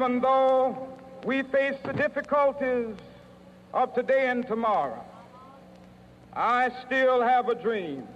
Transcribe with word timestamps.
even 0.00 0.18
though 0.22 0.88
we 1.26 1.42
face 1.42 1.76
the 1.84 1.92
difficulties 1.92 2.96
of 3.74 3.92
today 3.92 4.28
and 4.28 4.46
tomorrow, 4.46 5.04
I 6.32 6.70
still 6.86 7.20
have 7.20 7.50
a 7.50 7.54
dream. 7.54 8.08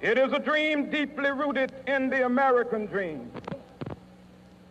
It 0.00 0.16
is 0.16 0.32
a 0.32 0.38
dream 0.38 0.88
deeply 0.88 1.30
rooted 1.30 1.74
in 1.86 2.08
the 2.08 2.24
American 2.24 2.86
dream. 2.86 3.30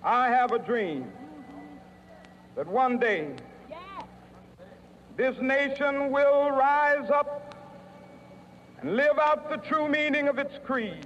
I 0.04 0.30
have 0.30 0.54
a 0.54 0.60
dream 0.60 1.12
that 2.56 2.66
one 2.66 2.98
day 2.98 3.36
this 5.18 5.40
nation 5.40 6.10
will 6.10 6.50
rise 6.50 7.12
up 7.12 7.56
and 8.82 8.96
live 8.96 9.20
out 9.20 9.52
the 9.52 9.58
true 9.58 9.88
meaning 9.88 10.28
of 10.28 10.40
its 10.40 10.58
creed. 10.66 11.06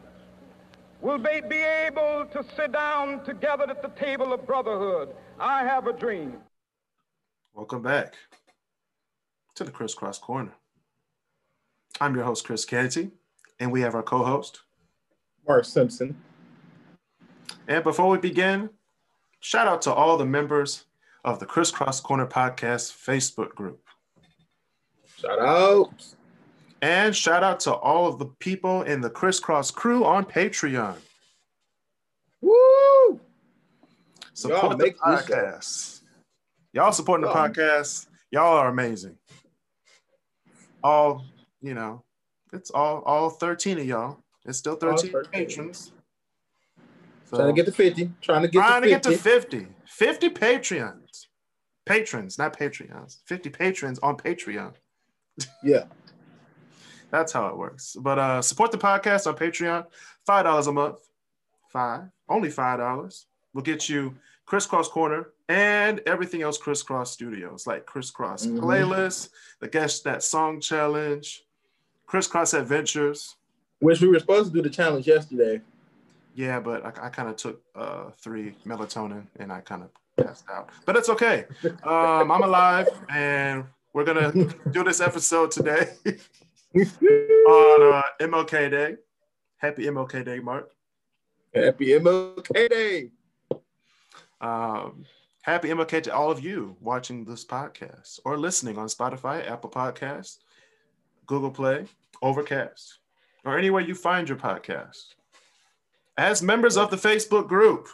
will 1.01 1.17
they 1.17 1.41
be 1.41 1.57
able 1.57 2.25
to 2.31 2.45
sit 2.55 2.71
down 2.71 3.23
together 3.23 3.65
at 3.67 3.81
the 3.81 3.89
table 3.89 4.33
of 4.33 4.45
brotherhood. 4.45 5.09
I 5.39 5.63
have 5.63 5.87
a 5.87 5.93
dream. 5.93 6.37
Welcome 7.53 7.81
back 7.81 8.13
to 9.55 9.63
the 9.63 9.71
Crisscross 9.71 10.19
Corner. 10.19 10.53
I'm 11.99 12.15
your 12.15 12.23
host, 12.23 12.45
Chris 12.45 12.65
Kennedy, 12.65 13.11
and 13.59 13.71
we 13.71 13.81
have 13.81 13.95
our 13.95 14.03
co 14.03 14.23
host, 14.23 14.61
Mark 15.47 15.65
Simpson. 15.65 16.15
And 17.67 17.83
before 17.83 18.09
we 18.09 18.17
begin, 18.17 18.69
shout 19.39 19.67
out 19.67 19.81
to 19.83 19.93
all 19.93 20.17
the 20.17 20.25
members 20.25 20.85
of 21.25 21.39
the 21.39 21.45
Crisscross 21.45 21.99
Corner 21.99 22.27
Podcast 22.27 22.93
Facebook 22.93 23.49
group. 23.49 23.81
Shout 25.17 25.39
out. 25.39 26.05
And 26.81 27.15
shout 27.15 27.43
out 27.43 27.59
to 27.61 27.73
all 27.73 28.07
of 28.07 28.17
the 28.17 28.25
people 28.25 28.81
in 28.83 29.01
the 29.01 29.09
Crisscross 29.09 29.69
crew 29.69 30.03
on 30.03 30.25
Patreon. 30.25 30.95
Woo! 32.41 33.19
Support 34.33 34.63
Y'all 34.63 34.77
the 34.77 34.91
podcast. 34.93 36.01
Y'all 36.73 36.91
supporting 36.91 37.27
the 37.27 37.33
podcast. 37.33 38.07
Y'all 38.31 38.57
are 38.57 38.69
amazing. 38.69 39.15
All, 40.83 41.23
you 41.61 41.75
know, 41.75 42.03
it's 42.51 42.71
all 42.71 43.03
all 43.05 43.29
13 43.29 43.77
of 43.77 43.85
y'all. 43.85 44.23
It's 44.45 44.57
still 44.57 44.75
13 44.75 45.11
13. 45.11 45.31
patrons. 45.31 45.91
So, 47.29 47.37
Trying 47.37 47.49
to 47.49 47.53
get 47.53 47.65
to 47.67 47.71
50. 47.71 48.11
Trying 48.21 48.41
to 48.41 48.47
get 48.47 48.59
trying 48.59 48.81
to 48.81 48.89
to 48.89 48.95
50. 48.99 49.09
get 49.09 49.17
to 49.17 49.17
50. 49.17 49.67
50 49.85 50.29
Patreons. 50.31 51.27
Patrons, 51.85 52.37
not 52.37 52.57
Patreons. 52.57 53.19
50 53.25 53.49
patrons 53.51 53.99
on 53.99 54.17
Patreon. 54.17 54.73
Yeah. 55.63 55.83
That's 57.11 57.31
how 57.31 57.47
it 57.47 57.57
works. 57.57 57.95
But 57.99 58.17
uh 58.19 58.41
support 58.41 58.71
the 58.71 58.77
podcast 58.77 59.27
on 59.27 59.35
Patreon. 59.35 59.85
Five 60.25 60.45
dollars 60.45 60.67
a 60.67 60.71
month. 60.71 60.97
Five. 61.69 62.03
Only 62.29 62.49
five 62.49 62.79
dollars. 62.79 63.25
We'll 63.53 63.63
get 63.63 63.89
you 63.89 64.15
Crisscross 64.45 64.87
Corner 64.87 65.29
and 65.49 66.01
everything 66.05 66.41
else 66.41 66.57
Crisscross 66.57 67.11
Studios, 67.11 67.67
like 67.67 67.85
Crisscross 67.85 68.45
Mhm. 68.45 68.59
Playlist, 68.59 69.29
the 69.59 69.67
Guess 69.67 70.01
That 70.01 70.23
Song 70.23 70.59
Challenge, 70.61 71.43
Crisscross 72.07 72.53
Adventures. 72.53 73.35
Which 73.79 73.99
we 74.01 74.07
were 74.09 74.19
supposed 74.19 74.51
to 74.53 74.57
do 74.57 74.61
the 74.61 74.69
challenge 74.73 75.07
yesterday. 75.07 75.61
Yeah, 76.35 76.59
but 76.59 76.85
I, 76.85 77.07
I 77.07 77.09
kind 77.09 77.27
of 77.29 77.35
took 77.35 77.61
uh 77.75 78.11
three 78.17 78.55
melatonin 78.65 79.25
and 79.39 79.51
I 79.51 79.59
kind 79.61 79.83
of 79.83 79.89
passed 80.25 80.45
out. 80.49 80.69
But 80.85 80.95
it's 80.95 81.09
okay. 81.09 81.45
Um, 81.83 82.31
I'm 82.31 82.43
alive 82.43 82.87
and 83.09 83.65
we're 83.93 84.05
gonna 84.05 84.31
do 84.71 84.83
this 84.83 85.01
episode 85.01 85.51
today 85.51 85.89
on 86.75 87.93
uh, 87.93 88.01
MLK 88.21 88.71
Day. 88.71 88.95
Happy 89.57 89.83
MLK 89.85 90.25
Day, 90.25 90.39
Mark. 90.39 90.71
Happy 91.53 91.87
MLK 91.87 92.69
Day. 92.69 93.11
Um, 94.39 95.05
happy 95.41 95.69
MLK 95.69 96.03
to 96.03 96.15
all 96.15 96.31
of 96.31 96.43
you 96.43 96.75
watching 96.79 97.25
this 97.25 97.45
podcast 97.45 98.19
or 98.25 98.37
listening 98.37 98.77
on 98.77 98.87
Spotify, 98.87 99.49
Apple 99.49 99.69
Podcasts, 99.69 100.37
Google 101.27 101.51
Play, 101.51 101.85
Overcast, 102.21 102.99
or 103.45 103.57
anywhere 103.57 103.81
you 103.81 103.93
find 103.93 104.27
your 104.27 104.37
podcast. 104.37 105.15
As 106.17 106.41
members 106.41 106.77
of 106.77 106.89
the 106.89 106.97
Facebook 106.97 107.47
group, 107.47 107.87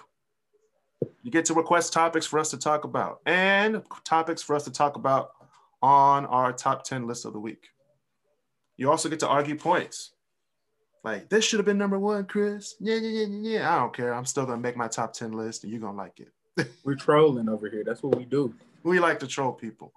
you 1.23 1.31
get 1.31 1.45
to 1.45 1.53
request 1.53 1.93
topics 1.93 2.25
for 2.25 2.39
us 2.39 2.49
to 2.51 2.57
talk 2.57 2.83
about 2.83 3.19
and 3.25 3.83
topics 4.03 4.41
for 4.41 4.55
us 4.55 4.63
to 4.63 4.71
talk 4.71 4.95
about 4.95 5.31
on 5.81 6.25
our 6.25 6.53
top 6.53 6.83
10 6.83 7.05
list 7.07 7.25
of 7.25 7.33
the 7.33 7.39
week. 7.39 7.69
You 8.77 8.89
also 8.91 9.09
get 9.09 9.19
to 9.19 9.27
argue 9.27 9.57
points. 9.57 10.11
Like, 11.03 11.29
this 11.29 11.45
should 11.45 11.59
have 11.59 11.65
been 11.65 11.77
number 11.77 11.99
one, 11.99 12.25
Chris. 12.25 12.75
Yeah, 12.79 12.95
yeah, 12.95 13.25
yeah, 13.25 13.59
yeah. 13.59 13.75
I 13.75 13.79
don't 13.79 13.95
care. 13.95 14.13
I'm 14.13 14.25
still 14.25 14.45
going 14.45 14.57
to 14.59 14.61
make 14.61 14.77
my 14.77 14.87
top 14.87 15.13
10 15.13 15.31
list 15.31 15.63
and 15.63 15.71
you're 15.71 15.81
going 15.81 15.93
to 15.93 15.97
like 15.97 16.19
it. 16.19 16.71
We're 16.83 16.95
trolling 16.95 17.49
over 17.49 17.69
here. 17.69 17.83
That's 17.85 18.03
what 18.03 18.17
we 18.17 18.25
do. 18.25 18.53
We 18.83 18.99
like 18.99 19.19
to 19.19 19.27
troll 19.27 19.53
people. 19.53 19.91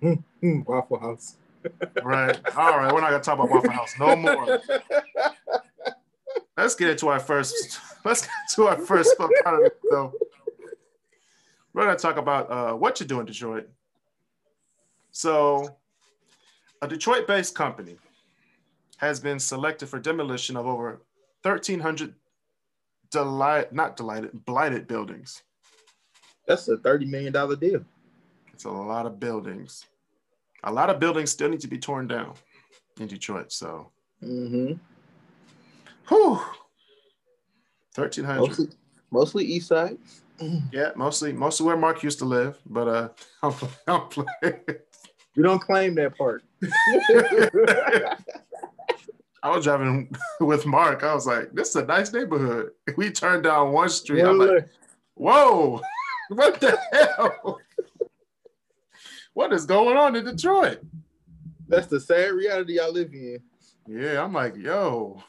Hmm, 0.00 0.60
Waffle 0.66 0.98
House. 0.98 1.36
Right. 2.02 2.38
All 2.56 2.78
right. 2.78 2.92
We're 2.92 3.00
not 3.00 3.10
going 3.10 3.20
to 3.20 3.26
talk 3.26 3.34
about 3.34 3.50
Waffle 3.50 3.72
House 3.72 3.94
no 3.98 4.14
more. 4.14 4.60
Let's 6.56 6.74
get 6.76 6.90
into 6.90 7.08
our 7.08 7.20
first. 7.20 7.80
Let's 8.04 8.22
get 8.22 8.30
to 8.54 8.68
our 8.68 8.76
first 8.76 9.14
it, 9.18 9.78
though. 9.90 10.12
We're 11.72 11.84
going 11.84 11.96
to 11.96 12.02
talk 12.02 12.16
about 12.16 12.50
uh, 12.50 12.72
what 12.74 13.00
you 13.00 13.06
do 13.06 13.20
in 13.20 13.26
Detroit. 13.26 13.68
So, 15.10 15.77
a 16.82 16.88
Detroit 16.88 17.26
based 17.26 17.54
company 17.54 17.96
has 18.98 19.20
been 19.20 19.38
selected 19.38 19.88
for 19.88 19.98
demolition 19.98 20.56
of 20.56 20.66
over 20.66 21.02
1,300 21.42 22.14
delight, 23.10 23.72
not 23.72 23.96
delighted, 23.96 24.44
blighted 24.44 24.86
buildings. 24.86 25.42
That's 26.46 26.68
a 26.68 26.76
$30 26.76 27.08
million 27.08 27.32
deal. 27.32 27.84
It's 28.52 28.64
a 28.64 28.70
lot 28.70 29.06
of 29.06 29.20
buildings. 29.20 29.84
A 30.64 30.72
lot 30.72 30.90
of 30.90 30.98
buildings 30.98 31.30
still 31.30 31.48
need 31.48 31.60
to 31.60 31.68
be 31.68 31.78
torn 31.78 32.08
down 32.08 32.34
in 33.00 33.06
Detroit. 33.06 33.52
So, 33.52 33.90
Mm-hmm. 34.24 34.72
whew, 36.08 36.40
1,300. 37.94 38.36
Mostly, 38.40 38.66
mostly 39.12 39.44
East 39.44 39.68
Side. 39.68 39.96
Yeah, 40.72 40.90
mostly 40.96 41.32
mostly 41.32 41.66
where 41.66 41.76
Mark 41.76 42.02
used 42.02 42.18
to 42.18 42.24
live, 42.24 42.58
but 42.66 42.88
uh, 42.88 43.08
I'm, 43.44 43.54
I'm 43.86 44.08
playing. 44.08 44.60
We 45.38 45.44
don't 45.44 45.60
claim 45.60 45.94
that 45.94 46.18
part. 46.18 46.42
I 49.40 49.54
was 49.54 49.62
driving 49.62 50.12
with 50.40 50.66
Mark. 50.66 51.04
I 51.04 51.14
was 51.14 51.28
like, 51.28 51.52
"This 51.52 51.68
is 51.68 51.76
a 51.76 51.86
nice 51.86 52.12
neighborhood." 52.12 52.72
We 52.96 53.12
turned 53.12 53.44
down 53.44 53.70
one 53.70 53.88
street. 53.88 54.22
I'm 54.24 54.36
like, 54.36 54.68
"Whoa, 55.14 55.80
what 56.30 56.58
the 56.58 56.76
hell? 56.92 57.60
What 59.32 59.52
is 59.52 59.64
going 59.64 59.96
on 59.96 60.16
in 60.16 60.24
Detroit?" 60.24 60.80
That's 61.68 61.86
the 61.86 62.00
sad 62.00 62.32
reality 62.32 62.80
I 62.80 62.88
live 62.88 63.14
in. 63.14 63.38
Yeah, 63.86 64.24
I'm 64.24 64.32
like, 64.32 64.56
"Yo, 64.56 65.22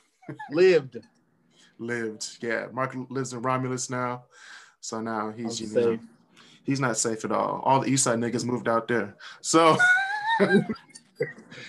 Lived. 0.50 0.98
lived." 1.78 2.40
Yeah, 2.42 2.66
Mark 2.74 2.96
lives 3.12 3.34
in 3.34 3.44
Romulus 3.44 3.92
now, 3.92 4.24
so 4.80 5.02
now 5.02 5.30
he's 5.30 5.62
I'm 5.62 5.68
you 5.68 5.76
know, 5.76 5.82
safe. 5.92 6.00
He's 6.64 6.80
not 6.80 6.98
safe 6.98 7.26
at 7.26 7.32
all. 7.32 7.62
All 7.64 7.80
the 7.82 7.88
East 7.90 8.04
Side 8.04 8.20
niggas 8.20 8.46
moved 8.46 8.68
out 8.68 8.88
there, 8.88 9.16
so. 9.42 9.78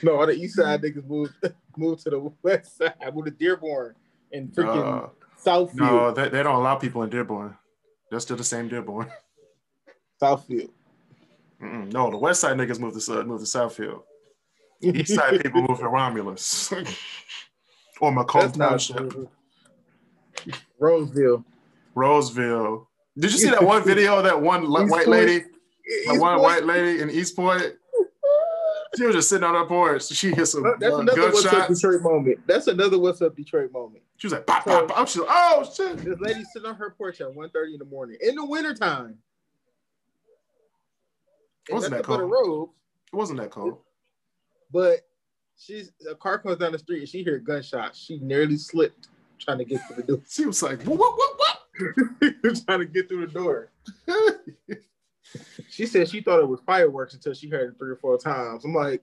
No, 0.03 0.17
all 0.21 0.27
the 0.27 0.35
East 0.35 0.57
Side 0.57 0.81
niggas 0.83 1.07
moved 1.09 1.33
moved 1.77 2.03
to 2.05 2.11
the 2.11 2.33
West 2.43 2.79
Side, 2.79 2.95
moved 3.13 3.27
to 3.27 3.33
Dearborn 3.33 3.95
and 4.33 4.49
freaking 4.53 5.05
Uh, 5.05 5.09
Southfield. 5.45 5.75
No, 5.75 6.13
they, 6.13 6.29
they 6.29 6.43
don't 6.43 6.55
allow 6.55 6.77
people 6.77 7.03
in 7.03 7.11
Dearborn. 7.11 7.57
They're 8.11 8.21
still 8.21 8.37
the 8.37 8.45
same 8.45 8.69
Dearborn. 8.69 9.11
Southfield. 10.23 10.71
Mm-mm. 11.61 11.93
No, 11.93 12.11
the 12.11 12.17
West 12.17 12.41
Side 12.41 12.57
niggas 12.57 12.79
moved 12.79 13.01
to 13.05 13.25
moved 13.25 13.45
to 13.45 13.59
Southfield. 13.59 14.03
East 14.83 15.15
Side 15.15 15.41
people 15.43 15.63
moved 15.63 15.81
to 15.81 15.89
Romulus 15.89 16.73
or 18.01 18.13
Macomb 18.13 18.53
Township. 18.53 19.13
Roseville. 20.79 21.45
Roseville. 21.95 22.89
Did 23.19 23.33
you 23.33 23.39
see 23.39 23.51
that 23.51 23.63
one 23.63 23.83
video 23.85 24.19
of 24.19 24.25
that 24.25 24.41
one 24.41 24.63
East 24.65 24.71
white 24.71 24.89
Point. 24.91 25.09
lady, 25.09 25.39
that 26.07 26.21
one 26.21 26.39
Point. 26.39 26.43
white 26.43 26.65
lady 26.65 27.01
in 27.03 27.09
Eastpointe? 27.09 27.75
She 28.97 29.05
was 29.07 29.15
just 29.15 29.29
sitting 29.29 29.45
on 29.45 29.55
her 29.55 29.67
porch. 29.67 30.07
She 30.09 30.35
hit 30.35 30.47
some 30.47 30.65
That's 30.81 30.93
uh, 30.93 30.99
another 30.99 31.31
What's 31.31 31.47
Up. 31.47 31.69
Detroit 31.69 32.03
moment. 32.03 32.41
That's 32.47 32.67
another 32.67 32.99
What's 32.99 33.23
Up 33.23 33.37
Detroit 33.37 33.71
moment. 33.73 34.03
She 34.17 34.27
was 34.27 34.33
like, 34.33 34.47
pop, 34.47 34.65
pop, 34.65 34.89
pop. 34.89 35.07
She 35.09 35.21
was 35.21 35.29
like, 35.29 35.37
oh 35.39 35.73
shit. 35.77 35.99
This 35.99 36.19
lady 36.21 36.43
sitting 36.53 36.69
on 36.69 36.75
her 36.75 36.91
porch 36.91 37.21
at 37.21 37.29
1.30 37.29 37.75
in 37.75 37.79
the 37.79 37.85
morning 37.85 38.17
in 38.21 38.35
the 38.35 38.45
wintertime. 38.45 39.17
in 41.69 41.75
Wasn't 41.77 41.95
that 41.95 42.03
cold? 42.05 42.31
robe, 42.31 42.71
It 43.13 43.17
wasn't 43.17 43.39
that 43.41 43.51
cold. 43.51 43.79
but 44.73 45.01
she's 45.57 45.93
a 46.11 46.15
car 46.17 46.39
comes 46.39 46.59
down 46.59 46.73
the 46.73 46.79
street 46.79 47.01
and 47.01 47.09
she 47.09 47.23
heard 47.23 47.45
gunshots. 47.45 47.99
She 47.99 48.19
nearly 48.19 48.57
slipped 48.57 49.09
trying 49.39 49.59
to 49.59 49.65
get 49.65 49.81
to 49.89 49.95
the 49.95 50.03
door. 50.03 50.21
She 50.29 50.47
was 50.47 50.63
like, 50.65 50.83
what, 50.83 50.99
what, 50.99 51.15
what? 51.17 51.50
Trying 52.67 52.81
to 52.81 52.87
get 52.87 53.09
through 53.09 53.27
the 53.27 53.33
door. 53.33 53.71
She 55.69 55.87
said 55.87 56.09
she 56.09 56.21
thought 56.21 56.41
it 56.41 56.49
was 56.49 56.61
fireworks 56.67 57.15
until 57.15 57.35
she 57.35 57.49
heard 57.49 57.71
it 57.71 57.79
three 57.79 57.91
or 57.91 57.97
four 57.97 58.19
times. 58.19 58.65
I'm 58.65 58.75
like, 58.75 59.03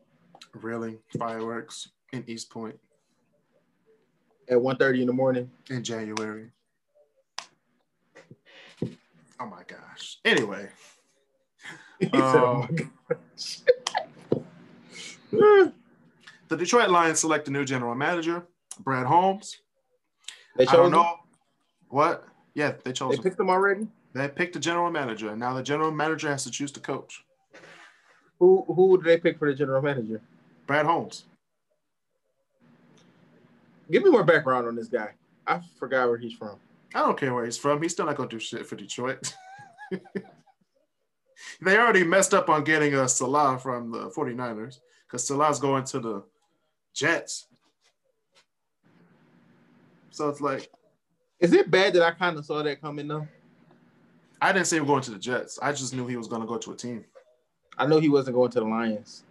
really? 0.54 0.98
Fireworks 1.18 1.90
in 2.12 2.24
Eastpointe 2.24 2.78
at 4.50 4.58
1.30 4.58 5.02
in 5.02 5.08
the 5.08 5.14
morning. 5.14 5.50
in 5.70 5.84
January. 5.84 6.52
Oh 9.40 9.46
my 9.46 9.62
gosh. 9.68 10.18
Anyway, 10.26 10.70
He 12.00 12.08
said, 12.08 12.14
oh 12.16 12.68
Um, 12.70 12.92
the 16.48 16.58
Detroit 16.58 16.90
Lions 16.90 17.20
select 17.20 17.48
a 17.48 17.52
new 17.52 17.66
general 17.66 17.94
manager, 17.96 18.48
Brad 18.80 19.06
Holmes. 19.06 19.58
they 20.56 20.66
I 20.66 20.76
don't 20.76 20.92
know. 20.92 21.02
him? 21.04 21.16
What? 21.90 22.26
Yeah, 22.57 22.74
they 22.83 22.92
chose 22.92 23.12
They 23.12 23.18
him. 23.18 23.24
picked 23.24 23.38
them 23.38 23.51
already? 23.51 23.88
They 24.13 24.27
picked 24.27 24.56
a 24.56 24.59
general 24.59 24.89
manager, 24.89 25.30
and 25.30 25.39
now 25.39 25.54
the 25.54 25.62
general 25.62 25.92
manager 25.92 26.27
has 26.27 26.44
to 26.45 26.50
choose 26.50 26.71
the 26.71 26.80
coach. 26.80 27.24
Who 28.39 28.63
who 28.68 28.98
did 28.98 29.06
they 29.06 29.18
pick 29.19 29.38
for 29.38 29.48
the 29.48 29.56
general 29.56 29.80
manager? 29.80 30.21
Brad 30.65 30.88
Holmes. 30.88 31.25
Give 33.92 34.04
me 34.04 34.09
more 34.09 34.24
background 34.24 34.68
on 34.68 34.75
this 34.75 34.88
guy. 34.88 35.12
I 35.45 35.62
forgot 35.80 36.09
where 36.09 36.18
he's 36.18 36.33
from. 36.33 36.57
I 36.95 37.01
don't 37.01 37.15
care 37.18 37.31
where 37.31 37.45
he's 37.45 37.59
from. 37.59 37.80
He's 37.80 37.92
still 37.92 38.07
not 38.07 38.18
going 38.18 38.27
to 38.27 38.36
do 38.36 38.39
shit 38.39 38.65
for 38.65 38.75
Detroit. 38.75 39.36
they 41.62 41.77
already 41.77 42.04
messed 42.04 42.33
up 42.33 42.50
on 42.50 42.63
getting 42.63 42.95
a 42.95 43.07
Salah 43.07 43.59
from 43.59 43.92
the 43.92 44.09
49ers 44.09 44.80
because 45.06 45.27
Salah's 45.27 45.59
going 45.59 45.83
to 45.86 46.00
the 46.00 46.24
Jets. 46.95 47.45
So 50.09 50.27
it's 50.30 50.42
like, 50.42 50.71
Is 51.39 51.54
it 51.54 51.69
bad 51.69 51.94
that 51.94 52.04
I 52.04 52.12
kind 52.12 52.38
of 52.38 52.45
saw 52.45 52.63
that 52.63 52.81
coming 52.81 53.07
though? 53.07 53.28
I 54.42 54.51
didn't 54.51 54.68
say 54.68 54.78
him 54.78 54.86
going 54.86 55.01
to 55.04 55.12
the 55.12 55.19
Jets. 55.19 55.60
I 55.62 55.72
just 55.72 55.94
knew 55.94 56.07
he 56.07 56.18
was 56.18 56.28
going 56.28 56.42
to 56.42 56.48
go 56.48 56.57
to 56.57 56.72
a 56.72 56.75
team. 56.75 57.06
I 57.78 57.86
know 57.86 58.00
he 58.00 58.10
wasn't 58.10 58.36
going 58.36 58.51
to 58.51 58.60
the 58.60 58.66
Lions. 58.66 59.24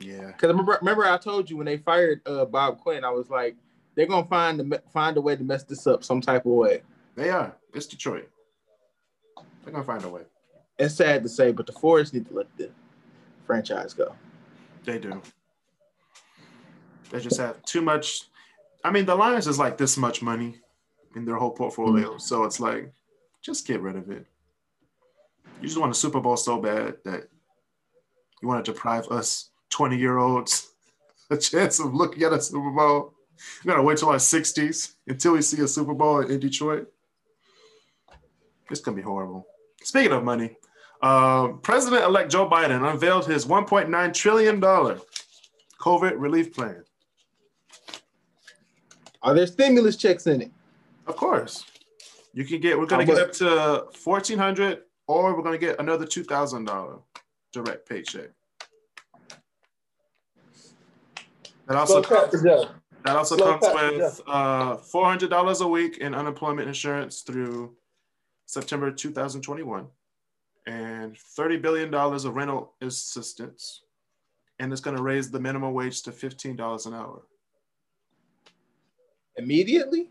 Yeah. 0.00 0.26
Because 0.26 0.48
remember, 0.48 0.78
remember 0.80 1.04
I 1.04 1.16
told 1.18 1.48
you 1.48 1.56
when 1.56 1.66
they 1.66 1.78
fired 1.78 2.20
uh, 2.26 2.44
Bob 2.44 2.78
Quinn, 2.78 3.04
I 3.04 3.10
was 3.10 3.30
like, 3.30 3.56
they're 3.94 4.06
gonna 4.06 4.26
find 4.26 4.58
the, 4.58 4.82
find 4.92 5.16
a 5.16 5.20
way 5.20 5.36
to 5.36 5.44
mess 5.44 5.64
this 5.64 5.86
up 5.86 6.02
some 6.02 6.20
type 6.20 6.46
of 6.46 6.52
way. 6.52 6.82
They 7.14 7.30
are. 7.30 7.54
It's 7.74 7.86
Detroit. 7.86 8.28
They're 9.36 9.72
going 9.72 9.84
to 9.84 9.86
find 9.86 10.04
a 10.04 10.08
way. 10.08 10.22
It's 10.78 10.94
sad 10.94 11.22
to 11.22 11.28
say, 11.28 11.52
but 11.52 11.66
the 11.66 11.72
Fords 11.72 12.12
need 12.12 12.26
to 12.28 12.34
let 12.34 12.56
the 12.56 12.70
franchise 13.46 13.94
go. 13.94 14.14
They 14.84 14.98
do. 14.98 15.20
They 17.10 17.20
just 17.20 17.38
have 17.38 17.62
too 17.62 17.82
much. 17.82 18.22
I 18.82 18.90
mean, 18.90 19.04
the 19.04 19.14
Lions 19.14 19.46
is 19.46 19.58
like 19.58 19.76
this 19.76 19.96
much 19.96 20.22
money 20.22 20.61
in 21.16 21.24
their 21.24 21.36
whole 21.36 21.50
portfolio. 21.50 22.18
So 22.18 22.44
it's 22.44 22.60
like, 22.60 22.92
just 23.40 23.66
get 23.66 23.80
rid 23.80 23.96
of 23.96 24.10
it. 24.10 24.26
You 25.60 25.68
just 25.68 25.78
want 25.78 25.92
a 25.92 25.94
Super 25.94 26.20
Bowl 26.20 26.36
so 26.36 26.60
bad 26.60 26.96
that 27.04 27.28
you 28.40 28.48
want 28.48 28.64
to 28.64 28.72
deprive 28.72 29.08
us 29.08 29.50
20 29.70 29.96
year 29.96 30.18
olds 30.18 30.70
a 31.30 31.36
chance 31.36 31.80
of 31.80 31.94
looking 31.94 32.22
at 32.22 32.32
a 32.32 32.40
Super 32.40 32.70
Bowl. 32.70 33.14
We 33.64 33.68
gotta 33.68 33.82
wait 33.82 33.98
till 33.98 34.10
our 34.10 34.16
60s 34.16 34.94
until 35.06 35.32
we 35.32 35.42
see 35.42 35.60
a 35.62 35.68
Super 35.68 35.94
Bowl 35.94 36.20
in 36.20 36.38
Detroit. 36.38 36.92
It's 38.70 38.80
gonna 38.80 38.96
be 38.96 39.02
horrible. 39.02 39.46
Speaking 39.82 40.12
of 40.12 40.22
money, 40.22 40.56
uh, 41.02 41.48
President 41.62 42.04
elect 42.04 42.30
Joe 42.30 42.48
Biden 42.48 42.88
unveiled 42.88 43.26
his 43.26 43.44
$1.9 43.46 44.14
trillion 44.14 44.60
COVID 44.60 46.12
relief 46.16 46.54
plan. 46.54 46.84
Are 49.22 49.34
there 49.34 49.46
stimulus 49.46 49.96
checks 49.96 50.26
in 50.26 50.42
it? 50.42 50.52
Of 51.06 51.16
course. 51.16 51.64
You 52.32 52.44
can 52.44 52.60
get, 52.60 52.78
we're 52.78 52.86
gonna 52.86 53.04
get 53.04 53.18
up 53.18 53.32
to 53.32 53.86
1400 54.02 54.82
or 55.06 55.36
we're 55.36 55.42
gonna 55.42 55.58
get 55.58 55.78
another 55.78 56.06
$2,000 56.06 57.02
direct 57.52 57.88
paycheck. 57.88 58.30
That 61.66 61.76
also 61.76 62.02
Slow 62.02 62.28
comes, 62.28 62.42
that 62.42 63.16
also 63.16 63.36
Slow 63.36 63.58
comes 63.58 63.60
clap 63.60 63.90
for 63.90 63.98
with 63.98 64.20
uh, 64.26 64.76
$400 64.76 65.60
a 65.60 65.68
week 65.68 65.98
in 65.98 66.14
unemployment 66.14 66.68
insurance 66.68 67.20
through 67.20 67.76
September 68.46 68.90
2021 68.90 69.86
and 70.66 71.16
$30 71.38 71.62
billion 71.62 71.94
of 71.94 72.36
rental 72.36 72.74
assistance. 72.80 73.82
And 74.58 74.72
it's 74.72 74.80
going 74.80 74.96
to 74.96 75.02
raise 75.02 75.30
the 75.30 75.40
minimum 75.40 75.72
wage 75.74 76.02
to 76.02 76.12
$15 76.12 76.86
an 76.86 76.94
hour 76.94 77.22
Immediately? 79.36 80.10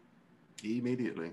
Immediately. 0.63 1.31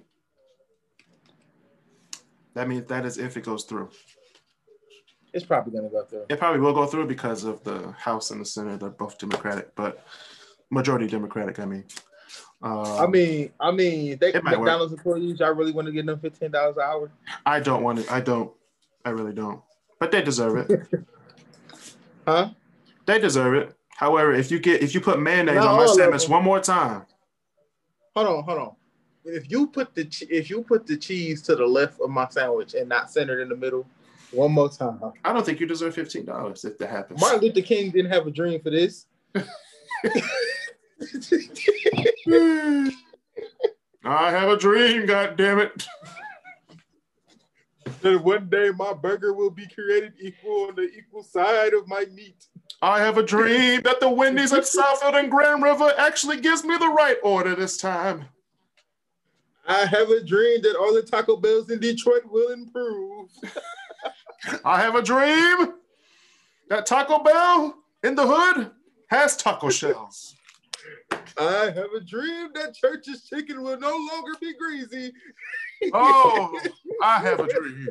That 2.54 2.69
means 2.69 2.86
that 2.88 3.06
is 3.06 3.19
if 3.19 3.36
it 3.36 3.44
goes 3.44 3.64
through. 3.64 3.90
It's 5.32 5.44
probably 5.44 5.72
gonna 5.72 5.90
go 5.90 6.04
through. 6.04 6.25
It 6.28 6.38
probably 6.38 6.60
will 6.60 6.72
go 6.72 6.86
through 6.86 7.06
because 7.06 7.44
of 7.44 7.62
the 7.62 7.92
House 7.92 8.30
and 8.30 8.40
the 8.40 8.44
Senate. 8.44 8.80
They're 8.80 8.90
both 8.90 9.19
Democratic, 9.19 9.75
but 9.75 10.04
majority 10.70 11.06
Democratic, 11.06 11.58
I 11.58 11.64
mean. 11.66 11.84
Um, 12.60 12.84
I 12.84 13.06
mean, 13.06 13.52
I 13.60 13.70
mean, 13.70 14.19
they 14.19 14.32
It 14.32 14.42
might 14.42 14.58
work. 14.58 14.66
McDonald's 14.66 14.92
employees. 14.92 15.38
Y'all 15.38 15.52
really 15.52 15.72
want 15.72 15.86
to 15.86 15.92
get 15.92 16.06
them 16.06 16.19
fifteen 16.19 16.50
dollars 16.50 16.76
an 16.76 16.82
hour? 16.82 17.10
I 17.46 17.60
don't 17.60 17.82
want 17.82 18.00
it. 18.00 18.10
I 18.10 18.20
don't. 18.20 18.50
I 19.04 19.10
really 19.10 19.32
don't. 19.32 19.60
But 20.00 20.10
they 20.12 20.22
deserve 20.22 20.70
it. 20.70 20.88
Huh? 22.26 22.50
they 23.06 23.19
deserve 23.19 23.54
it. 23.54 23.75
However, 23.96 24.34
if 24.34 24.50
you 24.50 24.58
get 24.58 24.82
if 24.82 24.94
you 24.94 25.00
put 25.00 25.19
mayonnaise 25.19 25.54
Not 25.54 25.69
on 25.69 25.76
my 25.78 25.86
sandwich 25.86 26.28
one 26.28 26.44
more 26.44 26.60
time, 26.60 27.06
Hold 28.14 28.26
on, 28.26 28.44
hold 28.44 28.58
on. 28.58 28.72
If 29.28 29.50
you 29.50 29.66
put 29.66 29.94
the 29.94 30.08
if 30.30 30.48
you 30.48 30.62
put 30.62 30.86
the 30.86 30.96
cheese 30.96 31.42
to 31.42 31.54
the 31.54 31.66
left 31.66 32.00
of 32.00 32.10
my 32.10 32.28
sandwich 32.28 32.75
and 32.75 32.88
not 32.88 33.10
centered 33.10 33.40
in 33.40 33.48
the 33.48 33.56
middle, 33.56 33.86
one 34.30 34.52
more 34.52 34.70
time. 34.70 35.00
I 35.25 35.32
don't 35.32 35.44
think 35.44 35.60
you 35.60 35.66
deserve 35.66 35.94
fifteen 35.94 36.25
dollars 36.25 36.64
if 36.64 36.78
that 36.78 36.90
happens. 36.90 37.20
Martin 37.20 37.40
Luther 37.40 37.60
King 37.62 37.90
didn't 37.90 38.10
have 38.10 38.26
a 38.26 38.30
dream 38.30 38.60
for 38.60 38.70
this. 38.70 39.06
I 44.04 44.30
have 44.30 44.48
a 44.48 44.56
dream. 44.56 45.06
God 45.06 45.36
damn 45.36 45.58
it! 45.58 45.86
that 48.00 48.25
one 48.25 48.48
day 48.48 48.70
my 48.76 48.92
burger 48.94 49.34
will 49.34 49.50
be 49.50 49.66
created 49.66 50.14
equal 50.20 50.69
on 50.69 50.75
the 50.75 50.90
equal 50.96 51.22
side 51.22 51.75
of 51.75 51.86
my 51.86 52.06
meat. 52.14 52.47
I 52.80 53.00
have 53.00 53.18
a 53.18 53.23
dream 53.23 53.82
that 53.82 54.00
the 54.00 54.08
Wendy's 54.08 54.52
at 54.52 54.62
Southfield 54.62 55.18
and 55.18 55.30
Grand 55.30 55.62
River 55.62 55.92
actually 55.99 56.40
gives 56.40 56.64
me 56.64 56.76
the 56.78 56.88
right 56.88 57.16
order 57.23 57.54
this 57.54 57.76
time. 57.76 58.26
I 59.68 59.84
have 59.84 60.08
a 60.08 60.25
dream 60.25 60.62
that 60.62 60.76
all 60.76 60.94
the 60.94 61.02
Taco 61.02 61.37
Bells 61.37 61.70
in 61.70 61.78
Detroit 61.78 62.22
will 62.25 62.52
improve. 62.52 63.28
I 64.64 64.80
have 64.80 64.94
a 64.94 65.02
dream 65.02 65.75
that 66.68 66.87
Taco 66.87 67.22
Bell 67.22 67.75
in 68.02 68.14
the 68.14 68.26
hood 68.26 68.70
has 69.10 69.37
taco 69.37 69.68
shells. 69.68 70.34
I 71.38 71.70
have 71.75 71.92
a 71.96 72.00
dream 72.00 72.48
that 72.54 72.75
church's 72.75 73.28
chicken 73.28 73.62
will 73.62 73.78
no 73.78 73.90
longer 73.90 74.32
be 74.40 74.54
greasy. 74.54 75.12
Oh, 75.92 76.58
I 77.02 77.20
have 77.20 77.40
a 77.40 77.46
dream. 77.46 77.88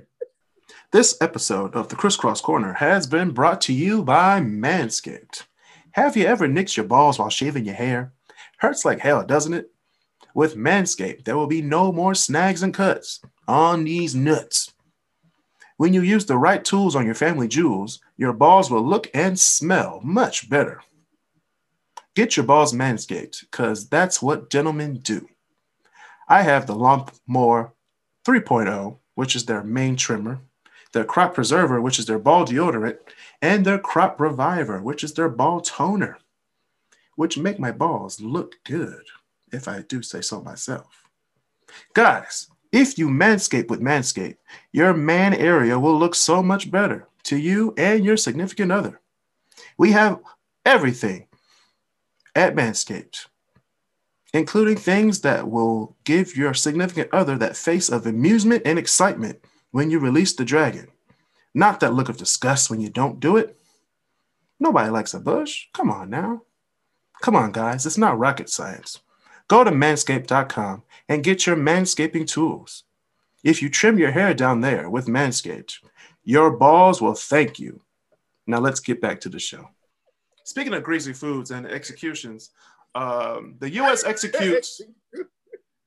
This 0.92 1.18
episode 1.22 1.76
of 1.76 1.90
the 1.90 1.96
Crisscross 1.96 2.42
Corner 2.42 2.74
has 2.74 3.08
been 3.08 3.32
brought 3.32 3.62
to 3.62 3.74
you 3.74 4.04
by 4.04 4.42
Manscaped. 4.42 5.44
Have 5.92 6.18
you 6.18 6.26
ever 6.26 6.48
nicked 6.48 6.78
your 6.78 6.86
balls 6.86 7.20
while 7.20 7.30
shaving 7.30 7.66
your 7.66 7.76
hair? 7.76 8.14
Hurts 8.58 8.86
like 8.86 9.00
hell, 9.00 9.26
doesn't 9.26 9.54
it? 9.54 9.72
With 10.38 10.56
Manscaped, 10.56 11.26
there 11.26 11.36
will 11.36 11.48
be 11.48 11.64
no 11.64 11.92
more 11.92 12.14
snags 12.14 12.62
and 12.62 12.72
cuts 12.72 13.22
on 13.48 13.86
these 13.86 14.14
nuts. 14.14 14.72
When 15.78 15.96
you 15.96 16.04
use 16.04 16.28
the 16.28 16.38
right 16.38 16.64
tools 16.64 16.96
on 16.96 17.08
your 17.08 17.16
family 17.16 17.48
jewels, 17.48 18.00
your 18.18 18.34
balls 18.34 18.70
will 18.70 18.84
look 18.84 19.10
and 19.16 19.40
smell 19.40 20.00
much 20.04 20.48
better. 20.48 20.84
Get 22.14 22.38
your 22.38 22.46
balls 22.46 22.72
manscaped, 22.72 23.50
because 23.50 23.90
that's 23.90 24.22
what 24.22 24.52
gentlemen 24.52 25.00
do. 25.00 25.28
I 26.28 26.44
have 26.44 26.68
the 26.68 26.76
Lawnmower 26.76 27.74
3.0, 28.24 29.00
which 29.16 29.36
is 29.36 29.46
their 29.46 29.64
main 29.64 29.96
trimmer, 29.96 30.42
their 30.94 31.04
Crop 31.04 31.34
Preserver, 31.34 31.82
which 31.82 31.98
is 31.98 32.06
their 32.06 32.20
ball 32.20 32.46
deodorant, 32.46 33.00
and 33.42 33.66
their 33.66 33.80
Crop 33.80 34.22
Reviver, 34.22 34.84
which 34.84 35.04
is 35.04 35.16
their 35.16 35.30
ball 35.30 35.62
toner, 35.62 36.20
which 37.16 37.40
make 37.40 37.58
my 37.58 37.72
balls 37.72 38.22
look 38.22 38.58
good, 38.64 39.02
if 39.52 39.68
I 39.68 39.82
do 39.82 40.02
say 40.02 40.22
so 40.22 40.42
myself. 40.42 41.04
Guys, 41.94 42.48
if 42.72 42.98
you 42.98 43.08
manscape 43.10 43.70
with 43.70 43.82
Manscaped, 43.82 44.38
your 44.72 44.94
man 44.94 45.34
area 45.34 45.80
will 45.80 45.98
look 45.98 46.16
so 46.16 46.44
much 46.44 46.70
better 46.70 47.08
to 47.24 47.38
you 47.38 47.74
and 47.78 48.04
your 48.04 48.18
significant 48.18 48.72
other. 48.72 49.02
We 49.78 49.92
have 49.92 50.20
everything 50.66 51.28
at 52.36 52.56
Manscaped 52.56 53.28
including 54.34 54.76
things 54.78 55.22
that 55.22 55.50
will 55.50 55.96
give 56.04 56.36
your 56.36 56.54
significant 56.54 57.10
other 57.14 57.38
that 57.38 57.58
face 57.58 57.90
of 57.90 58.06
amusement 58.06 58.62
and 58.66 58.78
excitement 58.78 59.40
when 59.72 59.90
you 59.90 60.00
release 60.00 60.34
the 60.34 60.46
dragon. 60.46 60.88
Not 61.54 61.80
that 61.80 61.94
look 61.94 62.10
of 62.10 62.18
disgust 62.18 62.70
when 62.70 62.80
you 62.80 62.90
don't 62.90 63.20
do 63.20 63.38
it. 63.38 63.58
Nobody 64.60 64.90
likes 64.90 65.14
a 65.14 65.20
bush. 65.20 65.68
Come 65.74 65.90
on 65.90 66.10
now. 66.10 66.44
Come 67.22 67.36
on, 67.36 67.52
guys. 67.52 67.86
It's 67.86 67.98
not 67.98 68.20
rocket 68.20 68.50
science. 68.50 69.00
Go 69.48 69.64
to 69.64 69.72
manscaped.com 69.72 70.84
and 71.08 71.24
get 71.24 71.46
your 71.46 71.56
manscaping 71.56 72.28
tools. 72.28 72.84
If 73.44 73.62
you 73.62 73.70
trim 73.70 73.98
your 73.98 74.12
hair 74.12 74.34
down 74.34 74.62
there 74.62 74.90
with 74.90 75.08
Manscaped, 75.08 75.76
your 76.24 76.52
balls 76.52 77.02
will 77.02 77.14
thank 77.14 77.60
you. 77.60 77.82
Now 78.46 78.60
let's 78.60 78.80
get 78.80 79.00
back 79.00 79.22
to 79.22 79.30
the 79.30 79.40
show. 79.40 79.70
Speaking 80.44 80.74
of 80.74 80.84
greasy 80.84 81.14
foods 81.14 81.52
and 81.52 81.66
executions, 81.68 82.52
um, 82.96 83.56
the 83.60 83.70
U.S. 83.72 84.04
executes 84.04 84.82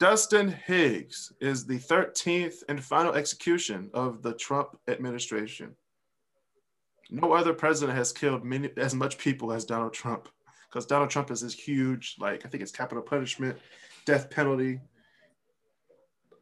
Dustin 0.00 0.49
Higgs 0.49 1.33
is 1.40 1.67
the 1.67 1.79
13th 1.79 2.62
and 2.69 2.83
final 2.83 3.12
execution 3.12 3.90
of 3.93 4.23
the 4.23 4.33
Trump 4.33 4.79
administration. 4.88 5.75
No 7.11 7.33
other 7.33 7.52
president 7.52 7.99
has 7.99 8.12
killed 8.12 8.45
many 8.45 8.71
as 8.79 8.95
much 8.95 9.19
people 9.19 9.52
as 9.52 9.64
Donald 9.64 9.93
Trump, 9.93 10.29
because 10.71 10.87
Donald 10.87 11.11
Trump 11.11 11.31
is 11.31 11.41
this 11.41 11.55
huge, 11.55 12.17
like 12.19 12.47
I 12.47 12.49
think 12.49 12.62
it's 12.62 12.73
capital 12.73 13.03
punishment, 13.03 13.59
death 14.05 14.31
penalty 14.31 14.81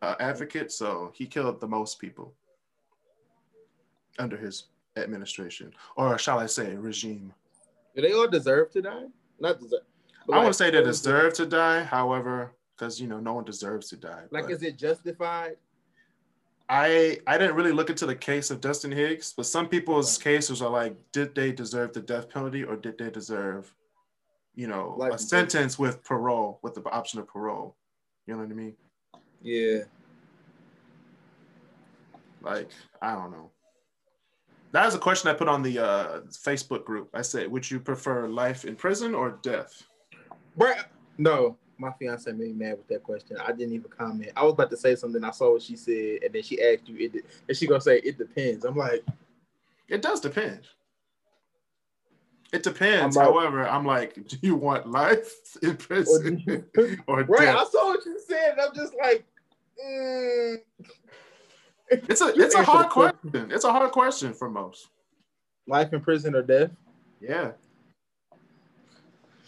uh, 0.02 0.14
advocate. 0.20 0.70
So 0.70 1.12
he 1.14 1.26
killed 1.26 1.60
the 1.60 1.68
most 1.68 1.98
people 1.98 2.34
under 4.18 4.36
his 4.36 4.64
administration, 4.96 5.72
or 5.96 6.18
shall 6.18 6.38
I 6.38 6.46
say, 6.46 6.74
regime. 6.74 7.32
Do 7.94 8.02
they 8.02 8.12
all 8.12 8.28
deserve 8.28 8.70
to 8.72 8.82
die? 8.82 9.06
Not 9.40 9.60
deserve. 9.60 9.80
I 10.28 10.32
like, 10.32 10.38
wouldn't 10.40 10.56
say 10.56 10.70
they 10.70 10.82
deserve 10.82 11.32
to 11.34 11.46
die. 11.46 11.82
However, 11.82 12.52
because 12.76 13.00
you 13.00 13.08
know 13.08 13.20
no 13.20 13.32
one 13.32 13.44
deserves 13.44 13.88
to 13.90 13.96
die. 13.96 14.24
Like, 14.30 14.44
but. 14.44 14.52
is 14.52 14.62
it 14.62 14.76
justified? 14.76 15.56
I 16.68 17.18
I 17.26 17.38
didn't 17.38 17.54
really 17.54 17.72
look 17.72 17.88
into 17.88 18.04
the 18.04 18.14
case 18.14 18.50
of 18.50 18.60
Dustin 18.60 18.92
Higgs, 18.92 19.32
but 19.34 19.46
some 19.46 19.68
people's 19.68 20.18
cases 20.18 20.60
are 20.60 20.70
like, 20.70 20.94
did 21.12 21.34
they 21.34 21.50
deserve 21.50 21.94
the 21.94 22.02
death 22.02 22.28
penalty 22.28 22.62
or 22.62 22.76
did 22.76 22.98
they 22.98 23.08
deserve, 23.08 23.72
you 24.58 24.66
know, 24.66 24.94
Life 24.98 25.12
a 25.12 25.18
sentence 25.18 25.78
with 25.78 26.02
parole, 26.02 26.58
with 26.62 26.74
the 26.74 26.82
option 26.90 27.20
of 27.20 27.28
parole? 27.28 27.76
You 28.26 28.34
know 28.34 28.40
what 28.40 28.50
I 28.50 28.54
mean? 28.54 28.74
Yeah. 29.40 29.84
Like 32.42 32.70
I 33.00 33.14
don't 33.14 33.30
know. 33.30 33.50
That 34.72 34.86
is 34.86 34.94
a 34.94 34.98
question 34.98 35.30
I 35.30 35.34
put 35.34 35.48
on 35.48 35.62
the 35.62 35.78
uh, 35.78 36.20
Facebook 36.30 36.84
group. 36.84 37.08
I 37.14 37.22
said, 37.22 37.50
would 37.50 37.70
you 37.70 37.80
prefer 37.80 38.28
life 38.28 38.64
in 38.64 38.76
prison 38.76 39.14
or 39.14 39.38
death? 39.42 39.82
Bruh, 40.58 40.84
no 41.16 41.56
my 41.78 41.92
fiance 41.98 42.30
made 42.32 42.56
me 42.56 42.66
mad 42.66 42.76
with 42.76 42.88
that 42.88 43.02
question. 43.02 43.36
I 43.38 43.52
didn't 43.52 43.72
even 43.74 43.90
comment. 43.90 44.32
I 44.36 44.42
was 44.42 44.52
about 44.52 44.70
to 44.70 44.76
say 44.76 44.96
something. 44.96 45.22
I 45.22 45.30
saw 45.30 45.52
what 45.52 45.62
she 45.62 45.76
said, 45.76 46.24
and 46.24 46.34
then 46.34 46.42
she 46.42 46.60
asked 46.60 46.88
you, 46.88 46.96
it, 46.98 47.24
and 47.46 47.56
she 47.56 47.66
gonna 47.66 47.80
say 47.80 47.98
it 47.98 48.18
depends. 48.18 48.64
I'm 48.64 48.76
like, 48.76 49.04
it 49.88 50.02
does 50.02 50.20
depend. 50.20 50.62
It 52.52 52.62
depends. 52.62 53.16
I'm 53.16 53.26
like, 53.26 53.34
However, 53.34 53.68
I'm 53.68 53.84
like, 53.84 54.14
do 54.26 54.36
you 54.40 54.54
want 54.54 54.90
life 54.90 55.32
in 55.62 55.76
prison 55.76 56.64
or, 56.76 56.96
or 57.06 57.22
right? 57.24 57.40
Death? 57.40 57.56
I 57.56 57.64
saw 57.64 57.88
what 57.88 58.04
you 58.06 58.18
said. 58.26 58.56
I'm 58.58 58.74
just 58.74 58.94
like, 58.96 59.24
mm. 59.82 60.56
it's 61.90 62.20
a 62.20 62.32
it's 62.34 62.54
a 62.54 62.62
hard 62.62 62.88
question. 62.88 63.50
It's 63.50 63.64
a 63.64 63.72
hard 63.72 63.92
question 63.92 64.32
for 64.32 64.48
most. 64.48 64.88
Life 65.66 65.92
in 65.92 66.00
prison 66.00 66.34
or 66.34 66.42
death? 66.42 66.70
Yeah. 67.20 67.52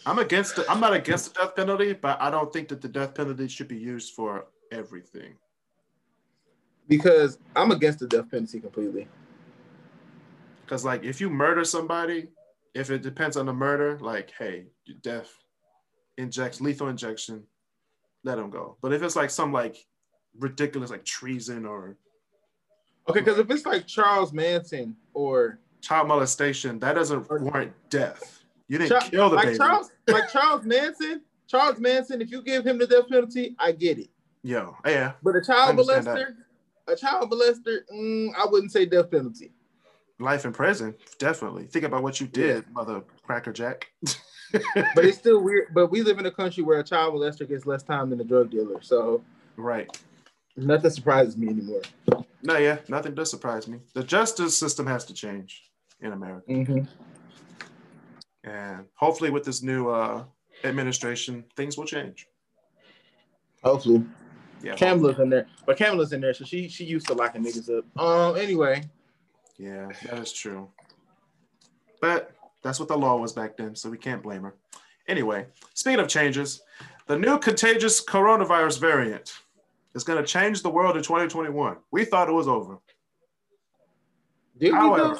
I'm 0.05 0.19
against 0.19 0.57
it. 0.57 0.65
I'm 0.69 0.79
not 0.79 0.93
against 0.93 1.33
the 1.33 1.41
death 1.41 1.55
penalty, 1.55 1.93
but 1.93 2.21
I 2.21 2.29
don't 2.29 2.51
think 2.51 2.69
that 2.69 2.81
the 2.81 2.87
death 2.87 3.13
penalty 3.13 3.47
should 3.47 3.67
be 3.67 3.77
used 3.77 4.13
for 4.13 4.45
everything. 4.71 5.33
Because 6.87 7.37
I'm 7.55 7.71
against 7.71 7.99
the 7.99 8.07
death 8.07 8.29
penalty 8.29 8.59
completely. 8.59 9.07
Because 10.65 10.85
like 10.85 11.03
if 11.03 11.19
you 11.19 11.29
murder 11.29 11.63
somebody, 11.63 12.27
if 12.73 12.89
it 12.89 13.01
depends 13.01 13.37
on 13.37 13.45
the 13.45 13.53
murder, 13.53 13.97
like 13.99 14.31
hey, 14.37 14.65
death, 15.01 15.31
inject 16.17 16.61
lethal 16.61 16.89
injection, 16.89 17.43
let 18.23 18.37
him 18.37 18.49
go. 18.49 18.77
But 18.81 18.93
if 18.93 19.03
it's 19.03 19.15
like 19.15 19.29
some 19.29 19.51
like 19.51 19.85
ridiculous 20.37 20.89
like 20.89 21.05
treason 21.05 21.65
or 21.65 21.97
okay, 23.09 23.19
because 23.19 23.39
if 23.39 23.49
it's 23.49 23.65
like 23.65 23.87
Charles 23.87 24.31
Manson 24.33 24.95
or 25.13 25.59
child 25.81 26.07
molestation, 26.07 26.79
that 26.79 26.93
doesn't 26.93 27.29
warrant 27.29 27.73
death. 27.89 28.43
You 28.67 28.77
didn't 28.77 29.01
kill 29.03 29.29
the 29.29 29.35
like 29.35 29.45
baby. 29.47 29.57
Charles, 29.57 29.91
like 30.07 30.29
Charles 30.29 30.65
Manson. 30.65 31.21
Charles 31.47 31.79
Manson, 31.79 32.21
if 32.21 32.31
you 32.31 32.41
give 32.41 32.65
him 32.65 32.77
the 32.77 32.87
death 32.87 33.09
penalty, 33.09 33.57
I 33.59 33.73
get 33.73 33.99
it. 33.99 34.07
Yo, 34.43 34.77
yeah. 34.85 35.11
But 35.21 35.35
a 35.35 35.41
child 35.41 35.75
molester, 35.75 36.35
a 36.87 36.95
child 36.95 37.29
molester, 37.29 37.79
mm, 37.93 38.29
I 38.37 38.45
wouldn't 38.49 38.71
say 38.71 38.85
death 38.85 39.11
penalty. 39.11 39.51
Life 40.21 40.45
in 40.45 40.53
prison, 40.53 40.93
definitely. 41.17 41.65
Think 41.65 41.83
about 41.83 42.03
what 42.03 42.21
you 42.21 42.27
did, 42.27 42.63
yeah. 42.63 42.73
mother 42.73 43.01
cracker 43.23 43.51
jack. 43.51 43.87
but 44.51 45.03
it's 45.03 45.17
still 45.17 45.41
weird. 45.41 45.73
But 45.73 45.87
we 45.87 46.03
live 46.03 46.19
in 46.19 46.27
a 46.27 46.31
country 46.31 46.61
where 46.61 46.79
a 46.79 46.83
child 46.83 47.15
molester 47.15 47.49
gets 47.49 47.65
less 47.65 47.81
time 47.81 48.11
than 48.11 48.21
a 48.21 48.23
drug 48.23 48.51
dealer. 48.51 48.81
So 48.81 49.23
right. 49.57 49.89
Nothing 50.55 50.91
surprises 50.91 51.37
me 51.37 51.47
anymore. 51.47 51.81
No, 52.43 52.57
yeah, 52.57 52.77
nothing 52.87 53.15
does 53.15 53.31
surprise 53.31 53.67
me. 53.67 53.79
The 53.93 54.03
justice 54.03 54.55
system 54.55 54.85
has 54.85 55.05
to 55.05 55.13
change 55.13 55.71
in 56.01 56.11
America. 56.11 56.51
Mm-hmm. 56.51 56.83
And 58.43 58.85
hopefully, 58.93 59.31
with 59.31 59.43
this 59.43 59.63
new 59.63 59.89
uh, 59.89 60.23
administration, 60.63 61.45
things 61.55 61.77
will 61.77 61.85
change. 61.85 62.27
Hopefully. 63.63 64.05
Yeah. 64.61 64.75
Kamala's 64.75 65.17
in 65.17 65.29
there, 65.31 65.47
but 65.65 65.77
Kamala's 65.77 66.13
in 66.13 66.21
there, 66.21 66.35
so 66.35 66.45
she 66.45 66.67
she 66.67 66.83
used 66.83 67.07
to 67.07 67.15
locking 67.15 67.43
niggas 67.43 67.75
up. 67.75 67.85
Um. 67.99 68.37
Anyway. 68.37 68.83
Yeah, 69.57 69.89
that 70.05 70.19
is 70.19 70.33
true. 70.33 70.69
But 72.01 72.35
that's 72.63 72.79
what 72.79 72.87
the 72.87 72.97
law 72.97 73.17
was 73.17 73.33
back 73.33 73.57
then, 73.57 73.75
so 73.75 73.89
we 73.89 73.97
can't 73.97 74.23
blame 74.23 74.43
her. 74.43 74.55
Anyway, 75.07 75.45
speaking 75.73 75.99
of 75.99 76.07
changes, 76.07 76.61
the 77.07 77.17
new 77.17 77.37
contagious 77.37 78.03
coronavirus 78.03 78.79
variant 78.79 79.33
is 79.93 80.03
going 80.03 80.23
to 80.23 80.25
change 80.25 80.61
the 80.61 80.69
world 80.69 80.95
in 80.95 81.03
2021. 81.03 81.77
We 81.91 82.05
thought 82.05 82.29
it 82.29 82.33
was 82.33 82.47
over. 82.47 82.77
Did 84.59 84.73
However, 84.73 84.93
we 84.93 85.15
though? 85.15 85.19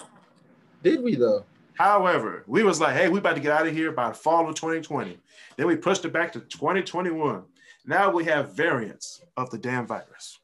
Did 0.84 1.04
we 1.04 1.16
though? 1.16 1.46
However, 1.74 2.44
we 2.48 2.64
was 2.64 2.80
like, 2.80 2.96
hey, 2.96 3.10
we 3.10 3.20
about 3.20 3.36
to 3.36 3.42
get 3.42 3.52
out 3.52 3.68
of 3.68 3.74
here 3.74 3.92
by 3.92 4.14
fall 4.14 4.48
of 4.48 4.56
2020. 4.56 5.18
Then 5.58 5.68
we 5.68 5.76
pushed 5.76 6.06
it 6.06 6.14
back 6.14 6.32
to 6.34 6.40
2021. 6.42 7.44
Now 7.86 8.12
we 8.12 8.24
have 8.26 8.56
variants 8.56 9.24
of 9.36 9.50
the 9.50 9.58
damn 9.58 9.88
virus. 9.88 10.40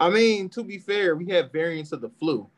I 0.00 0.08
mean, 0.08 0.48
to 0.50 0.64
be 0.64 0.78
fair, 0.78 1.16
we 1.16 1.26
have 1.26 1.52
variants 1.52 1.92
of 1.92 2.00
the 2.00 2.08
flu. 2.08 2.48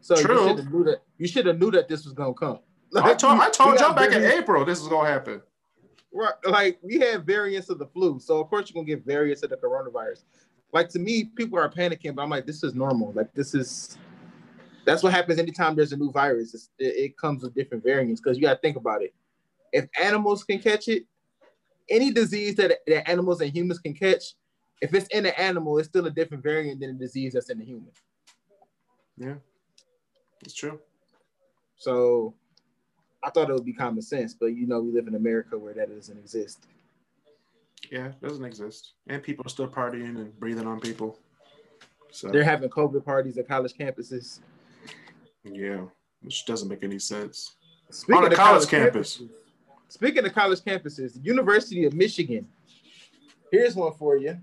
So 0.00 0.16
True. 0.16 0.34
you 0.42 0.48
should 0.48 0.58
have 0.58 0.72
knew 0.72 0.84
that 0.84 1.02
you 1.18 1.28
should 1.28 1.46
have 1.46 1.58
knew 1.58 1.70
that 1.72 1.88
this 1.88 2.04
was 2.04 2.14
gonna 2.14 2.34
come. 2.34 2.60
Like, 2.90 3.04
I 3.04 3.14
told 3.14 3.40
I 3.40 3.50
told 3.50 3.78
y'all 3.80 3.94
back 3.94 4.12
in 4.12 4.24
April 4.24 4.64
this 4.64 4.80
was 4.80 4.88
gonna 4.88 5.08
happen. 5.08 5.42
Right, 6.12 6.32
like 6.44 6.78
we 6.82 6.98
have 7.00 7.24
variants 7.24 7.68
of 7.68 7.78
the 7.78 7.86
flu, 7.86 8.18
so 8.18 8.40
of 8.40 8.48
course 8.48 8.70
you're 8.70 8.74
gonna 8.82 8.86
get 8.86 9.04
variants 9.04 9.42
of 9.42 9.50
the 9.50 9.56
coronavirus. 9.56 10.24
Like 10.72 10.88
to 10.90 10.98
me, 10.98 11.24
people 11.24 11.58
are 11.58 11.68
panicking, 11.68 12.14
but 12.14 12.22
I'm 12.22 12.30
like, 12.30 12.46
this 12.46 12.62
is 12.62 12.74
normal. 12.74 13.12
Like 13.12 13.32
this 13.34 13.54
is 13.54 13.98
that's 14.88 15.02
what 15.02 15.12
happens 15.12 15.38
anytime 15.38 15.76
there's 15.76 15.92
a 15.92 15.96
new 15.96 16.10
virus. 16.10 16.70
It, 16.78 16.84
it, 16.86 17.18
comes 17.18 17.42
with 17.42 17.54
different 17.54 17.84
variants 17.84 18.22
because 18.22 18.38
you 18.38 18.42
got 18.42 18.54
to 18.54 18.60
think 18.60 18.76
about 18.76 19.02
it. 19.02 19.14
If 19.70 19.86
animals 20.00 20.44
can 20.44 20.60
catch 20.60 20.88
it, 20.88 21.04
any 21.90 22.10
disease 22.10 22.54
that, 22.56 22.78
that 22.86 23.08
animals 23.08 23.42
and 23.42 23.54
humans 23.54 23.80
can 23.80 23.92
catch, 23.92 24.34
if 24.80 24.94
it's 24.94 25.06
in 25.08 25.26
an 25.26 25.34
animal, 25.36 25.76
it's 25.78 25.88
still 25.88 26.06
a 26.06 26.10
different 26.10 26.42
variant 26.42 26.80
than 26.80 26.90
a 26.90 26.94
disease 26.94 27.34
that's 27.34 27.50
in 27.50 27.60
a 27.60 27.64
human. 27.64 27.90
Yeah, 29.18 29.34
it's 30.42 30.54
true. 30.54 30.80
So 31.76 32.34
I 33.22 33.30
thought 33.30 33.50
it 33.50 33.52
would 33.52 33.64
be 33.64 33.72
common 33.72 34.02
sense, 34.02 34.34
but 34.34 34.46
you 34.46 34.66
know, 34.66 34.80
we 34.80 34.92
live 34.92 35.06
in 35.08 35.14
America 35.14 35.58
where 35.58 35.74
that 35.74 35.94
doesn't 35.94 36.18
exist. 36.18 36.66
Yeah, 37.90 38.06
it 38.06 38.20
doesn't 38.20 38.44
exist. 38.44 38.94
And 39.06 39.22
people 39.22 39.46
are 39.46 39.48
still 39.48 39.68
partying 39.68 40.16
and 40.16 40.38
breathing 40.38 40.66
on 40.66 40.80
people. 40.80 41.18
So 42.10 42.28
they're 42.28 42.44
having 42.44 42.70
COVID 42.70 43.04
parties 43.04 43.38
at 43.38 43.46
college 43.46 43.74
campuses. 43.74 44.40
Yeah, 45.44 45.82
which 46.22 46.44
doesn't 46.46 46.68
make 46.68 46.82
any 46.82 46.98
sense. 46.98 47.56
Speaking 47.90 48.24
On 48.24 48.32
a 48.32 48.34
college, 48.34 48.68
college 48.68 48.68
campus. 48.68 49.18
Campuses, 49.18 49.30
speaking 49.88 50.24
of 50.26 50.34
college 50.34 50.60
campuses, 50.60 51.14
the 51.14 51.20
University 51.20 51.84
of 51.84 51.94
Michigan. 51.94 52.46
Here's 53.50 53.74
one 53.74 53.92
for 53.94 54.16
you. 54.16 54.36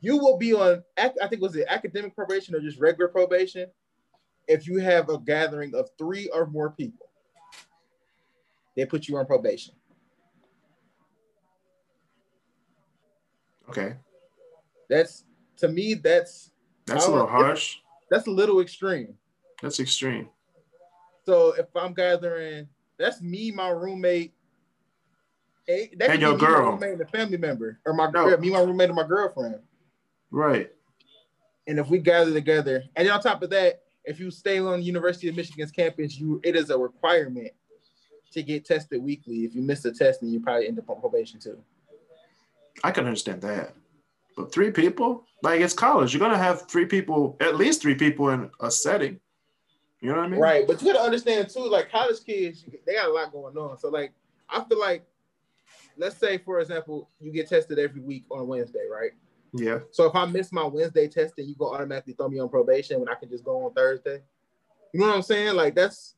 You 0.00 0.18
will 0.18 0.36
be 0.36 0.54
on, 0.54 0.84
I 0.96 1.10
think 1.28 1.42
was 1.42 1.56
it 1.56 1.66
academic 1.68 2.14
probation 2.14 2.54
or 2.54 2.60
just 2.60 2.78
regular 2.78 3.08
probation, 3.08 3.68
if 4.48 4.66
you 4.66 4.78
have 4.78 5.08
a 5.08 5.18
gathering 5.18 5.74
of 5.74 5.88
three 5.98 6.28
or 6.28 6.46
more 6.46 6.70
people. 6.70 7.08
They 8.76 8.84
put 8.84 9.08
you 9.08 9.16
on 9.16 9.26
probation. 9.26 9.74
Okay. 13.68 13.96
That's 14.88 15.24
to 15.58 15.68
me. 15.68 15.94
That's 15.94 16.52
that's 16.86 17.06
a 17.06 17.10
little 17.10 17.26
harsh. 17.26 17.76
That's 18.10 18.26
a 18.26 18.30
little 18.30 18.60
extreme. 18.60 19.14
That's 19.62 19.80
extreme. 19.80 20.28
So 21.24 21.54
if 21.58 21.66
I'm 21.74 21.92
gathering, 21.92 22.68
that's 22.98 23.20
me, 23.20 23.50
my 23.50 23.70
roommate, 23.70 24.32
Hey, 25.66 25.90
that 25.96 26.10
and 26.10 26.20
your 26.20 26.36
girl, 26.36 26.70
roommate 26.72 26.92
and 26.92 27.00
a 27.00 27.06
family 27.06 27.38
member, 27.38 27.80
or 27.84 27.92
my 27.92 28.08
no. 28.10 28.36
me, 28.36 28.50
my 28.50 28.60
roommate, 28.60 28.88
and 28.88 28.96
my 28.96 29.06
girlfriend. 29.06 29.56
Right. 30.30 30.70
And 31.66 31.80
if 31.80 31.88
we 31.88 31.98
gather 31.98 32.32
together, 32.32 32.84
and 32.94 33.06
then 33.06 33.12
on 33.12 33.20
top 33.20 33.42
of 33.42 33.50
that, 33.50 33.82
if 34.06 34.20
you 34.20 34.30
stay 34.30 34.58
on 34.60 34.82
University 34.82 35.28
of 35.28 35.36
Michigan's 35.36 35.72
campus, 35.72 36.18
you 36.18 36.40
it 36.44 36.56
is 36.56 36.70
a 36.70 36.78
requirement 36.78 37.50
to 38.32 38.42
get 38.42 38.64
tested 38.64 39.02
weekly. 39.02 39.44
If 39.44 39.54
you 39.54 39.62
miss 39.62 39.84
a 39.84 39.92
test, 39.92 40.20
then 40.20 40.30
you 40.30 40.40
probably 40.40 40.68
end 40.68 40.78
up 40.78 40.88
on 40.88 41.00
probation 41.00 41.40
too. 41.40 41.58
I 42.84 42.92
can 42.92 43.06
understand 43.06 43.42
that. 43.42 43.74
But 44.36 44.52
three 44.52 44.70
people? 44.70 45.24
Like 45.42 45.60
it's 45.60 45.74
college. 45.74 46.14
You're 46.14 46.20
gonna 46.20 46.38
have 46.38 46.68
three 46.68 46.86
people, 46.86 47.36
at 47.40 47.56
least 47.56 47.82
three 47.82 47.94
people 47.94 48.30
in 48.30 48.50
a 48.60 48.70
setting. 48.70 49.20
You 50.00 50.10
know 50.10 50.18
what 50.18 50.26
I 50.26 50.28
mean? 50.28 50.40
Right. 50.40 50.66
But 50.66 50.80
you 50.80 50.92
gotta 50.92 51.04
understand 51.04 51.50
too, 51.50 51.68
like 51.68 51.90
college 51.90 52.24
kids, 52.24 52.64
they 52.86 52.94
got 52.94 53.08
a 53.08 53.12
lot 53.12 53.32
going 53.32 53.56
on. 53.56 53.76
So 53.78 53.88
like 53.88 54.12
I 54.48 54.62
feel 54.64 54.78
like 54.78 55.04
let's 55.96 56.16
say 56.16 56.38
for 56.38 56.60
example, 56.60 57.10
you 57.20 57.32
get 57.32 57.48
tested 57.48 57.78
every 57.78 58.00
week 58.00 58.24
on 58.30 58.46
Wednesday, 58.46 58.86
right? 58.90 59.12
Yeah. 59.56 59.80
So 59.90 60.06
if 60.06 60.14
I 60.14 60.26
miss 60.26 60.52
my 60.52 60.64
Wednesday 60.64 61.08
testing, 61.08 61.48
you 61.48 61.54
go 61.54 61.72
automatically 61.72 62.14
throw 62.14 62.28
me 62.28 62.38
on 62.38 62.48
probation 62.48 63.00
when 63.00 63.08
I 63.08 63.14
can 63.14 63.28
just 63.28 63.44
go 63.44 63.64
on 63.64 63.72
Thursday. 63.72 64.20
You 64.92 65.00
know 65.00 65.08
what 65.08 65.16
I'm 65.16 65.22
saying? 65.22 65.54
Like 65.54 65.74
that's 65.74 66.14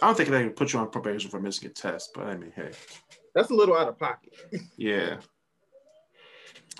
I 0.00 0.06
don't 0.06 0.16
think 0.16 0.30
they 0.30 0.42
would 0.44 0.56
put 0.56 0.72
you 0.72 0.80
on 0.80 0.90
probation 0.90 1.30
for 1.30 1.40
missing 1.40 1.68
a 1.68 1.72
test, 1.72 2.10
but 2.14 2.26
I 2.26 2.36
mean, 2.36 2.52
hey. 2.56 2.72
that's 3.34 3.50
a 3.50 3.54
little 3.54 3.76
out 3.76 3.88
of 3.88 3.98
pocket. 3.98 4.34
Yeah. 4.76 5.18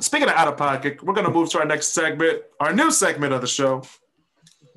Speaking 0.01 0.29
of 0.29 0.35
out 0.35 0.49
of 0.49 0.57
pocket, 0.57 1.03
we're 1.03 1.13
gonna 1.13 1.31
move 1.31 1.51
to 1.51 1.59
our 1.59 1.67
next 1.67 1.89
segment, 1.89 2.43
our 2.59 2.73
new 2.73 2.91
segment 2.91 3.33
of 3.33 3.43
the 3.43 3.47
show. 3.47 3.83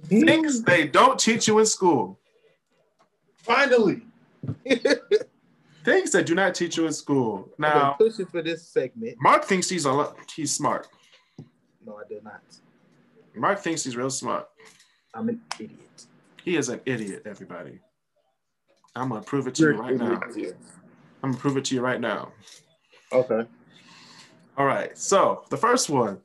Mm-hmm. 0.08 0.26
Things 0.26 0.62
they 0.62 0.88
don't 0.88 1.18
teach 1.20 1.48
you 1.48 1.58
in 1.60 1.66
school. 1.66 2.20
Finally. 3.38 4.02
Things 5.86 6.12
that 6.12 6.26
do 6.26 6.34
not 6.34 6.56
teach 6.56 6.78
you 6.78 6.88
in 6.88 6.94
school. 6.94 7.48
Now, 7.60 7.96
been 8.00 8.10
pushing 8.10 8.26
for 8.26 8.42
this 8.42 8.68
segment. 8.68 9.18
Mark 9.22 9.46
thinks 9.46 9.70
he's 9.70 9.86
a 9.86 9.92
lot, 9.92 10.18
he's 10.36 10.52
smart. 10.52 10.88
No, 11.86 11.98
I 12.04 12.08
did 12.10 12.24
not. 12.24 12.42
Mark 13.36 13.60
thinks 13.60 13.84
he's 13.84 13.96
real 13.96 14.10
smart. 14.10 14.50
I'm 15.14 15.30
an 15.30 15.42
idiot. 15.60 16.08
He 16.44 16.58
is 16.58 16.70
an 16.70 16.82
idiot, 16.86 17.22
everybody. 17.26 17.80
I'm 18.96 19.10
gonna 19.10 19.22
prove 19.22 19.48
it 19.48 19.54
to 19.56 19.64
you 19.64 19.72
right 19.74 19.96
now. 19.96 20.20
I'm 21.24 21.32
gonna 21.32 21.38
prove 21.38 21.58
it 21.58 21.66
to 21.66 21.76
you 21.76 21.82
right 21.82 22.02
now. 22.02 22.32
Okay. 23.12 23.48
All 24.58 24.66
right. 24.66 24.98
So 24.98 25.44
the 25.50 25.58
first 25.58 25.90
one, 25.90 26.20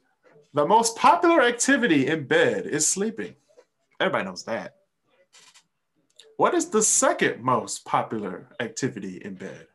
the 0.54 0.66
most 0.66 0.96
popular 0.96 1.42
activity 1.42 2.06
in 2.06 2.26
bed 2.26 2.66
is 2.66 2.86
sleeping. 2.86 3.34
Everybody 4.00 4.24
knows 4.24 4.44
that. 4.44 4.76
What 6.40 6.54
is 6.54 6.70
the 6.70 6.82
second 6.82 7.42
most 7.42 7.84
popular 7.84 8.48
activity 8.60 9.20
in 9.22 9.34
bed? 9.34 9.66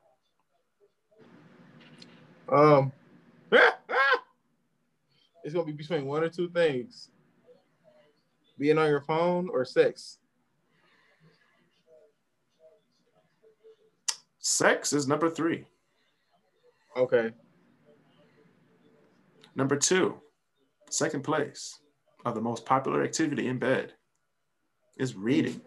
Um, 2.51 2.91
it's 3.51 5.53
gonna 5.53 5.63
be 5.63 5.73
between 5.73 6.07
one 6.07 6.23
or 6.23 6.29
two 6.29 6.49
things: 6.49 7.11
being 8.57 8.79
on 8.79 8.89
your 8.89 9.01
phone 9.01 9.47
or 9.53 9.63
sex. 9.63 10.17
Sex 14.39 14.91
is 14.91 15.07
number 15.07 15.29
three. 15.29 15.65
Okay. 16.97 17.29
Number 19.53 19.75
two, 19.75 20.19
second 20.89 21.23
place 21.23 21.77
of 22.25 22.33
the 22.33 22.41
most 22.41 22.65
popular 22.65 23.03
activity 23.03 23.49
in 23.49 23.59
bed 23.59 23.93
is 24.97 25.15
reading. 25.15 25.61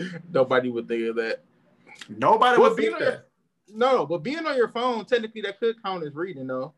Nobody 0.32 0.70
would 0.70 0.88
think 0.88 1.08
of 1.08 1.16
that. 1.16 1.42
Nobody 2.08 2.60
Well, 2.60 2.70
would 2.70 2.76
think 2.78 2.90
your- 2.98 3.10
that. 3.10 3.26
No, 3.68 4.06
but 4.06 4.18
being 4.18 4.46
on 4.46 4.56
your 4.56 4.68
phone, 4.68 5.04
technically, 5.06 5.40
that 5.42 5.58
could 5.58 5.82
count 5.82 6.04
as 6.04 6.14
reading, 6.14 6.46
though. 6.46 6.72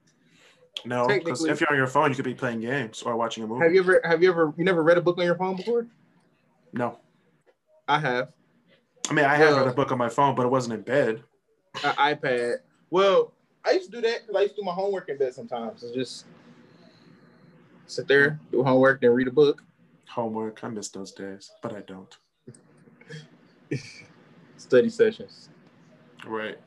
No, 0.85 1.07
because 1.07 1.45
if 1.45 1.61
you're 1.61 1.71
on 1.71 1.77
your 1.77 1.87
phone, 1.87 2.09
you 2.11 2.17
could 2.17 2.25
be 2.25 2.35
playing 2.35 2.61
games 2.61 3.03
or 3.03 3.17
watching 3.17 3.45
a 3.45 3.47
movie. 3.47 3.65
Have 3.65 3.75
you 3.75 3.81
ever? 3.81 4.01
Have 4.05 4.23
you 4.23 4.31
ever? 4.31 4.55
You 4.57 4.65
never 4.65 4.83
read 4.83 4.97
a 4.97 5.01
book 5.03 5.19
on 5.19 5.25
your 5.25 5.35
phone 5.37 5.57
before? 5.57 5.87
No. 6.73 6.99
I 7.89 7.99
have. 7.99 8.33
I 9.11 9.13
mean, 9.13 9.25
I 9.25 9.35
have 9.37 9.49
Well- 9.51 9.59
read 9.59 9.67
a 9.69 9.71
uh, 9.71 9.75
book 9.75 9.93
on 9.93 9.99
my 9.99 10.09
phone, 10.09 10.35
but 10.35 10.47
it 10.47 10.51
wasn't 10.51 10.75
in 10.75 10.83
bed. 10.83 11.23
An 11.85 11.95
iPad. 11.97 12.59
Well, 12.91 13.33
I 13.65 13.73
used 13.73 13.91
to 13.91 13.97
do 14.01 14.01
that 14.09 14.21
because 14.23 14.37
I 14.37 14.43
used 14.43 14.55
to 14.57 14.63
do 14.63 14.65
my 14.65 14.73
homework 14.73 15.09
in 15.09 15.19
bed 15.19 15.35
sometimes. 15.35 15.83
It's 15.83 15.93
just 15.95 16.25
sit 17.87 18.07
there, 18.09 18.39
do 18.53 18.63
homework, 18.63 19.01
then 19.01 19.11
read 19.11 19.29
a 19.29 19.33
book. 19.33 19.63
Homework. 20.09 20.63
I 20.63 20.69
miss 20.69 20.89
those 20.91 21.13
days, 21.13 21.51
but 21.63 21.75
I 21.75 21.81
don't. 21.81 22.17
Study 24.57 24.91
sessions. 24.91 25.49
Right. 26.27 26.59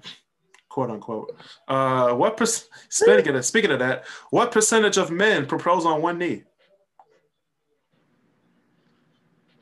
Quote 0.69 0.89
unquote. 0.89 1.35
Uh, 1.67 2.13
what 2.13 2.37
per- 2.37 2.45
speaking 2.45 3.35
of 3.35 3.45
speaking 3.45 3.71
of 3.71 3.79
that, 3.79 4.05
what 4.29 4.51
percentage 4.51 4.97
of 4.97 5.11
men 5.11 5.45
propose 5.45 5.85
on 5.85 6.01
one 6.01 6.17
knee? 6.17 6.43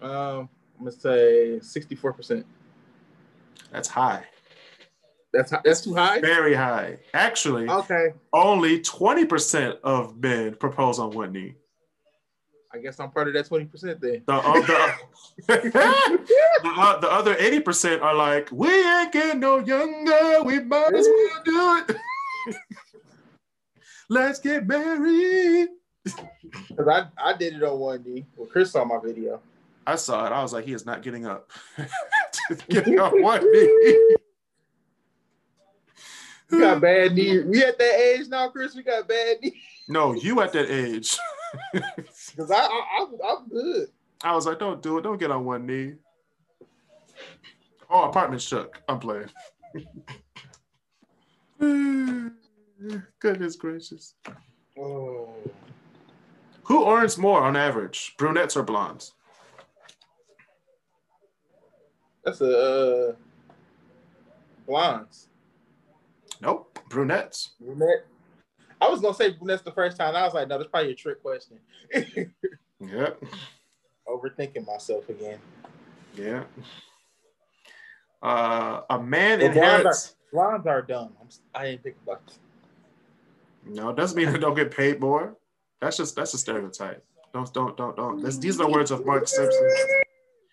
Um, 0.02 0.49
I'm 0.78 0.86
gonna 0.86 0.91
say 0.91 1.60
64 1.60 2.13
percent. 2.13 2.45
That's 3.71 3.88
high. 3.88 4.23
That's 5.34 5.52
that's 5.63 5.82
too 5.82 5.93
high. 5.95 6.21
Very 6.21 6.54
high. 6.54 6.97
Actually, 7.13 7.67
Okay, 7.69 8.13
only 8.34 8.80
20% 8.80 9.80
of 9.84 10.17
men 10.17 10.56
propose 10.56 10.99
on 10.99 11.12
one 11.12 11.32
knee. 11.34 11.56
I 12.71 12.77
guess 12.77 12.99
I'm 12.99 13.10
part 13.10 13.27
of 13.27 13.34
that 13.34 13.47
20 13.47 13.65
percent 13.65 13.99
then. 13.99 14.21
The, 14.27 14.34
uh, 14.34 14.53
the, 14.53 14.95
the, 15.47 16.69
uh, 16.77 16.99
the 16.99 17.12
other 17.12 17.36
80% 17.36 18.01
are 18.01 18.13
like, 18.13 18.49
we 18.51 18.69
ain't 18.69 19.12
getting 19.12 19.39
no 19.39 19.58
younger. 19.58 20.43
We 20.43 20.60
might 20.60 20.93
as 20.93 21.08
well 21.08 21.41
do 21.45 21.93
it. 21.93 22.55
Let's 24.10 24.39
get 24.39 24.67
married. 24.67 25.69
Cause 26.75 26.88
I 26.88 27.08
I 27.17 27.34
did 27.38 27.55
it 27.55 27.63
on 27.63 27.79
one 27.79 28.03
knee. 28.03 28.25
Well, 28.36 28.47
Chris 28.47 28.71
saw 28.71 28.84
my 28.84 28.99
video. 29.03 29.39
I 29.86 29.95
saw 29.95 30.25
it. 30.25 30.32
I 30.32 30.41
was 30.41 30.53
like, 30.53 30.65
he 30.65 30.73
is 30.73 30.86
not 30.86 31.03
getting 31.03 31.25
up. 31.25 31.51
getting 32.69 32.99
on 32.99 33.21
one 33.21 33.51
knee. 33.51 34.15
We 36.49 36.60
got 36.60 36.82
bad 36.82 37.13
knee. 37.13 37.43
We 37.43 37.63
at 37.63 37.77
that 37.77 37.99
age 37.99 38.27
now, 38.27 38.49
Chris. 38.49 38.75
We 38.75 38.82
got 38.82 39.08
bad 39.08 39.38
knee. 39.41 39.62
No, 39.88 40.13
you 40.13 40.41
at 40.41 40.53
that 40.53 40.71
age. 40.71 41.17
Cause 42.39 42.52
I, 42.52 42.56
I 42.56 43.02
I'm, 43.02 43.08
I'm 43.28 43.49
good. 43.49 43.89
I 44.23 44.34
was 44.34 44.45
like, 44.45 44.60
don't 44.60 44.82
do 44.82 44.97
it. 44.97 45.02
Don't 45.02 45.19
get 45.19 45.30
on 45.30 45.43
one 45.43 45.65
knee. 45.65 45.95
Oh, 47.89 48.04
apartment 48.04 48.41
shook. 48.41 48.82
I'm 48.88 48.97
playing. 48.97 49.30
Goodness 53.19 53.58
gracious. 53.58 54.13
Oh. 54.80 55.34
Who 56.63 56.89
earns 56.89 57.17
more 57.17 57.41
on 57.41 57.58
average, 57.58 58.15
brunettes 58.17 58.56
or 58.56 58.63
blondes? 58.63 59.12
That's 62.23 62.39
a 62.39 63.10
uh, 63.10 63.15
blondes. 64.65 65.28
Nope, 66.39 66.80
brunettes. 66.88 67.56
Brunette. 67.60 68.06
I 68.82 68.88
was 68.89 69.02
gonna 69.02 69.13
say 69.13 69.32
brunettes 69.32 69.63
the 69.63 69.72
first 69.72 69.98
time. 69.98 70.15
I 70.15 70.24
was 70.24 70.34
like, 70.34 70.48
no, 70.48 70.58
that's 70.58 70.70
probably 70.70 70.92
a 70.92 70.96
trick 70.96 71.22
question. 71.22 71.60
Yeah, 72.82 73.10
Overthinking 74.08 74.65
myself 74.65 75.10
again. 75.10 75.38
yeah. 76.15 76.44
Uh, 78.24 78.84
a 78.89 78.98
man 78.98 79.39
Well, 79.39 79.50
inherits. 79.50 80.15
Blondes 80.32 80.65
are 80.65 80.82
dumb. 80.82 81.12
I'm, 81.20 81.28
I 81.54 81.65
didn't 81.65 81.84
think 81.84 81.98
about. 82.04 82.22
No, 83.65 83.89
it 83.89 83.98
doesn't 83.98 84.18
mean 84.18 84.32
they 84.32 84.39
don't 84.39 84.56
get 84.56 84.72
paid 84.72 85.02
more. 85.02 85.36
That's 85.82 85.98
just 85.98 86.15
that's 86.15 86.34
a 86.34 86.38
stereotype. 86.38 87.04
Don't 87.34 87.54
don't 87.54 87.76
don't 87.76 87.98
don't. 87.98 88.24
This, 88.24 88.38
these 88.38 88.56
are 88.62 88.65
the 88.65 88.72
words 88.72 88.92
of 88.92 89.06
Mark 89.06 89.28
Simpson. 89.28 89.70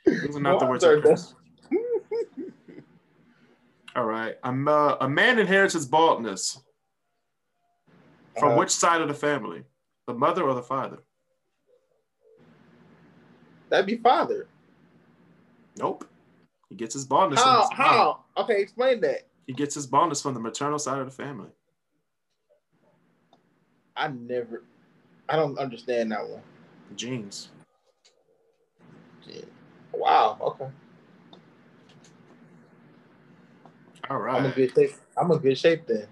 These 0.05 0.37
are 0.37 0.41
not 0.41 0.59
the 0.59 0.67
words 0.67 0.83
of 0.83 1.01
Chris. 1.03 1.33
All 3.95 4.05
right. 4.05 4.35
I'm, 4.43 4.67
uh, 4.69 4.97
a 5.01 5.09
man 5.09 5.39
inherits 5.39 5.73
his 5.75 5.87
baldness 5.87 6.61
from 8.39 8.51
Uh-huh. 8.51 8.59
which 8.59 8.71
side 8.71 9.01
of 9.01 9.09
the 9.09 9.15
family? 9.15 9.65
The 10.07 10.15
mother 10.15 10.45
or 10.45 10.55
the 10.55 10.63
father? 10.63 10.99
That'd 13.69 13.87
be 13.87 13.97
father. 13.97 14.47
Nope. 15.77 16.09
He 16.69 16.75
gets 16.77 16.95
his 16.95 17.05
from 17.05 17.51
How? 17.53 17.61
his. 17.63 17.71
How? 17.73 18.25
Okay, 18.37 18.61
explain 18.61 19.01
that. 19.01 19.27
He 19.47 19.53
gets 19.53 19.75
his 19.75 19.87
baldness 19.87 20.23
from 20.23 20.35
the 20.35 20.41
maternal 20.41 20.79
side 20.79 20.99
of 20.99 21.07
the 21.07 21.13
family. 21.13 21.51
I 23.97 24.09
never. 24.09 24.63
I 25.29 25.37
don't 25.37 25.59
understand 25.59 26.13
that 26.13 26.29
one. 26.29 26.43
Genes. 26.95 27.49
Wow. 29.93 30.37
Okay. 30.41 30.69
All 34.11 34.19
right. 34.19 34.37
I'm 34.37 34.45
right. 34.45 34.55
good 34.55 34.73
shape. 34.75 34.91
I'm 35.17 35.31
in 35.33 35.39
good 35.39 35.59
shape 35.59 35.87
then. 35.87 36.07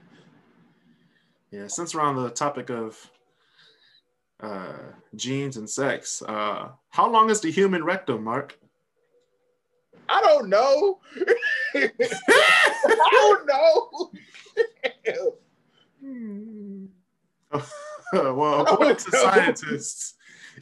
Yeah. 1.55 1.69
Since 1.69 1.95
we're 1.95 2.01
on 2.01 2.17
the 2.17 2.31
topic 2.31 2.69
of 2.69 2.99
uh, 4.41 4.73
genes 5.15 5.57
and 5.57 5.71
sex, 5.71 6.21
uh, 6.23 6.71
how 6.91 7.09
long 7.09 7.31
is 7.31 7.41
the 7.41 7.53
human 7.53 7.85
rectum, 7.85 8.25
Mark? 8.25 8.59
I 10.09 10.21
don't 10.21 10.49
know. 10.49 10.99
I 11.77 11.91
don't 13.13 13.47
know. 13.47 14.11
well, 18.13 18.63
according 18.63 18.97
to 18.97 19.11
scientists, 19.13 20.15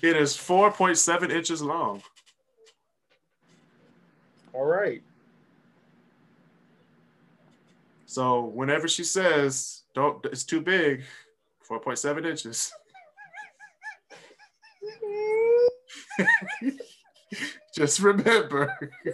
It 0.03 0.15
is 0.15 0.37
4.7 0.37 1.31
inches 1.31 1.63
long. 1.63 2.03
All 4.53 4.67
right. 4.67 5.03
So 8.05 8.45
whenever 8.45 8.89
she 8.89 9.05
says, 9.05 9.82
"Don't," 9.95 10.25
it's 10.27 10.45
too 10.45 10.61
big. 10.61 11.05
4.7 11.69 12.27
inches. 12.27 12.73
Just 17.75 18.01
remember. 18.01 18.91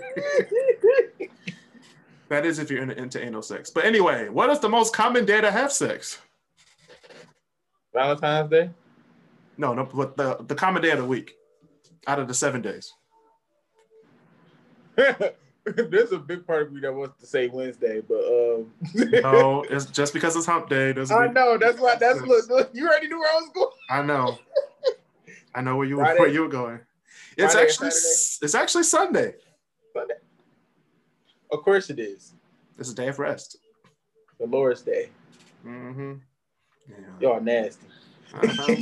that 2.29 2.45
is 2.45 2.59
if 2.59 2.71
you're 2.71 2.83
into, 2.83 2.99
into 2.99 3.23
anal 3.23 3.43
sex. 3.43 3.71
But 3.71 3.85
anyway, 3.85 4.29
what 4.29 4.51
is 4.51 4.59
the 4.59 4.69
most 4.69 4.93
common 4.95 5.25
day 5.25 5.41
to 5.41 5.51
have 5.51 5.73
sex? 5.73 6.19
Valentine's 7.93 8.51
Day. 8.51 8.71
No, 9.57 9.75
no, 9.75 9.85
but 9.85 10.17
the, 10.17 10.37
the 10.47 10.55
common 10.55 10.83
day 10.83 10.91
of 10.91 10.99
the 10.99 11.05
week 11.05 11.35
out 12.07 12.19
of 12.19 12.29
the 12.29 12.35
seven 12.35 12.63
days. 12.63 12.93
There's 15.91 16.13
a 16.13 16.19
big 16.19 16.47
part 16.47 16.63
of 16.63 16.73
me 16.73 16.81
that 16.81 16.93
wants 16.93 17.21
to 17.21 17.27
say 17.27 17.49
Wednesday, 17.49 18.01
but 18.01 18.19
um 18.19 18.73
No, 19.23 19.65
it's 19.71 19.87
just 19.87 20.13
because 20.13 20.37
it's 20.37 20.47
hump 20.47 20.69
day 20.69 20.93
doesn't 20.93 21.17
I 21.17 21.27
know 21.27 21.59
that's 21.59 21.81
why 21.81 21.97
that's 21.97 22.21
look, 22.23 22.49
look, 22.49 22.71
you 22.73 22.87
already 22.87 23.09
knew 23.09 23.19
where 23.19 23.31
I 23.31 23.37
was 23.37 23.51
going. 23.55 23.71
I 23.91 24.03
know. 24.03 24.39
I 25.55 25.61
know 25.61 25.77
where 25.77 25.87
you 25.87 25.97
Friday. 25.97 26.19
where 26.19 26.29
you 26.29 26.43
were 26.43 26.49
going. 26.49 26.81
It's 27.37 27.53
Friday 27.55 27.69
actually 27.69 27.89
it's 27.89 28.55
actually 28.55 28.85
Sunday. 28.85 29.35
Sunday. 29.95 30.15
Of 31.51 31.63
course 31.63 31.91
it 31.91 31.99
is. 31.99 32.35
It's 32.79 32.91
a 32.91 32.95
day 32.95 33.09
of 33.09 33.19
rest. 33.19 33.57
The 34.39 34.47
Lord's 34.47 34.83
Day. 34.83 35.09
Mm-hmm. 35.67 36.15
Yeah. 36.89 36.97
Y'all 37.21 37.41
nasty. 37.41 37.87
Uh-huh. 38.35 38.75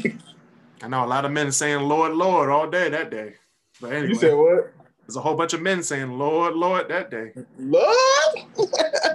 I 0.83 0.89
know 0.89 1.05
a 1.05 1.07
lot 1.07 1.25
of 1.25 1.33
men 1.33 1.51
saying 1.53 1.81
Lord, 1.81 2.13
Lord 2.13 2.51
all 2.51 2.69
day 2.69 2.89
that 2.91 3.11
day. 3.11 3.35
But 3.81 3.93
anyway, 3.93 4.09
You 4.09 4.15
said 4.15 4.35
what? 4.35 4.73
There's 5.07 5.17
a 5.17 5.21
whole 5.21 5.37
bunch 5.37 5.53
of 5.53 5.63
men 5.63 5.83
saying 5.83 6.19
Lord, 6.19 6.55
Lord 6.55 6.89
that 6.89 7.11
day. 7.11 7.33
Lord? 7.59 7.87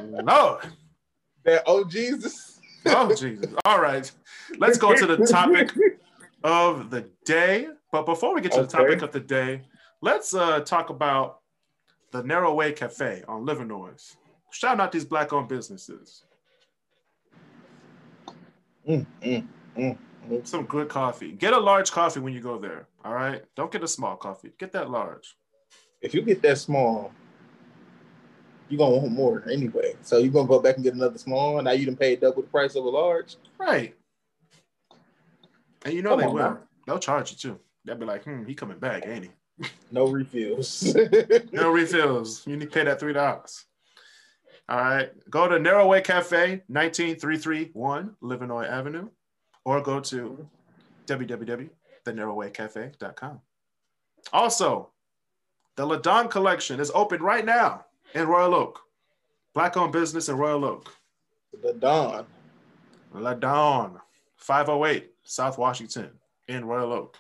Lord. 0.02 0.66
that 1.44 1.64
oh 1.66 1.84
Jesus. 1.84 2.60
Oh 2.86 3.14
Jesus. 3.14 3.54
All 3.66 3.82
right. 3.82 4.10
Let's 4.58 4.78
go 4.78 4.96
to 4.96 5.06
the 5.06 5.26
topic 5.26 5.72
of 6.44 6.90
the 6.90 7.06
day. 7.26 7.68
But 7.92 8.06
before 8.06 8.34
we 8.34 8.40
get 8.40 8.54
to 8.54 8.62
the 8.62 8.68
topic 8.68 9.02
of 9.02 9.12
the 9.12 9.20
day, 9.20 9.64
let's 10.02 10.34
uh, 10.34 10.62
talk 10.62 10.90
about 10.90 11.40
the 12.12 12.24
Narrow 12.24 12.54
Way 12.54 12.72
Cafe 12.72 13.24
on 13.28 13.46
Livernois. 13.46 14.16
Shout 14.52 14.80
out 14.80 14.92
these 14.92 15.06
black-owned 15.06 15.50
businesses. 15.50 16.24
Mm, 18.88 19.06
mm, 19.22 19.48
mm. 19.78 20.48
Some 20.48 20.66
good 20.66 20.88
coffee. 20.88 21.34
Get 21.34 21.54
a 21.54 21.60
large 21.60 21.92
coffee 21.92 22.22
when 22.22 22.34
you 22.34 22.40
go 22.42 22.58
there. 22.58 22.88
All 23.04 23.14
right. 23.14 23.44
Don't 23.56 23.72
get 23.72 23.84
a 23.84 23.88
small 23.88 24.16
coffee. 24.16 24.52
Get 24.58 24.72
that 24.72 24.90
large. 24.90 25.36
If 26.02 26.14
you 26.14 26.22
get 26.22 26.42
that 26.42 26.58
small, 26.58 27.12
you're 28.70 28.80
gonna 28.80 28.98
want 28.98 29.12
more 29.12 29.44
anyway. 29.52 29.96
So 30.02 30.18
you're 30.18 30.32
gonna 30.32 30.48
go 30.48 30.60
back 30.60 30.76
and 30.76 30.84
get 30.84 30.94
another 30.96 31.18
small, 31.18 31.62
now 31.62 31.72
you 31.72 31.86
done 31.86 31.96
paid 31.98 32.22
double 32.22 32.42
the 32.42 32.48
price 32.48 32.76
of 32.76 32.86
a 32.86 32.90
large. 32.90 33.36
Right. 33.60 33.94
And 35.86 35.94
you 35.94 36.02
know 36.02 36.12
Come 36.12 36.20
they 36.22 36.28
will. 36.28 36.34
man. 36.36 36.58
They'll 36.88 37.00
charge 37.00 37.32
you 37.32 37.38
too. 37.38 37.60
They'll 37.86 37.98
be 37.98 38.06
like, 38.06 38.24
hmm, 38.24 38.46
he 38.46 38.56
coming 38.56 38.80
back, 38.80 39.06
ain't 39.08 39.26
he? 39.26 39.32
No 39.92 40.08
refills. 40.08 40.96
No 41.52 41.70
refills. 41.72 42.46
You 42.48 42.56
need 42.58 42.66
to 42.66 42.72
pay 42.72 42.84
that 42.86 43.00
three 43.00 43.14
dollars. 43.14 43.66
All 44.70 44.80
right. 44.80 45.10
Go 45.30 45.48
to 45.48 45.56
Narrowway 45.58 46.04
Cafe, 46.04 46.62
19331 46.70 48.16
Livernois 48.24 48.68
Avenue, 48.70 49.10
or 49.66 49.82
go 49.82 50.00
to 50.00 50.48
www.thenarrowwaycafe.com. 51.08 53.42
Also, 54.34 54.90
the 55.76 55.86
Ladon 55.86 56.30
collection 56.30 56.80
is 56.80 56.92
open 56.94 57.22
right 57.22 57.46
now 57.46 57.86
in 58.14 58.28
Royal 58.28 58.54
Oak. 58.54 58.82
Black 59.54 59.78
owned 59.78 59.92
business 59.92 60.30
in 60.30 60.38
Royal 60.38 60.64
Oak. 60.66 60.94
Ladon. 61.64 62.26
Ladon, 63.14 64.00
508 64.38 65.12
South 65.24 65.58
Washington 65.58 66.12
in 66.48 66.66
Royal 66.66 66.94
Oak. 66.94 67.18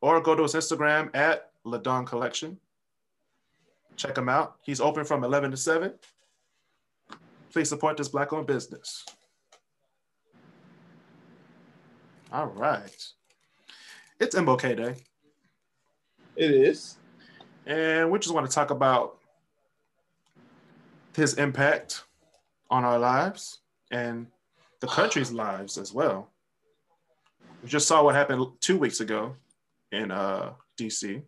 Or 0.00 0.20
go 0.20 0.34
to 0.34 0.42
his 0.42 0.54
Instagram 0.54 1.14
at 1.14 1.50
Ladon 1.64 2.06
Collection. 2.06 2.58
Check 3.96 4.16
him 4.16 4.28
out. 4.28 4.56
He's 4.62 4.80
open 4.80 5.04
from 5.04 5.22
11 5.22 5.50
to 5.50 5.56
7. 5.56 5.92
Please 7.52 7.68
support 7.68 7.96
this 7.96 8.08
black 8.08 8.32
owned 8.32 8.46
business. 8.46 9.04
All 12.32 12.46
right. 12.46 13.06
It's 14.18 14.34
MLK 14.34 14.76
Day. 14.76 14.94
It 16.36 16.50
is. 16.50 16.96
And 17.66 18.10
we 18.10 18.18
just 18.18 18.34
want 18.34 18.46
to 18.48 18.52
talk 18.52 18.70
about 18.70 19.18
his 21.14 21.34
impact 21.34 22.04
on 22.70 22.84
our 22.84 22.98
lives 22.98 23.58
and 23.90 24.26
the 24.80 24.86
country's 24.86 25.30
lives 25.44 25.78
as 25.78 25.92
well. 25.92 26.28
We 27.62 27.68
just 27.68 27.86
saw 27.86 28.02
what 28.02 28.14
happened 28.14 28.46
two 28.60 28.78
weeks 28.78 29.00
ago 29.00 29.36
in 29.92 30.10
uh, 30.10 30.52
DC 30.78 31.22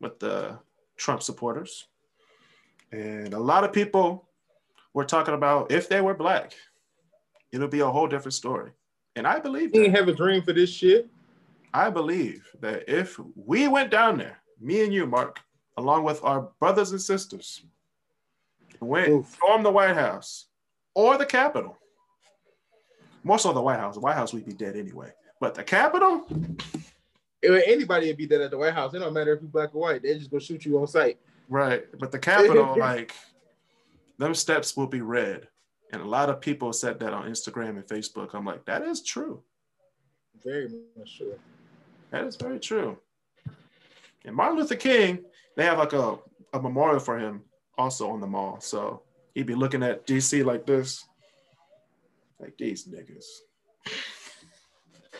with 0.00 0.18
the 0.20 0.58
Trump 0.96 1.22
supporters. 1.22 1.88
And 2.92 3.32
a 3.32 3.38
lot 3.38 3.64
of 3.64 3.72
people 3.72 4.28
were 4.94 5.04
talking 5.04 5.34
about 5.34 5.72
if 5.72 5.88
they 5.88 6.00
were 6.00 6.14
black, 6.14 6.52
it'll 7.50 7.68
be 7.68 7.80
a 7.80 7.90
whole 7.90 8.06
different 8.06 8.34
story. 8.34 8.70
And 9.16 9.26
I 9.26 9.40
believe 9.40 9.74
you 9.74 9.90
have 9.90 10.08
a 10.08 10.14
dream 10.14 10.42
for 10.42 10.52
this 10.52 10.70
shit. 10.70 11.08
I 11.74 11.90
believe 11.90 12.46
that 12.60 12.84
if 12.88 13.18
we 13.34 13.66
went 13.66 13.90
down 13.90 14.18
there, 14.18 14.38
me 14.60 14.84
and 14.84 14.92
you, 14.92 15.06
Mark, 15.06 15.40
along 15.76 16.04
with 16.04 16.22
our 16.24 16.50
brothers 16.60 16.92
and 16.92 17.00
sisters, 17.00 17.62
went 18.80 19.08
Oof. 19.08 19.26
stormed 19.34 19.64
the 19.64 19.70
White 19.70 19.94
House 19.94 20.46
or 20.94 21.16
the 21.16 21.26
Capitol, 21.26 21.76
more 23.24 23.38
so 23.38 23.52
the 23.52 23.62
White 23.62 23.78
House. 23.78 23.94
The 23.94 24.00
White 24.00 24.16
House 24.16 24.32
we'd 24.32 24.46
be 24.46 24.52
dead 24.52 24.76
anyway. 24.76 25.12
But 25.40 25.54
the 25.54 25.64
Capitol, 25.64 26.26
anybody 27.42 28.08
would 28.08 28.16
be 28.16 28.26
dead 28.26 28.40
at 28.40 28.50
the 28.50 28.58
White 28.58 28.74
House. 28.74 28.94
It 28.94 29.00
don't 29.00 29.12
matter 29.12 29.34
if 29.34 29.40
you're 29.40 29.50
black 29.50 29.74
or 29.74 29.80
white. 29.82 30.02
They're 30.02 30.18
just 30.18 30.30
gonna 30.30 30.40
shoot 30.40 30.64
you 30.64 30.78
on 30.80 30.86
sight. 30.86 31.18
right? 31.48 31.84
But 31.98 32.12
the 32.12 32.18
Capitol, 32.18 32.76
like, 32.78 33.14
them 34.18 34.34
steps 34.34 34.76
will 34.76 34.86
be 34.86 35.00
red. 35.00 35.48
And 35.92 36.00
a 36.00 36.06
lot 36.06 36.30
of 36.30 36.40
people 36.40 36.72
said 36.72 36.98
that 37.00 37.12
on 37.12 37.28
Instagram 37.28 37.70
and 37.70 37.86
Facebook. 37.86 38.34
I'm 38.34 38.46
like, 38.46 38.64
that 38.64 38.82
is 38.82 39.02
true. 39.02 39.42
Very 40.42 40.70
much 40.96 41.10
sure. 41.10 41.34
That 42.10 42.24
is 42.24 42.36
very 42.36 42.58
true. 42.58 42.98
And 44.24 44.34
Martin 44.34 44.58
Luther 44.58 44.76
King, 44.76 45.24
they 45.56 45.64
have 45.64 45.78
like 45.78 45.92
a, 45.92 46.18
a 46.52 46.60
memorial 46.60 47.00
for 47.00 47.18
him 47.18 47.42
also 47.78 48.10
on 48.10 48.20
the 48.20 48.26
mall. 48.26 48.60
So 48.60 49.02
he'd 49.34 49.46
be 49.46 49.54
looking 49.54 49.82
at 49.82 50.06
DC 50.06 50.44
like 50.44 50.66
this. 50.66 51.04
Like 52.40 52.56
these 52.58 52.86
niggas. 52.86 53.24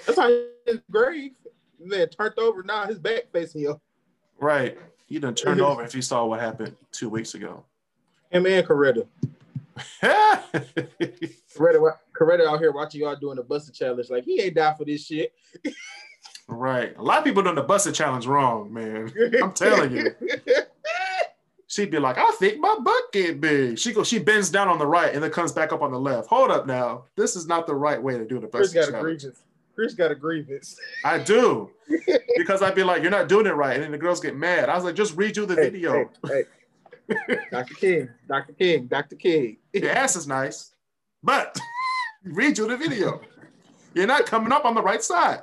That's 0.07 0.19
how 0.19 0.29
his 0.67 0.81
grave. 0.91 1.33
Man 1.79 2.09
turned 2.09 2.39
over. 2.39 2.63
Now 2.63 2.87
his 2.87 2.99
back 2.99 3.25
facing 3.33 3.63
you. 3.63 3.81
Right. 4.39 4.79
He 5.07 5.19
done 5.19 5.35
turned 5.35 5.61
over 5.61 5.85
if 5.85 5.93
he 5.93 6.01
saw 6.01 6.25
what 6.25 6.41
happened 6.41 6.77
two 6.91 7.09
weeks 7.09 7.35
ago. 7.35 7.65
Him 8.31 8.47
and 8.47 8.67
Coretta. 8.67 9.07
Coretta, 10.03 11.97
Coretta 12.19 12.47
out 12.47 12.59
here 12.59 12.73
watching 12.73 13.03
y'all 13.03 13.17
doing 13.17 13.37
the 13.37 13.43
Buss 13.43 13.69
It 13.69 13.75
challenge. 13.75 14.11
Like 14.11 14.25
he 14.25 14.41
ain't 14.41 14.55
die 14.55 14.75
for 14.75 14.85
this 14.85 15.05
shit. 15.05 15.33
right. 16.53 16.97
A 16.99 17.03
lot 17.03 17.19
of 17.19 17.25
people 17.25 17.43
doing 17.43 17.55
the 17.55 17.63
Buss 17.63 17.87
It 17.87 17.93
challenge 17.95 18.27
wrong, 18.27 18.73
man. 18.73 19.13
I'm 19.43 19.53
telling 19.53 19.93
you. 19.97 20.15
She'd 21.67 21.91
be 21.91 21.99
like, 21.99 22.19
I 22.19 22.31
think 22.33 22.59
my 22.61 22.77
butt 22.85 23.13
get 23.13 23.41
big. 23.41 23.79
She 23.79 23.95
goes, 23.95 24.07
she 24.07 24.19
bends 24.19 24.51
down 24.51 24.69
on 24.69 24.79
the 24.79 24.87
right 24.87 25.15
and 25.15 25.23
then 25.23 25.31
comes 25.31 25.53
back 25.53 25.73
up 25.73 25.81
on 25.81 25.91
the 25.91 25.99
left. 25.99 26.29
Hold 26.29 26.51
up 26.51 26.67
now. 26.67 27.05
This 27.17 27.35
is 27.35 27.47
not 27.47 27.67
the 27.67 27.75
right 27.75 28.01
way 28.03 28.19
to 28.19 28.27
do 28.27 28.39
the 28.39 28.47
Chris 28.47 28.75
busted 28.75 28.93
got 28.93 28.99
a 28.99 29.03
grievance. 29.03 29.43
Chris 29.75 29.95
got 29.95 30.11
a 30.11 30.15
grievance. 30.15 30.79
I 31.03 31.19
do. 31.19 31.71
because 32.37 32.61
I'd 32.61 32.75
be 32.75 32.83
like, 32.83 33.01
you're 33.01 33.11
not 33.11 33.29
doing 33.29 33.47
it 33.47 33.55
right. 33.55 33.75
And 33.75 33.85
then 33.85 33.91
the 33.91 33.97
girls 33.97 34.21
get 34.21 34.37
mad. 34.37 34.69
I 34.69 34.75
was 34.75 34.85
like, 34.85 34.95
just 34.95 35.17
redo 35.17 35.49
the 35.49 35.55
Hey, 35.55 35.71
video. 35.71 36.11
hey, 36.27 36.43
hey. 37.09 37.39
Dr. 37.51 37.75
King, 37.75 38.09
Dr. 38.29 38.53
King, 38.53 38.87
Dr. 38.87 39.17
King. 39.17 39.57
Your 39.73 39.91
ass 39.91 40.15
is 40.15 40.27
nice, 40.27 40.75
but 41.23 41.59
redo 42.27 42.69
the 42.69 42.77
video. 42.77 43.21
You're 43.95 44.07
not 44.07 44.27
coming 44.27 44.53
up 44.53 44.65
on 44.65 44.75
the 44.75 44.83
right 44.83 45.03
side. 45.03 45.41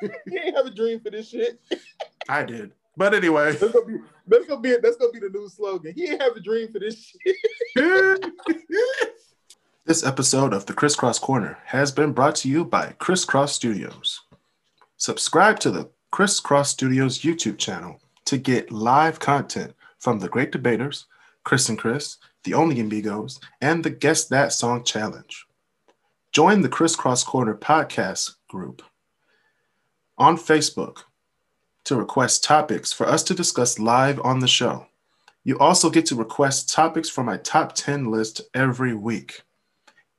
he 0.00 0.38
ain't 0.38 0.56
have 0.56 0.66
a 0.66 0.70
dream 0.70 1.00
for 1.00 1.10
this 1.10 1.28
shit. 1.30 1.60
I 2.28 2.44
did. 2.44 2.72
But 2.96 3.14
anyway, 3.14 3.52
That's 3.52 3.72
gonna 3.72 3.86
be 3.86 3.98
that's 4.26 4.46
gonna 4.46 4.60
be 4.60 4.76
that's 4.82 4.96
gonna 4.96 5.12
be 5.12 5.20
the 5.20 5.30
new 5.30 5.48
slogan. 5.48 5.94
He 5.94 6.08
ain't 6.08 6.20
have 6.20 6.36
a 6.36 6.40
dream 6.40 6.72
for 6.72 6.80
this 6.80 7.14
shit. 7.76 8.24
this 9.84 10.04
episode 10.04 10.52
of 10.52 10.66
the 10.66 10.74
Crisscross 10.74 11.18
Corner 11.18 11.58
has 11.66 11.92
been 11.92 12.12
brought 12.12 12.34
to 12.36 12.48
you 12.48 12.64
by 12.64 12.94
Crisscross 12.98 13.54
Studios. 13.54 14.22
Subscribe 14.96 15.60
to 15.60 15.70
the 15.70 15.88
Crisscross 16.10 16.70
Studios 16.70 17.20
YouTube 17.20 17.56
channel 17.56 18.00
to 18.24 18.36
get 18.36 18.72
live 18.72 19.20
content 19.20 19.74
from 20.00 20.18
the 20.18 20.28
Great 20.28 20.50
Debaters, 20.50 21.06
Chris 21.44 21.68
and 21.68 21.78
Chris, 21.78 22.16
the 22.44 22.54
Only 22.54 22.76
Ambigos, 22.76 23.38
and 23.60 23.84
the 23.84 23.90
Guess 23.90 24.24
That 24.26 24.52
Song 24.52 24.82
Challenge. 24.84 25.46
Join 26.32 26.60
the 26.60 26.68
Crisscross 26.68 27.24
Corner 27.24 27.54
podcast 27.54 28.32
group 28.48 28.82
on 30.18 30.36
Facebook 30.36 31.04
to 31.84 31.96
request 31.96 32.44
topics 32.44 32.92
for 32.92 33.06
us 33.06 33.22
to 33.24 33.34
discuss 33.34 33.78
live 33.78 34.20
on 34.20 34.40
the 34.40 34.48
show. 34.48 34.86
You 35.42 35.58
also 35.58 35.88
get 35.88 36.04
to 36.06 36.14
request 36.14 36.70
topics 36.70 37.08
for 37.08 37.24
my 37.24 37.38
top 37.38 37.74
10 37.74 38.10
list 38.10 38.42
every 38.52 38.94
week. 38.94 39.42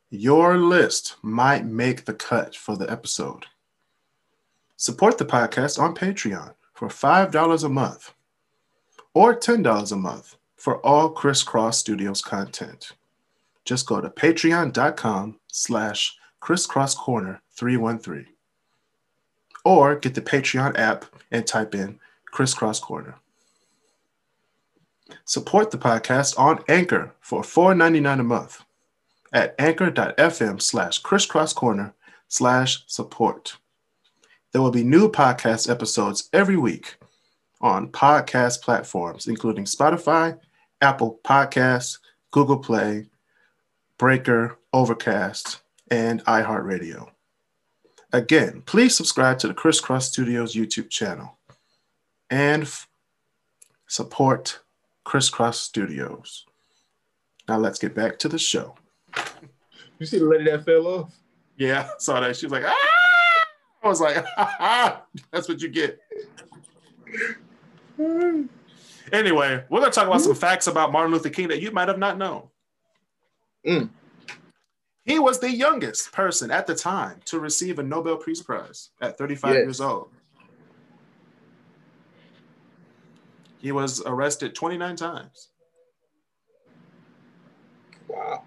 Your 0.10 0.58
list 0.58 1.18
might 1.22 1.66
make 1.66 2.06
the 2.06 2.16
cut 2.16 2.56
for 2.56 2.76
the 2.76 2.90
episode. 2.92 3.46
Support 4.78 5.20
the 5.20 5.26
podcast 5.26 5.78
on 5.78 5.94
Patreon 5.94 6.56
for 6.74 6.88
$5 6.88 7.64
a 7.64 7.70
month 7.70 8.14
or 9.14 9.36
$10 9.36 9.92
a 9.92 9.96
month 9.96 10.38
for 10.56 10.84
all 10.84 11.12
Crisscross 11.12 11.78
Studios 11.78 12.24
content. 12.24 12.94
Just 13.64 13.86
go 13.86 14.02
to 14.02 14.10
patreon.com 14.10 15.39
slash 15.52 16.16
crisscrosscorner313 16.42 18.26
or 19.66 19.96
get 19.96 20.16
the 20.16 20.22
Patreon 20.22 20.78
app 20.78 21.06
and 21.32 21.46
type 21.46 21.76
in 21.76 22.00
Crisscross 22.32 22.80
Corner. 22.80 23.16
Support 25.26 25.72
the 25.72 25.78
podcast 25.78 26.38
on 26.40 26.64
Anchor 26.70 27.14
for 27.20 27.42
$4.99 27.42 28.20
a 28.20 28.24
month 28.24 28.64
at 29.34 29.56
anchor.fm 29.60 30.62
slash 30.62 31.02
crisscrosscorner 31.02 31.94
slash 32.28 32.84
support. 32.88 33.58
There 34.52 34.62
will 34.62 34.72
be 34.72 34.84
new 34.84 35.12
podcast 35.12 35.70
episodes 35.70 36.30
every 36.34 36.58
week 36.58 36.98
on 37.62 37.92
podcast 37.92 38.62
platforms, 38.62 39.28
including 39.28 39.66
Spotify, 39.66 40.40
Apple 40.82 41.20
Podcasts, 41.24 41.98
Google 42.32 42.60
Play, 42.60 43.08
Breaker, 43.98 44.59
Overcast, 44.74 45.62
and 45.90 46.24
iHeartRadio. 46.26 47.10
Again, 48.12 48.64
please 48.66 48.96
subscribe 48.96 49.40
to 49.40 49.48
the 49.48 49.54
Crisscross 49.54 50.08
Studios 50.08 50.56
YouTube 50.56 50.90
channel 50.90 51.38
and 52.30 52.64
f- 52.64 52.88
support 53.88 54.60
Crisscross 55.04 55.60
Studios. 55.60 56.46
Now 57.48 57.58
let's 57.58 57.80
get 57.80 57.96
back 57.96 58.20
to 58.20 58.28
the 58.28 58.40
show. 58.40 58.76
You 60.00 60.06
see 60.06 60.20
the 60.20 60.26
lady 60.26 60.46
that 60.46 60.66
fell 60.66 60.88
off? 60.88 61.14
Yeah, 61.58 61.90
saw 61.98 62.20
that. 62.20 62.36
She 62.36 62.46
was 62.46 62.54
like, 62.54 62.64
ah! 62.66 63.00
I 63.84 63.88
was 63.88 64.02
like, 64.02 64.26
that's 65.32 65.48
what 65.48 65.62
you 65.62 65.70
get. 65.70 66.00
Anyway, 69.12 69.64
we're 69.70 69.80
going 69.80 69.92
to 69.92 69.96
talk 69.96 70.08
about 70.08 70.22
some 70.22 70.36
facts 70.36 70.68
about 70.68 70.92
Martin 70.92 71.12
Luther 71.12 71.30
King 71.30 71.48
that 71.50 71.62
you 71.62 71.72
might 71.72 71.88
have 71.88 71.98
not 71.98 72.18
known. 72.18 72.44
Mm. 73.66 73.90
He 75.10 75.18
was 75.18 75.40
the 75.40 75.50
youngest 75.50 76.12
person 76.12 76.52
at 76.52 76.68
the 76.68 76.76
time 76.76 77.20
to 77.26 77.40
receive 77.40 77.80
a 77.80 77.84
Nobel 77.84 78.16
Peace 78.16 78.44
Prize 78.44 78.92
at 79.02 79.18
35 79.18 79.56
Yes. 79.56 79.64
years 79.64 79.82
old. 79.82 80.12
He 83.58 83.72
was 83.72 84.04
arrested 84.06 84.54
29 84.54 84.96
times 84.96 85.50
Wow. 88.08 88.44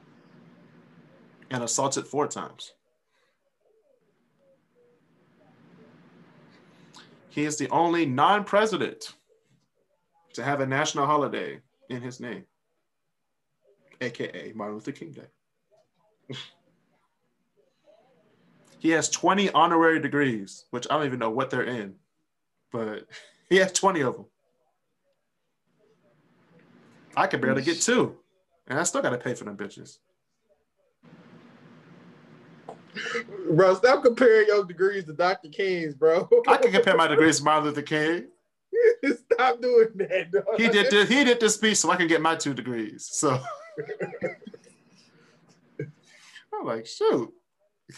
and 1.50 1.64
assaulted 1.64 2.06
four 2.06 2.28
times. 2.28 2.74
He 7.30 7.42
is 7.44 7.58
the 7.58 7.68
only 7.70 8.06
non 8.06 8.44
president 8.44 9.16
to 10.34 10.44
have 10.44 10.60
a 10.60 10.66
national 10.66 11.06
holiday 11.06 11.60
in 11.88 12.02
his 12.02 12.20
name, 12.20 12.46
aka 14.00 14.52
Martin 14.52 14.76
Luther 14.76 14.92
King 14.92 15.10
Day. 15.10 15.26
He 18.78 18.90
has 18.90 19.08
20 19.08 19.50
honorary 19.50 20.00
degrees, 20.00 20.64
which 20.70 20.86
I 20.90 20.96
don't 20.96 21.06
even 21.06 21.18
know 21.18 21.30
what 21.30 21.50
they're 21.50 21.62
in, 21.62 21.94
but 22.72 23.06
he 23.48 23.56
has 23.56 23.72
20 23.72 24.00
of 24.02 24.14
them. 24.14 24.26
I 27.16 27.26
can 27.26 27.40
barely 27.40 27.62
get 27.62 27.80
two, 27.80 28.16
and 28.66 28.78
I 28.78 28.82
still 28.84 29.02
got 29.02 29.10
to 29.10 29.18
pay 29.18 29.34
for 29.34 29.44
them 29.44 29.56
bitches. 29.56 29.98
Bro, 33.50 33.74
stop 33.76 34.02
comparing 34.02 34.46
your 34.48 34.64
degrees 34.64 35.04
to 35.04 35.12
Dr. 35.12 35.48
King's, 35.48 35.94
bro. 35.94 36.28
I 36.48 36.56
can 36.56 36.72
compare 36.72 36.96
my 36.96 37.06
degrees 37.06 37.38
to 37.38 37.44
Martin 37.44 37.68
Luther 37.68 37.82
King. 37.82 38.28
stop 39.32 39.60
doing 39.60 39.88
that, 39.94 40.30
dog. 40.32 40.44
He 40.56 40.68
did 40.68 40.90
this, 40.90 41.08
he 41.08 41.24
did 41.24 41.40
this 41.40 41.54
speech 41.54 41.76
so 41.78 41.90
I 41.90 41.96
can 41.96 42.08
get 42.08 42.20
my 42.20 42.34
two 42.34 42.54
degrees. 42.54 43.08
So 43.12 43.40
I'm 46.62 46.68
like, 46.68 46.86
shoot. 46.86 47.32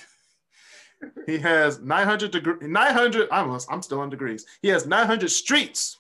He 1.27 1.37
has 1.37 1.81
900 1.81 2.31
degree 2.31 2.67
900 2.67 3.29
I 3.31 3.41
almost 3.41 3.71
I'm 3.71 3.83
still 3.83 4.01
on 4.01 4.09
degrees. 4.09 4.47
He 4.63 4.69
has 4.69 4.87
900 4.87 5.31
streets 5.31 5.99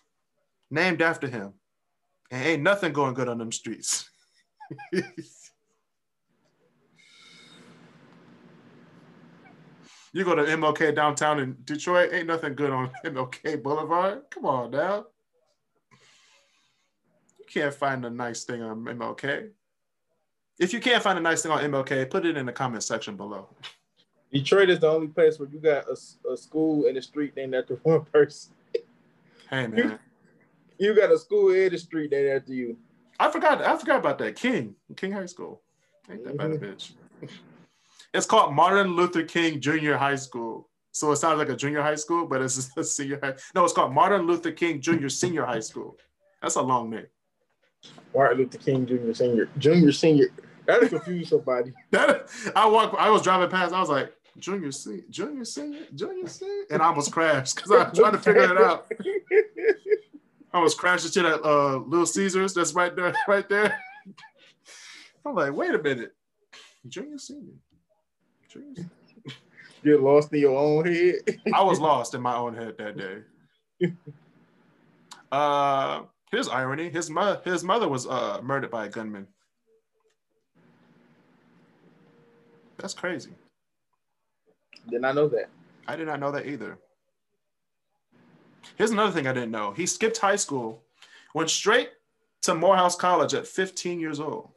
named 0.70 1.02
after 1.02 1.28
him. 1.28 1.52
And 2.30 2.42
ain't 2.42 2.62
nothing 2.62 2.94
going 2.94 3.12
good 3.12 3.28
on 3.28 3.36
them 3.36 3.52
streets. 3.52 4.08
you 4.92 5.04
go 10.24 10.34
to 10.34 10.42
MLK 10.42 10.94
downtown 10.94 11.38
in 11.38 11.58
Detroit, 11.64 12.14
ain't 12.14 12.28
nothing 12.28 12.54
good 12.54 12.70
on 12.70 12.90
MLK 13.04 13.62
Boulevard. 13.62 14.22
Come 14.30 14.46
on 14.46 14.70
now. 14.70 15.04
You 17.38 17.44
can't 17.46 17.74
find 17.74 18.06
a 18.06 18.10
nice 18.10 18.44
thing 18.44 18.62
on 18.62 18.84
MLK. 18.84 19.50
If 20.58 20.72
you 20.72 20.80
can't 20.80 21.02
find 21.02 21.18
a 21.18 21.20
nice 21.20 21.42
thing 21.42 21.52
on 21.52 21.60
MLK, 21.60 22.08
put 22.10 22.24
it 22.24 22.36
in 22.36 22.46
the 22.46 22.52
comment 22.52 22.82
section 22.82 23.16
below. 23.16 23.48
Detroit 24.32 24.70
is 24.70 24.80
the 24.80 24.88
only 24.88 25.08
place 25.08 25.38
where 25.38 25.48
you 25.48 25.60
got 25.60 25.86
a, 25.88 25.96
a 26.32 26.36
school 26.36 26.86
and 26.86 26.96
a 26.96 27.02
street 27.02 27.36
named 27.36 27.54
after 27.54 27.76
one 27.82 28.04
person. 28.04 28.52
Hey 29.50 29.66
man, 29.66 29.98
You 30.78 30.94
got 30.94 31.12
a 31.12 31.18
school 31.18 31.52
and 31.52 31.72
a 31.72 31.78
street 31.78 32.10
named 32.10 32.30
after 32.30 32.52
you. 32.52 32.76
I 33.20 33.30
forgot. 33.30 33.62
I 33.62 33.76
forgot 33.76 33.98
about 33.98 34.18
that. 34.18 34.34
King, 34.34 34.74
King 34.96 35.12
High 35.12 35.26
School. 35.26 35.60
Ain't 36.10 36.24
that 36.24 36.36
bad 36.36 36.50
a 36.50 36.58
mm-hmm. 36.58 36.64
bitch. 36.64 36.92
It's 38.12 38.26
called 38.26 38.54
Martin 38.54 38.96
Luther 38.96 39.22
King 39.22 39.60
Junior 39.60 39.96
High 39.96 40.16
School. 40.16 40.68
So 40.92 41.10
it 41.10 41.16
sounds 41.16 41.38
like 41.38 41.48
a 41.48 41.56
junior 41.56 41.82
high 41.82 41.96
school, 41.96 42.26
but 42.26 42.40
it's 42.40 42.70
a 42.76 42.84
senior 42.84 43.18
high. 43.22 43.34
No, 43.54 43.64
it's 43.64 43.72
called 43.72 43.92
Martin 43.92 44.26
Luther 44.26 44.52
King 44.52 44.80
Junior 44.80 45.08
Senior 45.08 45.44
High 45.44 45.60
School. 45.60 45.96
That's 46.40 46.54
a 46.54 46.62
long 46.62 46.90
name. 46.90 47.06
Martin 48.14 48.38
Luther 48.38 48.58
King 48.58 48.86
Jr. 48.86 49.12
Senior. 49.12 49.48
Junior 49.58 49.92
Senior. 49.92 50.28
That'll 50.66 50.88
confuse 50.88 51.28
somebody. 51.28 51.72
That 51.90 52.28
I 52.56 52.66
walk. 52.66 52.94
I 52.98 53.10
was 53.10 53.22
driving 53.22 53.50
past. 53.50 53.74
I 53.74 53.80
was 53.80 53.90
like, 53.90 54.12
Junior 54.38 54.72
Senior, 54.72 55.04
Junior 55.10 55.44
Senior, 55.44 55.82
Junior 55.94 56.28
Senior, 56.28 56.64
and 56.70 56.82
I 56.82 56.86
almost 56.86 57.12
crashed 57.12 57.56
because 57.56 57.70
I 57.70 57.88
was 57.88 57.98
trying 57.98 58.12
to 58.12 58.18
figure 58.18 58.52
it 58.52 58.60
out. 58.60 58.90
I 60.52 60.60
was 60.60 60.74
crashing 60.74 61.10
shit 61.10 61.24
at 61.24 61.44
uh, 61.44 61.78
Little 61.78 62.06
Caesars. 62.06 62.54
That's 62.54 62.72
right 62.74 62.94
there, 62.94 63.14
right 63.28 63.48
there. 63.48 63.78
I'm 65.24 65.34
like, 65.34 65.52
wait 65.52 65.74
a 65.74 65.78
minute, 65.82 66.14
Junior 66.88 67.18
Senior. 67.18 67.54
Junior 68.48 68.74
Senior. 68.74 70.00
Lost 70.00 70.32
in 70.32 70.40
your 70.40 70.58
own 70.58 70.86
head. 70.86 71.16
I 71.52 71.62
was 71.62 71.78
lost 71.78 72.14
in 72.14 72.22
my 72.22 72.34
own 72.34 72.54
head 72.54 72.76
that 72.78 72.96
day. 72.96 73.90
Uh, 75.32 76.02
here's 76.30 76.48
irony: 76.48 76.88
his 76.88 77.10
mother, 77.10 77.40
his 77.44 77.64
mother 77.64 77.88
was 77.88 78.06
uh, 78.06 78.40
murdered 78.42 78.70
by 78.70 78.86
a 78.86 78.88
gunman. 78.88 79.26
That's 82.78 82.94
crazy. 82.94 83.30
Did 84.90 85.04
I 85.04 85.12
know 85.12 85.28
that? 85.28 85.48
I 85.86 85.96
did 85.96 86.06
not 86.06 86.20
know 86.20 86.32
that 86.32 86.46
either. 86.46 86.78
Here's 88.76 88.90
another 88.90 89.12
thing 89.12 89.26
I 89.26 89.32
didn't 89.32 89.50
know. 89.50 89.72
He 89.72 89.86
skipped 89.86 90.18
high 90.18 90.36
school, 90.36 90.82
went 91.34 91.50
straight 91.50 91.90
to 92.42 92.54
Morehouse 92.54 92.96
College 92.96 93.34
at 93.34 93.46
15 93.46 94.00
years 94.00 94.20
old. 94.20 94.50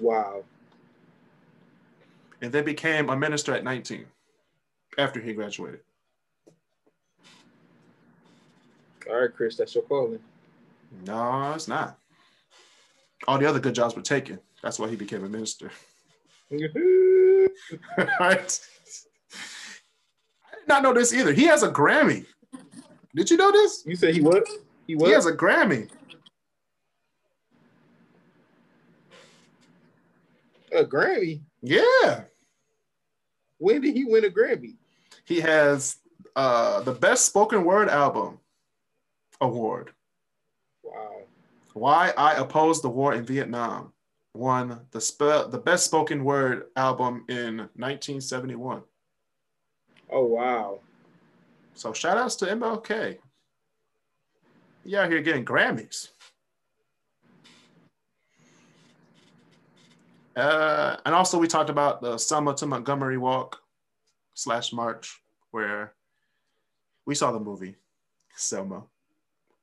Wow. 0.00 0.42
and 2.42 2.52
then 2.52 2.64
became 2.64 3.08
a 3.08 3.16
minister 3.16 3.54
at 3.54 3.64
19 3.64 4.04
after 4.98 5.20
he 5.20 5.32
graduated. 5.32 5.80
All 9.08 9.20
right, 9.20 9.34
Chris, 9.34 9.56
that's 9.56 9.74
your 9.74 9.84
calling. 9.84 10.20
No, 11.04 11.52
it's 11.52 11.68
not. 11.68 11.98
All 13.26 13.38
the 13.38 13.46
other 13.46 13.60
good 13.60 13.74
jobs 13.74 13.94
were 13.94 14.02
taken. 14.02 14.38
That's 14.62 14.78
why 14.78 14.88
he 14.88 14.96
became 14.96 15.24
a 15.24 15.28
minister. 15.28 15.70
right? 16.50 16.70
I 18.20 18.36
did 20.58 20.68
not 20.68 20.82
know 20.82 20.92
this 20.92 21.12
either. 21.12 21.32
He 21.32 21.44
has 21.44 21.62
a 21.62 21.70
Grammy. 21.70 22.26
Did 23.14 23.30
you 23.30 23.36
know 23.36 23.50
this? 23.52 23.84
You 23.86 23.96
said 23.96 24.14
he 24.14 24.20
what? 24.20 24.46
He 24.86 24.94
what? 24.94 25.08
He 25.08 25.12
has 25.12 25.26
a 25.26 25.32
Grammy. 25.32 25.88
a 30.76 30.84
Grammy. 30.84 31.40
Yeah. 31.62 32.22
When 33.58 33.80
did 33.80 33.94
he 33.96 34.04
win 34.04 34.24
a 34.24 34.28
Grammy? 34.28 34.74
He 35.24 35.40
has 35.40 35.96
uh, 36.34 36.80
the 36.80 36.92
best 36.92 37.24
spoken 37.24 37.64
word 37.64 37.88
album 37.88 38.38
award. 39.40 39.92
Wow. 40.82 41.22
Why 41.74 42.12
I 42.16 42.34
Oppose 42.34 42.80
the 42.80 42.88
War 42.88 43.14
in 43.14 43.24
Vietnam 43.24 43.92
won 44.34 44.80
the 44.90 45.00
spe- 45.00 45.50
the 45.50 45.60
best 45.62 45.84
spoken 45.84 46.24
word 46.24 46.66
album 46.76 47.24
in 47.28 47.58
1971. 47.76 48.82
Oh 50.10 50.24
wow. 50.24 50.80
So 51.74 51.92
shout 51.92 52.18
outs 52.18 52.36
to 52.36 52.46
MLK. 52.46 53.18
You 54.84 54.98
out 54.98 55.10
here 55.10 55.20
getting 55.20 55.44
Grammys. 55.44 56.10
Uh, 60.36 60.96
and 61.06 61.14
also 61.14 61.38
we 61.38 61.48
talked 61.48 61.70
about 61.70 62.02
the 62.02 62.18
Selma 62.18 62.54
to 62.56 62.66
Montgomery 62.66 63.16
walk 63.16 63.60
slash 64.34 64.72
march, 64.72 65.20
where 65.50 65.94
we 67.06 67.14
saw 67.14 67.32
the 67.32 67.40
movie 67.40 67.76
Selma. 68.36 68.84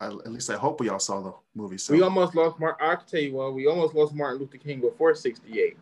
I, 0.04 0.08
at 0.08 0.32
least 0.32 0.50
I 0.50 0.56
hope 0.56 0.80
we 0.80 0.90
all 0.90 1.00
saw 1.00 1.22
the 1.22 1.34
movie. 1.56 1.78
Selma. 1.78 1.98
We 1.98 2.04
almost 2.04 2.36
lost 2.36 2.60
Martin. 2.60 2.88
I 2.88 2.96
can 2.96 3.06
tell 3.06 3.20
you 3.22 3.34
what, 3.34 3.54
we 3.54 3.68
almost 3.68 3.94
lost 3.96 4.14
Martin 4.14 4.40
Luther 4.40 4.58
King 4.58 4.82
before 4.82 5.16
'68. 5.16 5.78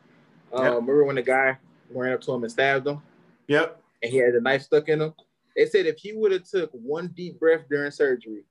Um, 0.54 0.64
Yep. 0.64 0.74
Remember 0.74 1.04
when 1.06 1.16
the 1.16 1.22
guy 1.22 1.58
ran 1.94 2.14
up 2.14 2.22
to 2.22 2.32
him 2.34 2.44
and 2.44 2.52
stabbed 2.52 2.88
him, 2.88 3.02
Yep. 3.48 3.82
and 4.04 4.12
he 4.12 4.18
had 4.18 4.34
the 4.34 4.42
knife 4.42 4.64
stuck 4.64 4.90
in 4.90 5.02
him? 5.02 5.14
They 5.56 5.66
said 5.66 5.86
if 5.86 5.98
he 5.98 6.14
would 6.14 6.32
have 6.32 6.44
took 6.50 6.70
one 6.72 7.08
deep 7.10 7.40
breath 7.40 7.62
during 7.70 7.92
surgery, 7.92 8.44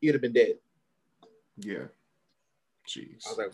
he 0.00 0.08
would 0.08 0.14
have 0.14 0.22
been 0.22 0.32
dead. 0.32 0.54
Yeah. 1.58 1.84
Jeez. 2.86 3.26
I 3.26 3.30
was 3.30 3.38
like, 3.38 3.52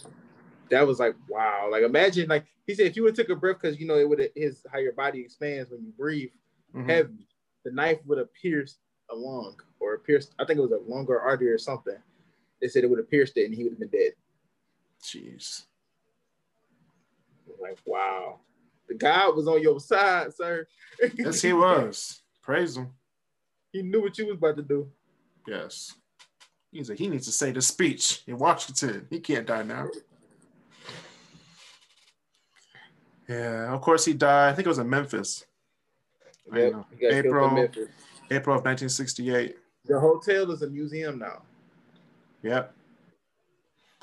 that 0.71 0.87
was 0.87 0.99
like 0.99 1.15
wow. 1.29 1.69
Like 1.71 1.83
imagine 1.85 2.29
like 2.29 2.45
he 2.67 2.75
said 2.75 2.87
if 2.87 2.97
you 2.97 3.03
would 3.05 3.17
have 3.17 3.27
took 3.27 3.37
a 3.37 3.39
breath 3.41 3.59
because 3.61 3.79
you 3.79 3.87
know 3.87 3.97
it 3.97 4.09
would 4.09 4.19
have 4.21 4.31
his 4.35 4.65
how 4.73 4.79
your 4.79 4.93
body 4.93 5.21
expands 5.21 5.71
when 5.71 5.83
you 5.85 5.93
breathe 5.97 6.31
Mhm. 6.75 6.89
heavy, 6.89 7.27
the 7.65 7.71
knife 7.73 7.99
would 8.07 8.19
have 8.19 8.33
pierced 8.35 8.79
a 9.13 9.17
lung 9.17 9.57
or 9.81 9.95
a 9.95 9.99
pierced. 9.99 10.33
I 10.39 10.45
think 10.45 10.59
it 10.59 10.63
was 10.63 10.73
a 10.73 10.81
lung 10.91 11.07
or 11.09 11.21
artery 11.21 11.51
or 11.51 11.59
something. 11.59 11.97
They 12.61 12.69
said 12.69 12.85
it 12.85 12.91
would 12.91 12.99
have 12.99 13.11
pierced 13.11 13.37
it 13.37 13.47
and 13.47 13.55
he 13.55 13.65
would 13.65 13.73
have 13.73 13.81
been 13.81 13.89
dead. 13.89 14.13
Jeez. 15.03 15.65
Like 17.61 17.79
wow, 17.85 18.41
the 18.89 18.95
God 18.95 19.37
was 19.37 19.47
on 19.49 19.61
your 19.63 19.81
side, 19.81 20.33
sir. 20.35 20.67
Yes, 21.15 21.43
he 21.43 21.53
was. 21.53 22.23
Praise 22.43 22.77
him. 22.77 22.91
he 23.73 23.83
knew 23.83 24.01
what 24.03 24.17
you 24.19 24.27
was 24.27 24.37
about 24.37 24.57
to 24.57 24.63
do. 24.63 24.91
Yes. 25.47 25.95
He's 26.73 26.89
like, 26.89 26.99
he 26.99 27.09
needs 27.09 27.27
to 27.27 27.33
say 27.33 27.51
the 27.53 27.61
speech 27.61 28.23
in 28.27 28.39
Washington. 28.39 29.07
He 29.11 29.21
can't 29.21 29.47
die 29.47 29.63
now. 29.65 29.89
Yeah, 33.29 33.73
of 33.73 33.81
course 33.81 34.05
he 34.05 34.13
died. 34.15 34.51
I 34.51 34.55
think 34.55 34.67
it 34.67 34.71
was 34.71 34.79
in 34.79 34.89
Memphis, 34.91 35.45
Yep, 36.53 36.73
know. 36.73 36.87
he 36.91 36.97
got 36.97 37.11
killed 37.13 37.27
April- 37.27 37.51
Memphis. 37.51 37.89
April 38.31 38.55
of 38.57 38.65
1968. 38.65 39.57
The 39.87 39.99
hotel 39.99 40.51
is 40.51 40.63
a 40.63 40.69
museum 40.69 41.19
now. 41.19 41.43
Yep. 42.43 42.75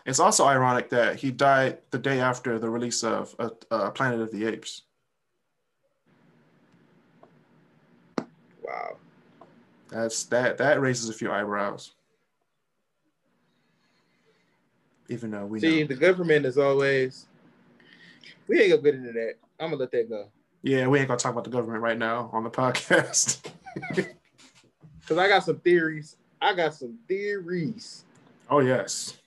It's 0.06 0.20
also 0.20 0.46
ironic 0.46 0.90
that 0.90 1.18
he 1.18 1.32
died 1.32 1.80
the 1.92 2.00
day 2.00 2.22
after 2.22 2.58
the 2.60 2.70
release 2.70 3.04
of 3.04 3.36
uh, 3.40 3.50
uh, 3.70 3.92
Planet 3.92 4.22
of 4.22 4.32
the 4.32 4.46
Apes. 4.46 4.84
Wow. 8.63 8.96
That's 9.90 10.24
that 10.26 10.58
that 10.58 10.82
raises 10.82 11.10
a 11.10 11.13
few 11.13 11.32
eyebrows. 11.32 11.94
Even 15.10 15.32
though 15.32 15.46
we 15.46 15.60
See, 15.60 15.82
know. 15.82 15.88
the 15.88 15.96
government 15.96 16.46
is 16.46 16.58
always. 16.58 17.26
We 18.48 18.62
ain't 18.62 18.72
gonna 18.72 18.82
get 18.82 18.96
into 18.96 19.12
that. 19.13 19.36
I'm 19.60 19.72
gonna 19.72 19.82
let 19.82 19.92
that 19.92 20.10
go 20.10 20.28
Yeah, 20.62 20.88
we 20.88 21.00
ain't 21.00 21.08
gonna 21.08 21.20
talk 21.20 21.34
about 21.34 21.44
the 21.44 21.50
government 21.50 21.82
right 21.82 21.98
now 21.98 22.30
on 22.32 22.44
the 22.44 22.50
podcast. 22.52 23.52
because 25.08 25.17
I 25.24 25.30
got 25.30 25.43
some 25.43 25.60
theories. 25.60 26.17
I 26.41 26.54
got 26.54 26.74
some 26.76 26.98
theories 27.08 28.04
oh 28.50 28.60
yes. 28.60 29.17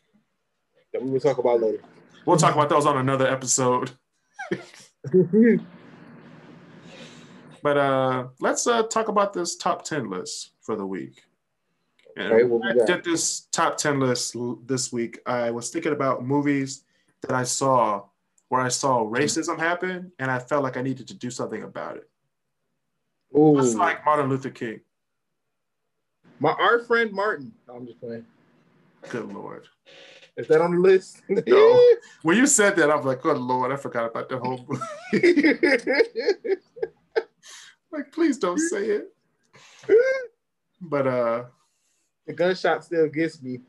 that 0.93 1.03
we 1.03 1.11
will 1.11 1.21
talk 1.21 1.39
about 1.39 1.61
later. 1.61 1.81
We'll 2.27 2.37
talk 2.37 2.55
about 2.55 2.69
those 2.69 2.87
on 2.87 2.99
another 2.99 3.27
episode. 3.27 3.93
But 7.63 7.77
uh 7.77 8.29
let's 8.41 8.67
uh 8.67 8.85
talk 8.85 9.09
about 9.09 9.35
this 9.35 9.57
top 9.57 9.85
10 9.85 10.09
list 10.09 10.53
for 10.63 10.77
the 10.77 10.87
week. 10.87 11.23
And 12.17 12.33
Okay, 12.33 12.45
what 12.45 12.63
we 12.63 12.69
when 12.69 12.81
I 12.81 12.85
did 12.87 13.05
this 13.05 13.49
top 13.53 13.77
10 13.77 14.01
list 14.01 14.35
this 14.65 14.91
week. 14.91 15.19
I 15.27 15.51
was 15.51 15.69
thinking 15.69 15.93
about 15.93 16.25
movies 16.25 16.85
that 17.21 17.33
I 17.33 17.45
saw 17.45 18.05
where 18.49 18.63
I 18.63 18.69
saw 18.69 19.05
racism 19.05 19.59
happen 19.59 20.11
and 20.19 20.31
I 20.31 20.39
felt 20.39 20.63
like 20.63 20.79
I 20.79 20.83
needed 20.83 21.07
to 21.09 21.15
do 21.15 21.31
something 21.31 21.63
about 21.63 21.99
it. 21.99 22.09
Ooh, 23.37 23.57
Just 23.57 23.77
like 23.77 24.05
Martin 24.05 24.29
Luther 24.29 24.51
King. 24.51 24.81
My 26.41 26.51
our 26.53 26.81
friend 26.81 27.13
Martin. 27.13 27.53
No, 27.69 27.75
I'm 27.75 27.87
just 27.87 28.01
playing. 28.01 28.25
Good 29.09 29.33
lord. 29.33 29.69
Is 30.37 30.49
that 30.49 30.61
on 30.61 30.73
the 30.73 30.79
list? 30.81 31.23
No. 31.29 31.81
When 32.23 32.37
you 32.37 32.47
said 32.47 32.77
that, 32.77 32.91
I 32.91 32.97
was 32.97 33.07
like, 33.07 33.23
good 33.23 33.39
lord, 33.39 33.73
I 33.73 33.77
forgot 33.77 34.11
about 34.11 34.29
the 34.29 34.39
whole 34.39 34.67
like, 37.93 38.13
please 38.13 38.39
don't 38.39 38.59
say 38.59 38.85
it. 38.87 39.13
But 40.81 41.07
uh 41.07 41.45
the 42.27 42.33
gunshot 42.33 42.85
still 42.85 43.09
gets 43.09 43.43
me. 43.43 43.61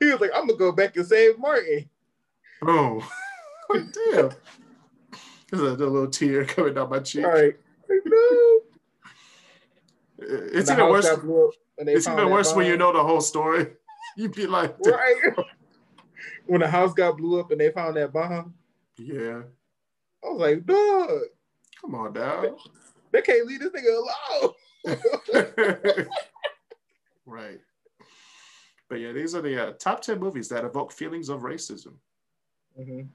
He 0.00 0.06
was 0.06 0.20
like, 0.20 0.30
"I'm 0.34 0.46
gonna 0.46 0.58
go 0.58 0.72
back 0.72 0.96
and 0.96 1.06
save 1.06 1.38
Martin." 1.38 1.88
oh 2.66 3.08
oh 3.70 3.86
damn. 4.12 4.30
There's 5.50 5.62
a, 5.62 5.74
little 5.74 6.08
tear 6.08 6.44
coming 6.44 6.74
down 6.74 6.90
my 6.90 6.98
cheek. 6.98 7.24
All 7.24 7.30
right. 7.30 7.54
No. 7.88 8.60
It's 10.18 10.70
in 10.70 10.76
The 10.76 10.82
even 10.82 10.90
worse. 10.90 11.16
blew 11.16 11.48
up 11.48 11.54
and 11.54 11.60
they 11.60 11.63
It's 11.78 12.06
even 12.06 12.30
worse 12.30 12.54
when 12.54 12.66
you 12.66 12.76
know 12.76 12.92
the 12.92 13.02
whole 13.02 13.20
story. 13.20 13.72
You'd 14.16 14.34
be 14.34 14.46
like, 14.46 14.76
Right. 14.84 15.34
when 16.46 16.60
the 16.60 16.68
house 16.68 16.92
got 16.94 17.16
blew 17.16 17.40
up 17.40 17.50
and 17.50 17.60
they 17.60 17.70
found 17.70 17.96
that 17.96 18.12
bomb, 18.12 18.54
yeah, 18.96 19.42
I 20.22 20.28
was 20.28 20.40
like, 20.40 20.64
"Dog, 20.64 21.10
come 21.80 21.94
on 21.94 22.12
now. 22.12 22.56
they 23.10 23.22
can't 23.22 23.46
leave 23.46 23.60
this 23.60 23.72
nigga 23.72 24.52
alone." 24.86 26.06
right. 27.26 27.58
But 28.88 29.00
yeah, 29.00 29.12
these 29.12 29.34
are 29.34 29.42
the 29.42 29.68
uh, 29.68 29.72
top 29.72 30.02
10 30.02 30.20
movies 30.20 30.48
that 30.50 30.64
evoke 30.64 30.92
feelings 30.92 31.28
of 31.28 31.40
racism. 31.40 31.94
Mhm. 32.78 33.08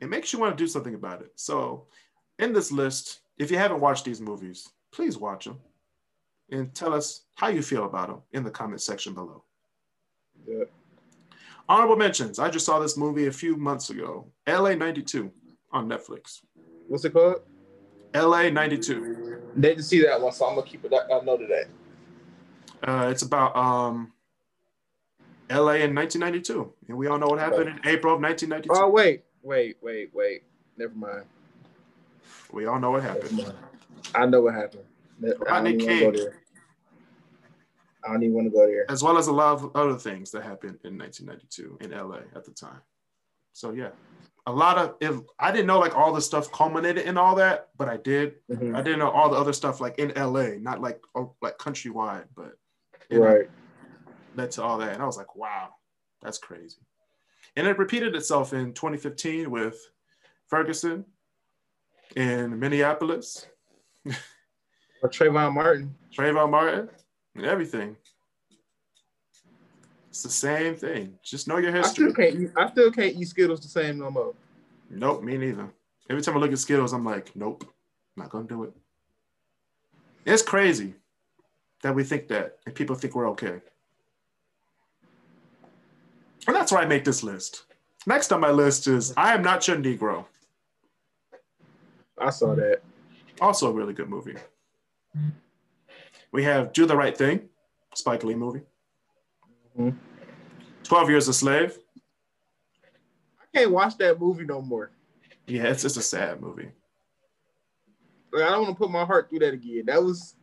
It 0.00 0.08
makes 0.08 0.32
you 0.32 0.38
want 0.38 0.56
to 0.56 0.62
do 0.64 0.68
something 0.68 0.94
about 0.94 1.20
it. 1.20 1.32
So, 1.34 1.88
in 2.38 2.54
this 2.54 2.72
list, 2.72 3.20
if 3.36 3.50
you 3.50 3.58
haven't 3.58 3.80
watched 3.80 4.06
these 4.06 4.20
movies, 4.20 4.66
please 4.92 5.18
watch 5.18 5.44
them 5.44 5.58
and 6.50 6.74
tell 6.74 6.92
us 6.92 7.22
how 7.36 7.48
you 7.48 7.62
feel 7.62 7.84
about 7.84 8.08
them 8.08 8.22
in 8.32 8.44
the 8.44 8.50
comment 8.50 8.80
section 8.80 9.14
below. 9.14 9.44
Yeah. 10.46 10.64
Honorable 11.68 11.96
mentions. 11.96 12.38
I 12.38 12.50
just 12.50 12.66
saw 12.66 12.78
this 12.80 12.96
movie 12.96 13.26
a 13.26 13.32
few 13.32 13.56
months 13.56 13.90
ago. 13.90 14.26
LA 14.48 14.74
92 14.74 15.30
on 15.72 15.88
Netflix. 15.88 16.40
What's 16.88 17.04
it 17.04 17.12
called? 17.12 17.42
LA 18.14 18.50
92. 18.50 19.38
Didn't 19.58 19.84
see 19.84 20.02
that 20.02 20.20
one, 20.20 20.32
so 20.32 20.46
I'm 20.46 20.56
gonna 20.56 20.66
keep 20.66 20.84
it. 20.84 20.92
I 20.92 21.20
know 21.20 21.36
that. 21.36 21.68
Uh, 22.82 23.08
it's 23.10 23.22
about 23.22 23.56
um, 23.56 24.12
LA 25.48 25.74
in 25.74 25.94
1992. 25.94 26.72
And 26.88 26.96
we 26.96 27.06
all 27.06 27.18
know 27.18 27.28
what 27.28 27.38
happened 27.38 27.68
in 27.68 27.80
April 27.84 28.14
of 28.14 28.20
1992. 28.20 28.68
Oh 28.74 28.88
wait, 28.88 29.22
wait, 29.42 29.76
wait, 29.80 30.10
wait. 30.12 30.42
Never 30.76 30.94
mind. 30.94 31.24
We 32.52 32.66
all 32.66 32.80
know 32.80 32.90
what 32.90 33.02
happened. 33.02 33.52
I 34.14 34.26
know 34.26 34.40
what 34.40 34.54
happened. 34.54 34.84
Rodney 35.38 35.76
King. 35.76 36.16
I 38.04 38.12
don't 38.12 38.22
even 38.22 38.34
want 38.34 38.46
to 38.46 38.50
go 38.50 38.66
there. 38.66 38.90
As 38.90 39.02
well 39.02 39.18
as 39.18 39.26
a 39.26 39.32
lot 39.32 39.54
of 39.54 39.74
other 39.76 39.96
things 39.98 40.30
that 40.32 40.42
happened 40.42 40.78
in 40.84 40.96
1992 40.98 41.78
in 41.80 41.90
LA 41.90 42.20
at 42.34 42.44
the 42.44 42.52
time. 42.52 42.80
So, 43.52 43.72
yeah. 43.72 43.90
A 44.46 44.52
lot 44.52 44.78
of, 44.78 44.94
if 45.00 45.16
I 45.38 45.52
didn't 45.52 45.66
know 45.66 45.78
like 45.78 45.94
all 45.94 46.12
the 46.12 46.20
stuff 46.20 46.50
culminated 46.50 47.04
in 47.04 47.18
all 47.18 47.34
that, 47.36 47.68
but 47.76 47.88
I 47.88 47.98
did. 47.98 48.36
Mhm. 48.50 48.74
I 48.74 48.80
didn't 48.82 48.98
know 48.98 49.10
all 49.10 49.28
the 49.28 49.36
other 49.36 49.52
stuff 49.52 49.80
like 49.80 49.98
in 49.98 50.12
LA, 50.16 50.56
not 50.58 50.80
like 50.80 51.00
oh, 51.14 51.34
like 51.42 51.58
countrywide, 51.58 52.24
but 52.34 52.56
know, 53.10 53.18
Right. 53.20 53.50
led 54.36 54.50
to 54.52 54.62
all 54.62 54.78
that. 54.78 54.94
And 54.94 55.02
I 55.02 55.06
was 55.06 55.18
like, 55.18 55.36
wow, 55.36 55.74
that's 56.22 56.38
crazy. 56.38 56.78
And 57.56 57.66
it 57.66 57.78
repeated 57.78 58.16
itself 58.16 58.52
in 58.54 58.72
2015 58.72 59.50
with 59.50 59.78
Ferguson 60.48 61.04
in 62.16 62.58
Minneapolis, 62.58 63.46
Or 65.02 65.08
Trayvon 65.10 65.52
Martin. 65.54 65.94
Trayvon 66.16 66.50
Martin, 66.50 66.88
and 67.34 67.44
everything. 67.46 67.96
It's 70.10 70.24
the 70.24 70.28
same 70.28 70.74
thing. 70.74 71.16
Just 71.22 71.46
know 71.46 71.58
your 71.58 71.72
history. 71.72 72.06
I 72.06 72.10
still 72.10 72.14
can't. 72.14 72.42
Eat, 72.42 72.50
I 72.56 72.70
still 72.70 72.90
can't 72.90 73.16
eat 73.16 73.28
Skittles 73.28 73.60
the 73.60 73.68
same 73.68 73.98
no 73.98 74.10
more. 74.10 74.34
Nope, 74.90 75.22
me 75.22 75.38
neither. 75.38 75.68
Every 76.10 76.20
time 76.20 76.36
I 76.36 76.40
look 76.40 76.50
at 76.50 76.58
Skittles, 76.58 76.92
I'm 76.92 77.04
like, 77.04 77.34
nope, 77.36 77.62
I'm 78.16 78.24
not 78.24 78.30
gonna 78.30 78.48
do 78.48 78.64
it. 78.64 78.72
It's 80.26 80.42
crazy 80.42 80.94
that 81.82 81.94
we 81.94 82.02
think 82.02 82.26
that 82.28 82.58
and 82.66 82.74
people 82.74 82.96
think 82.96 83.14
we're 83.14 83.30
okay. 83.30 83.60
And 86.48 86.56
that's 86.56 86.72
why 86.72 86.82
I 86.82 86.86
make 86.86 87.04
this 87.04 87.22
list. 87.22 87.66
Next 88.06 88.32
on 88.32 88.40
my 88.40 88.50
list 88.50 88.88
is 88.88 89.14
I 89.16 89.34
Am 89.34 89.42
Not 89.42 89.68
Your 89.68 89.76
Negro. 89.76 90.24
I 92.18 92.30
saw 92.30 92.56
that. 92.56 92.80
Also 93.40 93.70
a 93.70 93.72
really 93.72 93.92
good 93.92 94.08
movie. 94.08 94.36
We 96.32 96.42
have 96.44 96.72
Do 96.72 96.84
the 96.86 96.96
Right 96.96 97.16
Thing, 97.16 97.48
Spike 97.94 98.24
Lee 98.24 98.34
movie. 98.34 98.62
Mhm. 99.78 99.96
12 100.84 101.10
Years 101.10 101.28
a 101.28 101.32
Slave. 101.34 101.78
I 103.40 103.44
can't 103.58 103.70
watch 103.70 103.96
that 103.98 104.18
movie 104.20 104.44
no 104.44 104.60
more. 104.60 104.90
Yeah, 105.46 105.64
it's 105.64 105.82
just 105.82 105.96
a 105.96 106.02
sad 106.02 106.40
movie. 106.40 106.70
Like, 108.32 108.44
I 108.44 108.50
don't 108.50 108.62
want 108.62 108.76
to 108.76 108.78
put 108.78 108.90
my 108.90 109.04
heart 109.04 109.28
through 109.28 109.40
that 109.40 109.54
again. 109.54 109.84
That 109.86 110.02
was 110.02 110.36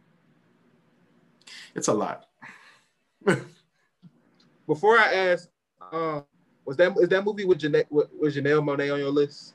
It's 1.76 1.88
a 1.88 1.94
lot. 1.94 2.26
before 4.68 4.98
I 4.98 5.14
asked. 5.14 5.50
Um, 5.92 6.26
was 6.66 6.76
that 6.78 6.94
is 6.98 7.08
that 7.10 7.24
movie 7.24 7.46
with 7.46 7.60
Janelle 7.60 7.86
with, 7.90 8.10
with 8.20 8.36
Janelle 8.36 8.62
Monáe 8.62 8.94
on 8.94 9.00
your 9.00 9.10
list? 9.10 9.54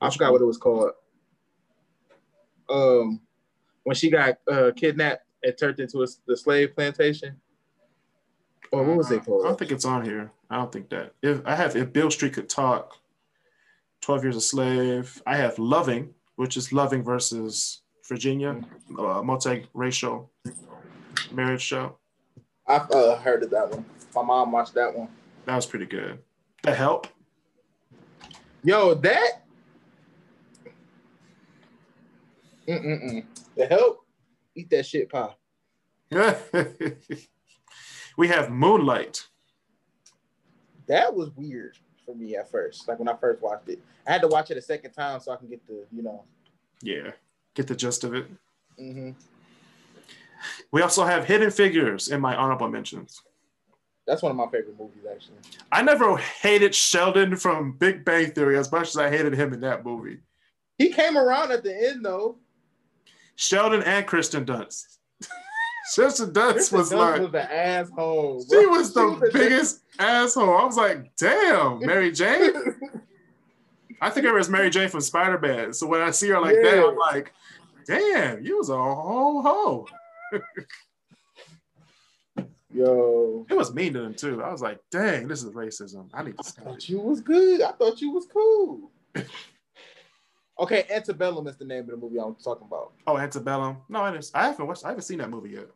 I 0.00 0.06
Which 0.06 0.14
forgot 0.14 0.26
one? 0.26 0.32
what 0.34 0.42
it 0.42 0.46
was 0.46 0.58
called. 0.58 0.90
Um, 2.68 3.20
when 3.82 3.96
she 3.96 4.08
got 4.10 4.38
uh, 4.48 4.70
kidnapped 4.76 5.24
and 5.42 5.56
turned 5.58 5.80
into 5.80 6.02
a, 6.02 6.06
the 6.26 6.36
slave 6.36 6.74
plantation. 6.76 7.40
Or 8.72 8.84
what 8.84 8.96
was 8.96 9.10
it 9.10 9.22
I 9.22 9.24
don't 9.24 9.58
think 9.58 9.72
it's 9.72 9.84
on 9.84 10.04
here. 10.04 10.30
I 10.48 10.56
don't 10.56 10.70
think 10.70 10.90
that. 10.90 11.12
If 11.22 11.42
I 11.44 11.56
have 11.56 11.74
if 11.76 11.92
Beale 11.92 12.10
Street 12.10 12.34
could 12.34 12.48
talk, 12.48 12.96
Twelve 14.00 14.22
Years 14.22 14.36
a 14.36 14.40
Slave. 14.40 15.20
I 15.26 15.36
have 15.36 15.58
Loving, 15.58 16.14
which 16.36 16.56
is 16.56 16.72
Loving 16.72 17.02
versus 17.02 17.82
Virginia, 18.08 18.60
uh, 18.98 19.22
multiracial 19.22 20.28
marriage 21.32 21.62
show. 21.62 21.96
I've 22.66 22.90
uh, 22.90 23.16
heard 23.16 23.42
of 23.42 23.50
that 23.50 23.70
one. 23.70 23.84
My 24.14 24.22
mom 24.22 24.52
watched 24.52 24.74
that 24.74 24.94
one. 24.96 25.08
That 25.46 25.56
was 25.56 25.66
pretty 25.66 25.86
good. 25.86 26.18
The 26.62 26.74
Help. 26.74 27.08
Yo, 28.62 28.94
that. 28.94 29.42
Mm-mm-mm. 32.68 33.24
The 33.56 33.66
help. 33.66 34.04
Eat 34.54 34.70
that 34.70 34.86
shit 34.86 35.08
pie. 35.08 35.34
we 38.16 38.28
have 38.28 38.50
Moonlight. 38.50 39.26
That 40.86 41.14
was 41.14 41.30
weird 41.36 41.76
for 42.04 42.14
me 42.14 42.36
at 42.36 42.50
first. 42.50 42.88
Like 42.88 42.98
when 42.98 43.08
I 43.08 43.16
first 43.16 43.40
watched 43.42 43.68
it, 43.68 43.80
I 44.06 44.12
had 44.12 44.22
to 44.22 44.28
watch 44.28 44.50
it 44.50 44.56
a 44.56 44.62
second 44.62 44.92
time 44.92 45.20
so 45.20 45.32
I 45.32 45.36
can 45.36 45.48
get 45.48 45.64
the, 45.66 45.84
you 45.92 46.02
know. 46.02 46.24
Yeah, 46.82 47.12
get 47.54 47.66
the 47.66 47.76
gist 47.76 48.04
of 48.04 48.14
it. 48.14 48.26
hmm 48.78 49.10
We 50.72 50.82
also 50.82 51.04
have 51.04 51.24
Hidden 51.26 51.50
Figures 51.50 52.08
in 52.08 52.20
my 52.20 52.34
honorable 52.34 52.68
mentions. 52.68 53.22
That's 54.06 54.22
one 54.22 54.30
of 54.30 54.36
my 54.36 54.46
favorite 54.46 54.78
movies, 54.78 55.04
actually. 55.08 55.36
I 55.70 55.82
never 55.82 56.16
hated 56.16 56.74
Sheldon 56.74 57.36
from 57.36 57.72
Big 57.72 58.04
Bang 58.04 58.32
Theory 58.32 58.58
as 58.58 58.72
much 58.72 58.88
as 58.88 58.96
I 58.96 59.08
hated 59.10 59.34
him 59.34 59.52
in 59.52 59.60
that 59.60 59.84
movie. 59.84 60.18
He 60.78 60.88
came 60.88 61.16
around 61.16 61.52
at 61.52 61.62
the 61.62 61.88
end 61.90 62.04
though. 62.04 62.38
Sheldon 63.36 63.82
and 63.82 64.06
Kirsten 64.06 64.44
Dunst. 64.44 64.96
Kirsten 65.94 66.32
Dunst 66.32 66.72
was 66.72 66.90
Dunst 66.90 66.96
like, 66.96 67.20
was 67.22 67.32
the 67.32 67.52
asshole. 67.52 68.44
she 68.50 68.66
was 68.66 68.94
the 68.94 69.06
was 69.06 69.30
biggest 69.32 69.80
asshole. 69.98 70.56
I 70.58 70.64
was 70.64 70.76
like, 70.76 71.10
damn, 71.16 71.80
Mary 71.80 72.12
Jane. 72.12 72.52
I 74.00 74.08
think 74.10 74.24
of 74.26 74.32
was 74.34 74.48
Mary 74.48 74.70
Jane 74.70 74.88
from 74.88 75.00
Spider 75.02 75.38
Man. 75.38 75.74
So 75.74 75.86
when 75.86 76.00
I 76.00 76.10
see 76.10 76.28
her 76.28 76.40
like 76.40 76.54
that, 76.54 76.86
I'm 76.88 76.96
like, 76.96 77.32
damn, 77.86 78.42
you 78.42 78.56
was 78.58 78.70
a 78.70 78.76
whole 78.76 79.42
hoe. 79.42 79.86
Yo, 82.72 83.46
It 83.50 83.54
was 83.54 83.74
mean 83.74 83.92
to 83.94 84.00
them 84.00 84.14
too. 84.14 84.42
I 84.44 84.50
was 84.52 84.62
like, 84.62 84.78
dang, 84.92 85.26
this 85.26 85.42
is 85.42 85.50
racism. 85.52 86.08
I 86.14 86.22
need 86.22 86.32
to 86.38 86.44
I 86.44 86.48
stop 86.48 86.64
thought 86.64 86.76
it. 86.76 86.88
you 86.88 87.00
was 87.00 87.20
good. 87.20 87.62
I 87.62 87.72
thought 87.72 88.00
you 88.00 88.12
was 88.12 88.26
cool. 88.32 88.92
okay, 90.60 90.84
Antebellum 90.88 91.48
is 91.48 91.56
the 91.56 91.64
name 91.64 91.80
of 91.80 91.88
the 91.88 91.96
movie 91.96 92.18
I'm 92.20 92.36
talking 92.36 92.68
about. 92.68 92.92
Oh, 93.08 93.18
Antebellum. 93.18 93.78
No, 93.88 94.02
I, 94.02 94.12
didn't, 94.12 94.30
I 94.34 94.46
haven't 94.46 94.68
watched. 94.68 94.84
I 94.84 94.90
haven't 94.90 95.02
seen 95.02 95.18
that 95.18 95.30
movie 95.30 95.50
yet. 95.50 95.66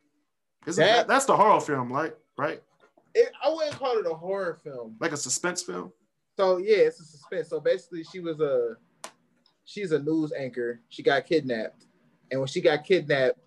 Isn't 0.66 0.84
That- 0.84 0.96
that, 0.96 1.08
that's 1.08 1.24
the 1.26 1.36
horror 1.36 1.60
film, 1.60 1.90
like 1.90 2.16
right? 2.36 2.62
It, 3.14 3.30
I 3.44 3.48
wouldn't 3.48 3.76
call 3.76 3.96
it 3.98 4.06
a 4.06 4.14
horror 4.14 4.58
film. 4.64 4.96
Like 4.98 5.12
a 5.12 5.16
suspense 5.16 5.62
film. 5.62 5.92
So 6.36 6.56
yeah, 6.58 6.78
it's 6.78 7.00
a 7.00 7.04
suspense. 7.04 7.48
So 7.48 7.60
basically, 7.60 8.02
she 8.04 8.18
was 8.20 8.40
a 8.40 8.76
she's 9.64 9.92
a 9.92 9.98
news 10.00 10.32
anchor. 10.32 10.80
She 10.88 11.02
got 11.02 11.24
kidnapped, 11.26 11.84
and 12.30 12.40
when 12.40 12.48
she 12.48 12.60
got 12.60 12.82
kidnapped, 12.84 13.38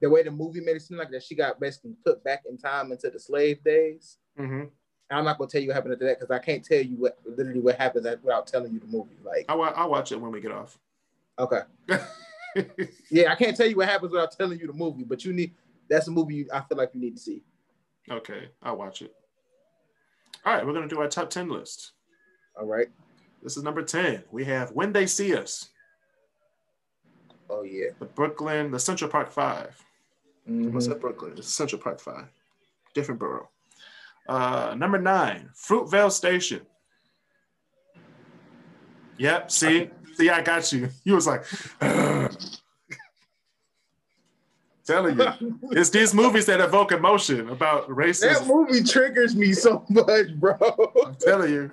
the 0.00 0.10
way 0.10 0.22
the 0.22 0.30
movie 0.30 0.60
made 0.60 0.76
it 0.76 0.82
seem 0.82 0.98
like 0.98 1.10
that 1.10 1.22
she 1.22 1.34
got 1.34 1.58
basically 1.58 1.94
put 2.04 2.22
back 2.22 2.42
in 2.48 2.58
time 2.58 2.92
into 2.92 3.08
the 3.08 3.18
slave 3.18 3.62
days. 3.64 4.18
Mm-hmm. 4.38 4.64
I'm 5.10 5.24
not 5.24 5.38
gonna 5.38 5.48
tell 5.48 5.60
you 5.60 5.68
what 5.68 5.74
happened 5.74 5.94
after 5.94 6.06
that 6.06 6.20
because 6.20 6.34
I 6.34 6.38
can't 6.38 6.64
tell 6.64 6.80
you 6.80 6.96
what 6.96 7.18
literally 7.24 7.60
what 7.60 7.76
happens 7.76 8.06
without 8.22 8.46
telling 8.46 8.72
you 8.72 8.80
the 8.80 8.86
movie. 8.86 9.16
Like, 9.24 9.44
I'll, 9.48 9.62
I'll 9.62 9.90
watch 9.90 10.10
it 10.12 10.20
when 10.20 10.32
we 10.32 10.40
get 10.40 10.52
off. 10.52 10.78
okay, 11.38 11.60
yeah, 13.10 13.30
I 13.32 13.34
can't 13.34 13.56
tell 13.56 13.66
you 13.66 13.76
what 13.76 13.88
happens 13.88 14.12
without 14.12 14.32
telling 14.32 14.58
you 14.58 14.66
the 14.66 14.72
movie, 14.72 15.04
but 15.04 15.24
you 15.24 15.32
need 15.32 15.54
that's 15.92 16.08
a 16.08 16.10
movie 16.10 16.34
you, 16.36 16.48
I 16.52 16.60
feel 16.62 16.78
like 16.78 16.90
you 16.94 17.00
need 17.00 17.16
to 17.16 17.22
see. 17.22 17.42
okay, 18.10 18.48
I'll 18.62 18.76
watch 18.76 19.02
it. 19.02 19.12
All 20.44 20.52
right, 20.54 20.66
we're 20.66 20.72
gonna 20.72 20.88
do 20.88 21.00
our 21.00 21.08
top 21.08 21.30
ten 21.30 21.48
list. 21.48 21.92
All 22.58 22.66
right. 22.66 22.88
This 23.42 23.56
is 23.56 23.62
number 23.62 23.82
ten. 23.82 24.22
We 24.30 24.44
have 24.44 24.70
When 24.72 24.92
They 24.92 25.06
See 25.06 25.36
Us, 25.36 25.68
Oh 27.50 27.62
yeah. 27.62 27.90
the 27.98 28.06
Brooklyn, 28.06 28.70
the 28.70 28.78
Central 28.78 29.10
Park 29.10 29.30
5 29.30 29.84
Mhm. 30.48 30.72
What's 30.72 30.88
that 30.88 31.00
Brooklyn? 31.00 31.34
It's 31.36 31.48
Central 31.48 31.80
Park 31.80 32.00
Five, 32.00 32.26
different 32.94 33.20
borough. 33.20 33.48
Uh, 34.28 34.74
number 34.76 34.98
nine, 34.98 35.50
Fruitvale 35.54 36.10
Station. 36.10 36.66
Yep. 39.18 39.50
See, 39.50 39.90
see, 40.14 40.30
I 40.30 40.40
got 40.42 40.72
you. 40.72 40.88
You 41.04 41.14
was 41.14 41.26
like, 41.28 41.44
telling 44.84 45.18
you, 45.18 45.58
it's 45.72 45.90
these 45.90 46.14
movies 46.14 46.46
that 46.46 46.60
evoke 46.60 46.92
emotion 46.92 47.48
about 47.50 47.88
racism. 47.88 48.38
That 48.40 48.46
movie 48.46 48.82
triggers 48.82 49.34
me 49.36 49.52
so 49.52 49.84
much, 49.88 50.34
bro. 50.36 50.56
I'm 51.06 51.14
telling 51.16 51.52
you, 51.52 51.70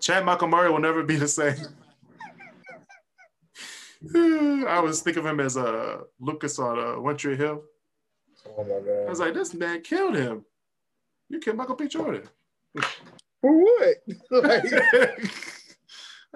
Chad 0.00 0.24
Michael 0.24 0.48
Murray 0.48 0.70
will 0.70 0.80
never 0.80 1.02
be 1.02 1.16
the 1.16 1.28
same. 1.28 1.56
I 4.14 4.80
was 4.80 5.00
thinking 5.00 5.24
of 5.24 5.26
him 5.30 5.40
as 5.40 5.56
uh, 5.56 6.02
Lucas 6.20 6.58
on 6.58 6.78
uh, 6.78 7.00
One 7.00 7.16
Tree 7.16 7.36
Hill. 7.36 7.62
Oh 8.58 8.62
my 8.62 8.80
god! 8.80 9.06
I 9.06 9.10
was 9.10 9.20
like, 9.20 9.34
this 9.34 9.54
man 9.54 9.80
killed 9.80 10.14
him. 10.16 10.44
You 11.30 11.38
killed 11.40 11.56
Michael 11.56 11.76
B. 11.76 11.88
Jordan. 11.88 12.22
For 13.40 13.52
what? 13.62 13.96
like, 14.30 14.64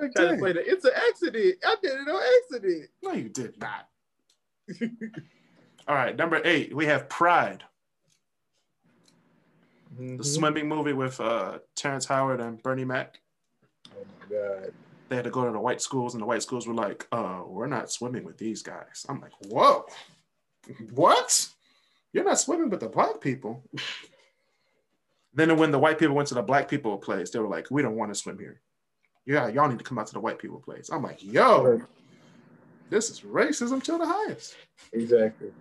Like, 0.00 0.14
trying 0.14 0.28
to 0.28 0.30
dang. 0.32 0.38
play 0.38 0.52
the 0.52 0.66
it's 0.66 0.84
an 0.84 0.92
accident. 1.08 1.56
I 1.66 1.76
did 1.82 1.92
it 1.92 2.08
on 2.08 2.22
accident. 2.42 2.88
No, 3.02 3.12
you 3.12 3.28
did 3.28 3.58
not. 3.60 3.88
All 5.88 5.94
right, 5.94 6.16
number 6.16 6.40
eight, 6.44 6.74
we 6.74 6.86
have 6.86 7.08
Pride, 7.08 7.64
Mm-hmm. 9.94 10.18
the 10.18 10.24
swimming 10.24 10.68
movie 10.68 10.92
with 10.92 11.18
uh, 11.18 11.58
Terrence 11.74 12.04
Howard 12.04 12.40
and 12.40 12.62
Bernie 12.62 12.84
Mac. 12.84 13.20
Oh 13.88 14.04
my 14.04 14.36
god. 14.36 14.72
They 15.08 15.16
had 15.16 15.24
to 15.24 15.30
go 15.30 15.44
to 15.46 15.50
the 15.50 15.58
white 15.58 15.80
schools, 15.80 16.14
and 16.14 16.22
the 16.22 16.26
white 16.26 16.42
schools 16.42 16.68
were 16.68 16.74
like, 16.74 17.06
uh, 17.10 17.42
we're 17.46 17.66
not 17.66 17.90
swimming 17.90 18.22
with 18.24 18.36
these 18.36 18.62
guys. 18.62 19.06
I'm 19.08 19.20
like, 19.20 19.32
whoa, 19.46 19.86
what? 20.92 21.48
You're 22.12 22.24
not 22.24 22.38
swimming 22.38 22.68
with 22.68 22.80
the 22.80 22.88
black 22.88 23.20
people. 23.20 23.64
then 25.34 25.56
when 25.56 25.70
the 25.70 25.78
white 25.78 25.98
people 25.98 26.14
went 26.14 26.28
to 26.28 26.34
the 26.34 26.42
black 26.42 26.68
people 26.68 26.98
place, 26.98 27.30
they 27.30 27.38
were 27.38 27.48
like, 27.48 27.70
we 27.70 27.80
don't 27.82 27.96
want 27.96 28.12
to 28.12 28.14
swim 28.14 28.38
here. 28.38 28.60
Yeah, 29.24 29.48
y'all 29.48 29.68
need 29.68 29.78
to 29.78 29.84
come 29.84 29.98
out 29.98 30.06
to 30.08 30.14
the 30.14 30.20
white 30.20 30.38
people 30.38 30.60
place. 30.60 30.90
I'm 30.90 31.02
like, 31.02 31.22
yo, 31.24 31.80
this 32.90 33.10
is 33.10 33.20
racism 33.20 33.82
to 33.82 33.98
the 33.98 34.06
highest. 34.06 34.56
Exactly. 34.92 35.52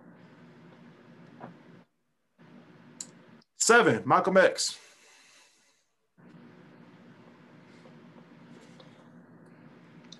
Seven, 3.56 4.02
Malcolm 4.06 4.36
X. 4.36 4.78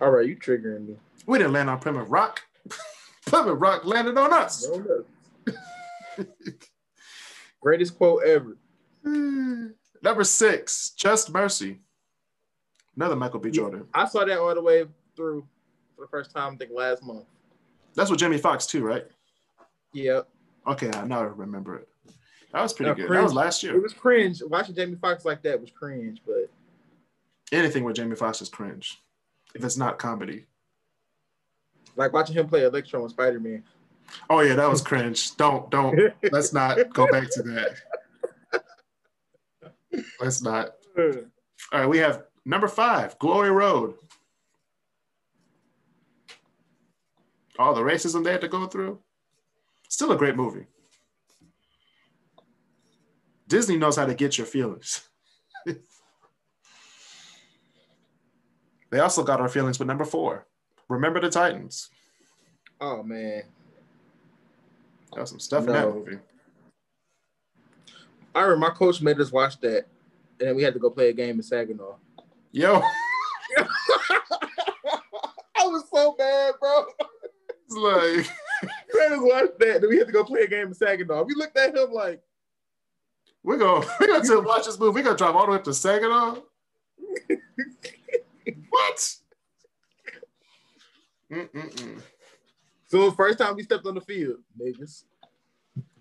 All 0.00 0.11
right, 0.11 0.26
you 0.26 0.36
triggering 0.36 0.86
me. 0.88 0.96
We 1.26 1.38
didn't 1.38 1.52
land 1.52 1.70
on 1.70 1.78
Plymouth 1.78 2.09
Rock. 2.09 2.42
Plymouth 3.26 3.59
Rock 3.59 3.84
landed 3.84 4.16
on 4.16 4.32
us. 4.32 4.66
Greatest 7.61 7.96
quote 7.96 8.22
ever. 8.24 8.56
Number 9.04 10.24
six, 10.24 10.90
Just 10.90 11.32
Mercy. 11.32 11.80
Another 12.96 13.16
Michael 13.16 13.40
B. 13.40 13.50
Jordan. 13.50 13.86
I 13.94 14.06
saw 14.06 14.24
that 14.24 14.38
all 14.38 14.54
the 14.54 14.62
way 14.62 14.84
through 15.16 15.46
for 15.99 16.05
the 16.05 16.09
first 16.11 16.30
time, 16.30 16.55
I 16.55 16.57
think 16.57 16.70
last 16.72 17.03
month. 17.03 17.24
That's 17.96 18.09
with 18.11 18.20
Jamie 18.20 18.38
Foxx 18.38 18.66
too, 18.66 18.84
right? 18.84 19.05
Yep. 19.92 20.28
Okay, 20.68 20.90
I 20.94 21.05
now 21.05 21.24
remember 21.24 21.76
it. 21.76 21.88
That 22.53 22.62
was 22.62 22.72
pretty 22.72 22.90
Yeah, 22.90 23.07
good. 23.09 23.16
That 23.16 23.22
was 23.24 23.34
last 23.34 23.62
year. 23.62 23.74
It 23.74 23.82
was 23.82 23.92
cringe. 23.92 24.40
Watching 24.46 24.74
Jamie 24.76 24.94
Foxx 25.01 25.24
like 25.24 25.42
that 25.42 25.61
was 25.61 25.70
cringe, 25.70 26.22
but 26.24 26.49
Anything 27.51 27.82
with 27.84 27.96
Jamie 27.96 28.14
Foxx 28.14 28.40
is 28.42 28.49
cringe. 28.49 29.03
If 29.55 29.64
it's 29.64 29.76
not 29.76 29.99
comedy. 29.99 30.46
like 31.96 32.12
watching 32.12 32.36
him 32.36 32.46
play 32.46 32.64
Electro 32.64 33.03
in 33.03 33.09
Spider 33.11 33.40
Man. 33.40 33.64
Oh 34.30 34.40
yeah, 34.40 34.55
that 34.55 34.68
was 34.70 34.80
cringe. 34.82 35.34
Don't 35.36 35.68
don't 35.70 35.99
let's 36.30 36.53
not 36.53 36.78
go 36.94 37.07
back 37.11 37.28
to 37.32 37.42
that. 37.42 37.70
Let's 40.20 40.42
not. 40.42 40.74
Hmm. 40.96 41.20
All 41.72 41.80
right, 41.80 41.88
we 41.88 41.99
have 41.99 42.24
number 42.44 42.68
five, 42.68 43.18
Glory 43.18 43.51
Road. 43.51 43.94
All 47.59 47.74
the 47.74 47.82
racism 47.82 48.24
they 48.24 48.32
had 48.32 48.40
to 48.42 48.48
go 48.48 48.66
through. 48.66 49.00
Still 49.88 50.12
a 50.12 50.16
great 50.16 50.36
movie. 50.36 50.66
Disney 53.48 53.76
knows 53.76 53.96
how 53.96 54.06
to 54.06 54.14
get 54.14 54.38
your 54.38 54.46
feelings. 54.46 55.09
they 58.90 59.00
also 59.00 59.24
got 59.24 59.40
our 59.40 59.48
feelings 59.48 59.78
with 59.78 59.88
number 59.88 60.04
four, 60.04 60.46
Remember 60.88 61.20
the 61.20 61.30
Titans. 61.30 61.88
Oh 62.80 63.02
man, 63.02 63.42
Got 65.14 65.28
some 65.28 65.40
stuff 65.40 65.66
in 65.66 65.72
that 65.72 65.92
movie. 65.92 66.18
I 68.34 68.42
remember 68.42 68.68
my 68.68 68.74
coach 68.74 69.00
made 69.00 69.18
us 69.20 69.32
watch 69.32 69.59
that, 69.61 69.86
and 70.38 70.48
then 70.48 70.54
we 70.54 70.62
had 70.62 70.74
to 70.74 70.80
go 70.80 70.90
play 70.90 71.09
a 71.09 71.12
game 71.12 71.36
in 71.36 71.42
Saginaw. 71.42 71.96
Yo, 72.52 72.76
I 73.59 73.66
was 75.66 75.84
so 75.92 76.14
bad, 76.16 76.54
bro. 76.61 76.84
it's 77.69 77.77
like 77.77 78.27
He 78.91 78.99
made 78.99 79.12
us 79.12 79.21
watch 79.21 79.51
that, 79.59 79.81
then 79.81 79.91
we 79.91 79.99
had 79.99 80.07
to 80.07 80.12
go 80.12 80.25
play 80.25 80.43
a 80.43 80.49
game 80.49 80.69
in 80.69 80.75
Saginaw. 80.75 81.23
We 81.23 81.35
looked 81.35 81.57
at 81.57 81.77
him 81.77 81.93
like, 81.93 82.21
we're 83.43 83.59
gonna 83.59 83.87
we're 84.01 84.07
gonna 84.09 84.25
to 84.25 84.41
watch 84.41 84.66
this 84.66 84.79
movie. 84.79 85.01
We're 85.01 85.05
gonna 85.05 85.16
drive 85.16 85.37
all 85.37 85.47
the 85.47 85.53
way 85.53 85.59
up 85.59 85.64
to 85.64 85.75
Saginaw. 85.75 86.37
what? 88.71 89.14
Mm-mm-mm. 91.31 92.01
so 92.87 93.11
first 93.12 93.39
time 93.39 93.55
we 93.55 93.62
stepped 93.62 93.87
on 93.87 93.95
the 93.95 94.01
field, 94.01 94.39
niggas. 94.61 95.05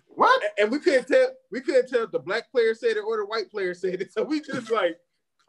What? 0.06 0.42
And 0.58 0.72
we 0.72 0.80
couldn't 0.80 1.06
tell 1.06 1.28
we 1.52 1.60
couldn't 1.60 1.88
tell 1.88 2.04
if 2.04 2.10
the 2.10 2.18
black 2.18 2.50
player 2.50 2.74
said 2.74 2.96
it 2.96 3.04
or 3.06 3.18
the 3.18 3.26
white 3.26 3.50
player 3.50 3.74
said 3.74 4.00
it. 4.00 4.12
So 4.12 4.24
we 4.24 4.40
just 4.40 4.70
like 4.70 4.98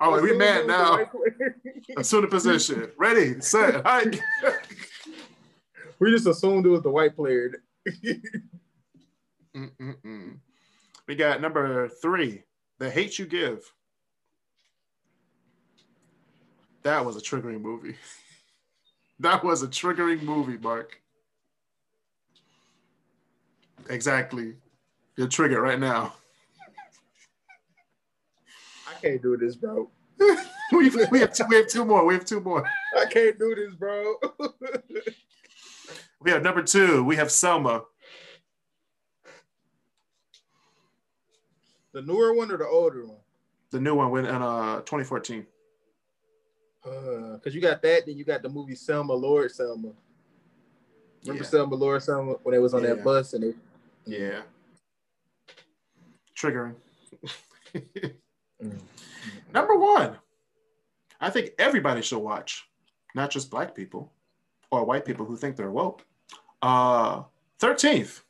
Oh, 0.01 0.21
we 0.21 0.33
mad 0.33 0.65
now. 0.65 0.99
Assume 1.97 2.21
the 2.21 2.27
position. 2.27 2.89
Ready, 2.97 3.41
set, 3.41 3.85
hike. 3.85 4.19
We 5.99 6.11
just 6.11 6.27
assumed 6.27 6.65
it 6.65 6.69
was 6.69 6.81
the 6.83 6.89
white 6.89 7.15
player. 7.15 7.61
We 11.09 11.15
got 11.15 11.41
number 11.41 11.89
three, 11.89 12.43
The 12.77 12.87
Hate 12.87 13.17
You 13.17 13.25
Give. 13.25 13.59
That 16.83 17.03
was 17.03 17.17
a 17.17 17.19
triggering 17.19 17.61
movie. 17.61 17.95
That 19.21 19.43
was 19.43 19.63
a 19.63 19.67
triggering 19.67 20.21
movie, 20.23 20.57
Mark. 20.57 21.01
Exactly. 23.89 24.53
You're 25.17 25.27
triggered 25.27 25.59
right 25.61 25.77
now. 25.77 26.13
I 28.87 28.93
can't 29.01 29.21
do 29.21 29.35
this, 29.35 29.57
bro. 29.57 29.89
we, 30.71 30.89
we, 31.11 31.19
have 31.19 31.33
two, 31.33 31.43
we 31.49 31.57
have 31.57 31.67
two 31.67 31.83
more. 31.83 32.05
We 32.05 32.13
have 32.13 32.23
two 32.23 32.39
more. 32.39 32.63
I 32.97 33.07
can't 33.07 33.37
do 33.37 33.55
this, 33.55 33.75
bro. 33.75 34.15
We 36.21 36.31
have 36.31 36.43
number 36.43 36.61
two. 36.61 37.03
We 37.03 37.15
have 37.15 37.31
Selma. 37.31 37.83
the 41.91 42.01
newer 42.03 42.33
one 42.33 42.51
or 42.51 42.57
the 42.57 42.67
older 42.67 43.05
one? 43.05 43.17
The 43.71 43.79
new 43.79 43.95
one 43.95 44.11
went 44.11 44.27
in 44.27 44.35
uh 44.35 44.77
2014. 44.81 45.45
Because 46.83 47.41
Uh, 47.45 47.49
you 47.49 47.61
got 47.61 47.81
that, 47.81 48.05
then 48.05 48.15
you 48.17 48.23
got 48.23 48.41
the 48.41 48.49
movie 48.49 48.75
Selma, 48.75 49.13
Lord 49.13 49.51
Selma. 49.51 49.91
Remember 51.23 51.43
Yeah. 51.43 51.49
Selma, 51.49 51.75
Lord 51.75 52.01
Selma 52.03 52.33
when 52.43 52.53
they 52.53 52.59
was 52.59 52.73
on 52.73 52.83
Yeah. 52.83 52.93
that 52.95 53.03
bus 53.03 53.33
and 53.33 53.43
they 53.43 53.53
Yeah. 54.05 54.41
Triggering. 56.35 56.75
Mm. 58.61 58.77
Number 59.53 59.77
one, 59.77 60.17
I 61.21 61.29
think 61.29 61.51
everybody 61.57 62.01
should 62.01 62.19
watch, 62.19 62.69
not 63.15 63.29
just 63.31 63.49
black 63.49 63.73
people 63.73 64.11
or 64.69 64.83
white 64.83 65.05
people 65.05 65.25
who 65.25 65.37
think 65.37 65.55
they're 65.55 65.71
woke. 65.71 66.05
Uh, 66.61 67.23
13th, 67.59 68.21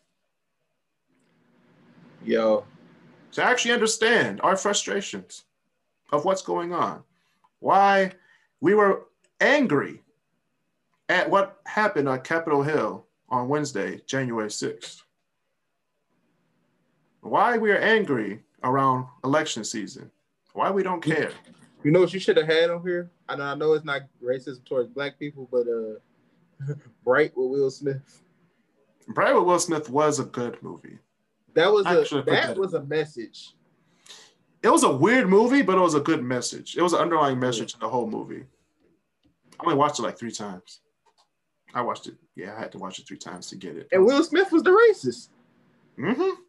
yo, 2.24 2.64
to 3.32 3.44
actually 3.44 3.74
understand 3.74 4.40
our 4.42 4.56
frustrations 4.56 5.46
of 6.12 6.26
what's 6.26 6.42
going 6.42 6.74
on, 6.74 7.04
why 7.60 8.12
we 8.62 8.74
were 8.74 9.08
angry 9.40 10.02
at 11.10 11.30
what 11.30 11.60
happened 11.66 12.08
on 12.08 12.22
Capitol 12.22 12.62
Hill 12.64 13.06
on 13.30 13.48
Wednesday, 13.48 14.02
January 14.06 14.50
6th. 14.50 15.02
Why 17.22 17.58
we 17.58 17.72
are 17.72 17.78
angry 17.78 18.44
around 18.64 19.06
election 19.24 19.64
season. 19.64 20.10
Why 20.54 20.72
we 20.72 20.84
don't 20.84 21.02
care. 21.02 21.32
you 21.84 21.92
know 21.92 22.02
what 22.02 22.14
you 22.14 22.20
should 22.20 22.38
have 22.38 22.48
had 22.48 22.70
on 22.70 22.82
here? 22.82 23.12
I 23.28 23.36
know, 23.36 23.44
I 23.44 23.56
know 23.56 23.74
it's 23.74 23.86
not 23.86 24.04
racism 24.24 24.64
towards 24.66 24.90
black 24.90 25.20
people, 25.20 25.48
but 25.52 25.68
uh, 25.68 26.00
Bright 27.04 27.36
with 27.36 27.50
Will 27.50 27.72
Smith. 27.72 28.22
Bright 29.08 29.36
with 29.36 29.44
Will 29.44 29.60
Smith 29.60 29.90
was 29.90 30.20
a 30.20 30.26
good 30.26 30.62
movie. 30.62 31.00
That 31.54 31.72
was 31.72 31.86
I 31.86 31.96
a 31.96 32.04
that 32.04 32.26
that 32.26 32.58
was 32.58 32.74
a 32.74 32.84
message. 32.84 33.56
It 34.62 34.70
was 34.70 34.84
a 34.84 34.92
weird 34.92 35.30
movie, 35.30 35.62
but 35.62 35.78
it 35.78 35.82
was 35.82 35.96
a 35.96 36.02
good 36.02 36.24
message. 36.24 36.78
It 36.78 36.82
was 36.82 36.94
an 36.94 37.00
underlying 37.00 37.40
message 37.40 37.74
in 37.74 37.80
the 37.80 37.90
whole 37.90 38.08
movie. 38.08 38.44
I 39.60 39.64
only 39.64 39.76
watched 39.76 40.00
it 40.00 40.04
like 40.04 40.18
three 40.18 40.32
times. 40.32 40.82
I 41.74 41.82
watched 41.82 42.08
it. 42.08 42.16
Yeah, 42.36 42.56
I 42.56 42.60
had 42.60 42.72
to 42.74 42.78
watch 42.78 43.00
it 43.00 43.08
three 43.08 43.18
times 43.18 43.48
to 43.48 43.56
get 43.56 43.78
it. 43.78 43.88
And 43.92 44.06
Will 44.06 44.24
Smith 44.24 44.52
was 44.52 44.64
the 44.64 44.72
racist. 44.72 45.30
Mm-hmm. 45.98 46.42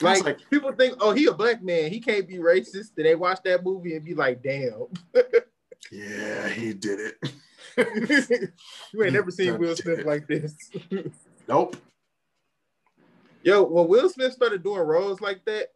Like, 0.00 0.24
like, 0.24 0.50
people 0.50 0.72
think, 0.72 0.96
oh, 1.00 1.12
he 1.12 1.26
a 1.26 1.32
black 1.32 1.62
man, 1.62 1.90
he 1.90 2.00
can't 2.00 2.26
be 2.26 2.36
racist. 2.36 2.90
Then 2.96 3.04
they 3.04 3.14
watch 3.14 3.38
that 3.44 3.64
movie 3.64 3.94
and 3.94 4.04
be 4.04 4.14
like, 4.14 4.42
damn. 4.42 4.86
yeah, 5.90 6.48
he 6.48 6.72
did 6.72 7.00
it. 7.00 7.32
you 8.92 9.02
ain't 9.02 9.12
never 9.12 9.30
seen 9.30 9.58
Will 9.58 9.76
Smith 9.76 10.00
it. 10.00 10.06
like 10.12 10.26
this. 10.26 10.54
nope. 11.48 11.76
Yo, 13.42 13.62
when 13.64 13.88
Will 13.88 14.08
Smith 14.08 14.32
started 14.32 14.62
doing 14.62 14.80
roles 14.80 15.20
like 15.20 15.44
that, 15.46 15.68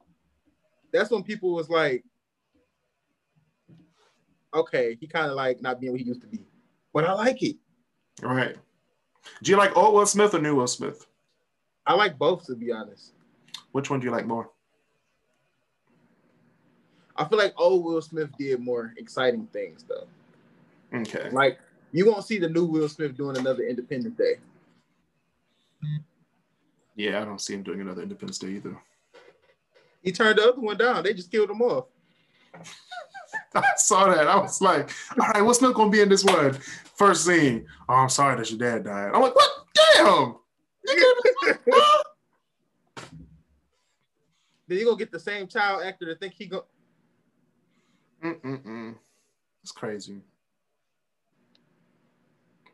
that's 0.92 1.10
when 1.10 1.22
people 1.22 1.52
was 1.52 1.68
like, 1.68 2.04
okay, 4.54 4.96
he 5.00 5.06
kind 5.06 5.26
of 5.28 5.36
like 5.36 5.60
not 5.60 5.80
being 5.80 5.92
what 5.92 6.00
he 6.00 6.06
used 6.06 6.22
to 6.22 6.28
be. 6.28 6.40
But 6.92 7.04
I 7.04 7.12
like 7.12 7.42
it. 7.42 7.56
All 8.24 8.34
right. 8.34 8.56
Do 9.42 9.50
you 9.50 9.56
like 9.56 9.76
old 9.76 9.94
Will 9.94 10.06
Smith 10.06 10.34
or 10.34 10.40
new 10.40 10.54
Will 10.54 10.66
Smith? 10.66 11.06
I 11.86 11.94
like 11.94 12.18
both, 12.18 12.46
to 12.46 12.54
be 12.54 12.72
honest. 12.72 13.12
Which 13.72 13.90
one 13.90 14.00
do 14.00 14.06
you 14.06 14.12
like 14.12 14.26
more? 14.26 14.50
I 17.18 17.24
feel 17.24 17.38
like 17.38 17.54
old 17.56 17.84
Will 17.84 18.02
Smith 18.02 18.30
did 18.38 18.60
more 18.60 18.92
exciting 18.96 19.46
things 19.52 19.84
though. 19.88 20.06
Okay. 20.94 21.30
Like 21.30 21.58
you 21.92 22.06
won't 22.06 22.24
see 22.24 22.38
the 22.38 22.48
new 22.48 22.64
Will 22.64 22.88
Smith 22.88 23.16
doing 23.16 23.36
another 23.36 23.62
Independence 23.62 24.16
Day. 24.16 24.34
Yeah, 26.94 27.20
I 27.20 27.24
don't 27.24 27.40
see 27.40 27.54
him 27.54 27.62
doing 27.62 27.80
another 27.80 28.02
Independence 28.02 28.38
Day 28.38 28.48
either. 28.48 28.76
He 30.02 30.12
turned 30.12 30.38
the 30.38 30.48
other 30.48 30.60
one 30.60 30.76
down. 30.76 31.02
They 31.02 31.14
just 31.14 31.30
killed 31.30 31.50
him 31.50 31.62
off. 31.62 31.86
I 33.54 33.62
saw 33.76 34.06
that. 34.06 34.28
I 34.28 34.36
was 34.36 34.60
like, 34.60 34.90
all 35.18 35.28
right, 35.28 35.42
what's 35.42 35.60
not 35.60 35.74
gonna 35.74 35.90
be 35.90 36.00
in 36.00 36.08
this 36.08 36.24
one? 36.24 36.52
First 36.94 37.26
scene. 37.26 37.66
Oh, 37.88 37.94
I'm 37.94 38.08
sorry 38.08 38.36
that 38.36 38.50
your 38.50 38.58
dad 38.58 38.84
died. 38.84 39.10
I'm 39.12 39.22
like, 39.22 39.34
what? 39.34 39.50
Damn. 39.96 40.36
Then 44.68 44.78
you 44.78 44.84
gonna 44.84 44.96
get 44.96 45.12
the 45.12 45.20
same 45.20 45.46
child 45.46 45.82
actor 45.84 46.06
to 46.06 46.16
think 46.16 46.34
he 46.34 46.46
go. 46.46 46.64
Mm-mm-mm. 48.26 48.94
It's 49.62 49.72
crazy. 49.72 50.20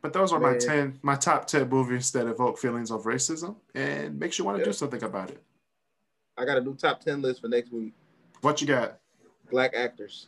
But 0.01 0.13
those 0.13 0.33
are 0.33 0.39
my 0.39 0.51
Man. 0.51 0.59
10, 0.59 0.99
my 1.01 1.15
top 1.15 1.47
10 1.47 1.69
movies 1.69 2.11
that 2.11 2.27
evoke 2.27 2.57
feelings 2.57 2.91
of 2.91 3.03
racism 3.03 3.55
and 3.73 4.19
makes 4.19 4.37
you 4.37 4.45
want 4.45 4.57
to 4.57 4.61
Yeah. 4.61 4.65
do 4.65 4.73
something 4.73 5.03
about 5.03 5.29
it. 5.29 5.41
I 6.37 6.45
got 6.45 6.57
a 6.57 6.61
new 6.61 6.75
top 6.75 6.99
ten 6.99 7.21
list 7.21 7.41
for 7.41 7.47
next 7.47 7.71
week. 7.71 7.93
What 8.41 8.59
you 8.59 8.67
got? 8.67 8.99
Black 9.51 9.75
actors. 9.75 10.27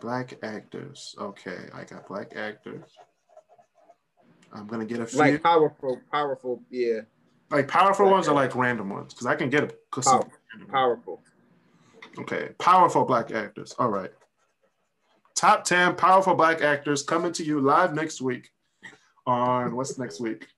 Black 0.00 0.38
actors. 0.42 1.14
Okay, 1.18 1.68
I 1.72 1.84
got 1.84 2.06
black 2.08 2.34
actors. 2.36 2.82
I'm 4.52 4.66
gonna 4.66 4.84
get 4.84 5.00
a 5.00 5.06
few 5.06 5.18
Like 5.18 5.42
powerful, 5.42 6.00
powerful, 6.10 6.62
yeah, 6.70 7.00
Like 7.50 7.68
powerful 7.68 8.06
black 8.06 8.14
ones 8.14 8.28
or 8.28 8.34
like 8.34 8.54
random 8.56 8.90
ones 8.90 9.14
because 9.14 9.26
I 9.26 9.36
can 9.36 9.50
get 9.50 9.64
a 9.64 10.02
some 10.02 10.30
powerful. 10.70 11.22
Okay, 12.18 12.50
powerful 12.58 13.04
black 13.04 13.30
actors. 13.30 13.74
All 13.78 13.88
right. 13.88 14.10
Top 15.36 15.64
10 15.64 15.94
powerful 15.94 16.34
black 16.34 16.62
actors 16.62 17.02
coming 17.02 17.32
to 17.32 17.44
you 17.44 17.60
live 17.60 17.94
next 17.94 18.20
week 18.20 18.50
on 19.24 19.76
what's 19.76 19.98
next 19.98 20.20
week? 20.20 20.48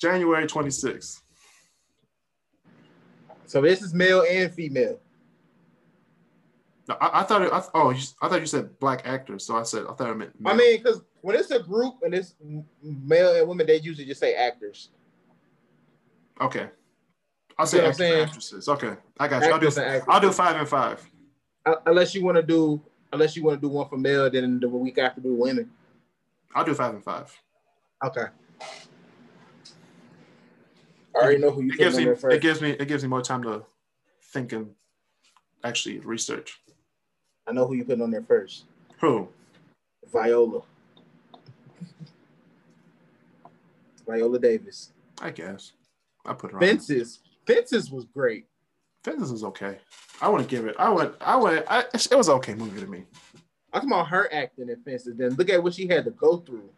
January 0.00 0.46
26th. 0.46 1.20
So 3.44 3.60
this 3.60 3.82
is 3.82 3.92
male 3.92 4.24
and 4.28 4.52
female. 4.52 5.00
No, 6.88 6.96
I, 6.98 7.20
I 7.20 7.22
thought 7.24 7.42
it, 7.42 7.52
I, 7.52 7.62
oh, 7.74 7.90
you, 7.90 8.02
I 8.22 8.28
thought 8.28 8.40
you 8.40 8.46
said 8.46 8.78
black 8.78 9.02
actors. 9.06 9.44
So 9.44 9.56
I 9.56 9.64
said, 9.64 9.84
I 9.88 9.92
thought 9.92 10.08
I 10.08 10.14
meant. 10.14 10.32
I 10.46 10.54
mean, 10.54 10.78
because 10.78 11.02
when 11.20 11.36
it's 11.36 11.50
a 11.50 11.58
group 11.58 11.96
and 12.02 12.14
it's 12.14 12.34
male 12.82 13.34
and 13.34 13.46
women, 13.46 13.66
they 13.66 13.80
usually 13.80 14.06
just 14.06 14.20
say 14.20 14.34
actors. 14.34 14.90
okay. 16.40 16.70
I'll 17.58 17.66
say 17.66 17.84
actors 17.84 18.00
and 18.00 18.20
actresses. 18.20 18.68
Okay. 18.68 18.94
I 19.18 19.28
got 19.28 19.42
you. 19.42 19.48
I'll 19.48 19.58
do, 19.58 19.66
Actors 19.66 19.78
and 19.78 19.86
actresses. 19.86 20.08
I'll 20.08 20.20
do 20.20 20.32
five 20.32 20.56
and 20.56 20.68
five. 20.68 21.10
Uh, 21.66 21.74
unless 21.86 22.14
you 22.14 22.24
want 22.24 22.36
to 22.36 22.42
do, 22.42 22.80
unless 23.12 23.36
you 23.36 23.42
want 23.42 23.60
to 23.60 23.66
do 23.66 23.72
one 23.72 23.88
for 23.88 23.96
male, 23.96 24.30
then 24.30 24.60
the 24.60 24.68
week 24.68 24.98
after 24.98 25.20
do 25.20 25.34
women. 25.34 25.70
I'll 26.54 26.64
do 26.64 26.74
five 26.74 26.94
and 26.94 27.02
five. 27.02 27.36
Okay. 28.04 28.26
I 31.16 31.18
already 31.20 31.38
know 31.38 31.50
who 31.50 31.62
you 31.62 31.72
It 31.72 31.78
gives 31.78 31.96
me, 31.96 32.04
it 32.04 32.40
gives 32.40 32.60
me, 32.60 32.70
it 32.70 32.86
gives 32.86 33.02
me 33.02 33.08
more 33.08 33.22
time 33.22 33.42
to 33.42 33.64
think 34.32 34.52
and 34.52 34.70
actually 35.64 35.98
research. 35.98 36.60
I 37.48 37.52
know 37.52 37.66
who 37.66 37.74
you 37.74 37.84
put 37.84 38.00
on 38.00 38.10
there 38.10 38.22
first. 38.22 38.66
Who? 39.00 39.28
Viola. 40.12 40.62
Viola 44.06 44.38
Davis. 44.38 44.92
I 45.20 45.30
guess. 45.30 45.72
I 46.24 46.34
put 46.34 46.52
her 46.52 46.58
on. 46.58 46.62
Fences. 46.62 47.20
Fences 47.48 47.90
was 47.90 48.04
great. 48.04 48.44
Fences 49.02 49.32
was 49.32 49.42
okay. 49.42 49.78
I 50.20 50.28
wouldn't 50.28 50.50
give 50.50 50.66
it. 50.66 50.76
I 50.78 50.90
would. 50.90 51.14
I 51.18 51.34
would. 51.34 51.64
I, 51.66 51.80
it 51.94 52.14
was 52.14 52.28
an 52.28 52.34
okay 52.34 52.54
movie 52.54 52.78
to 52.78 52.86
me. 52.86 53.04
I'm 53.72 53.80
talking 53.80 53.90
about 53.90 54.08
her 54.08 54.32
acting 54.34 54.68
in 54.68 54.76
Fences. 54.82 55.16
Then 55.16 55.30
look 55.30 55.48
at 55.48 55.62
what 55.62 55.72
she 55.72 55.86
had 55.88 56.04
to 56.04 56.10
go 56.10 56.36
through. 56.36 56.68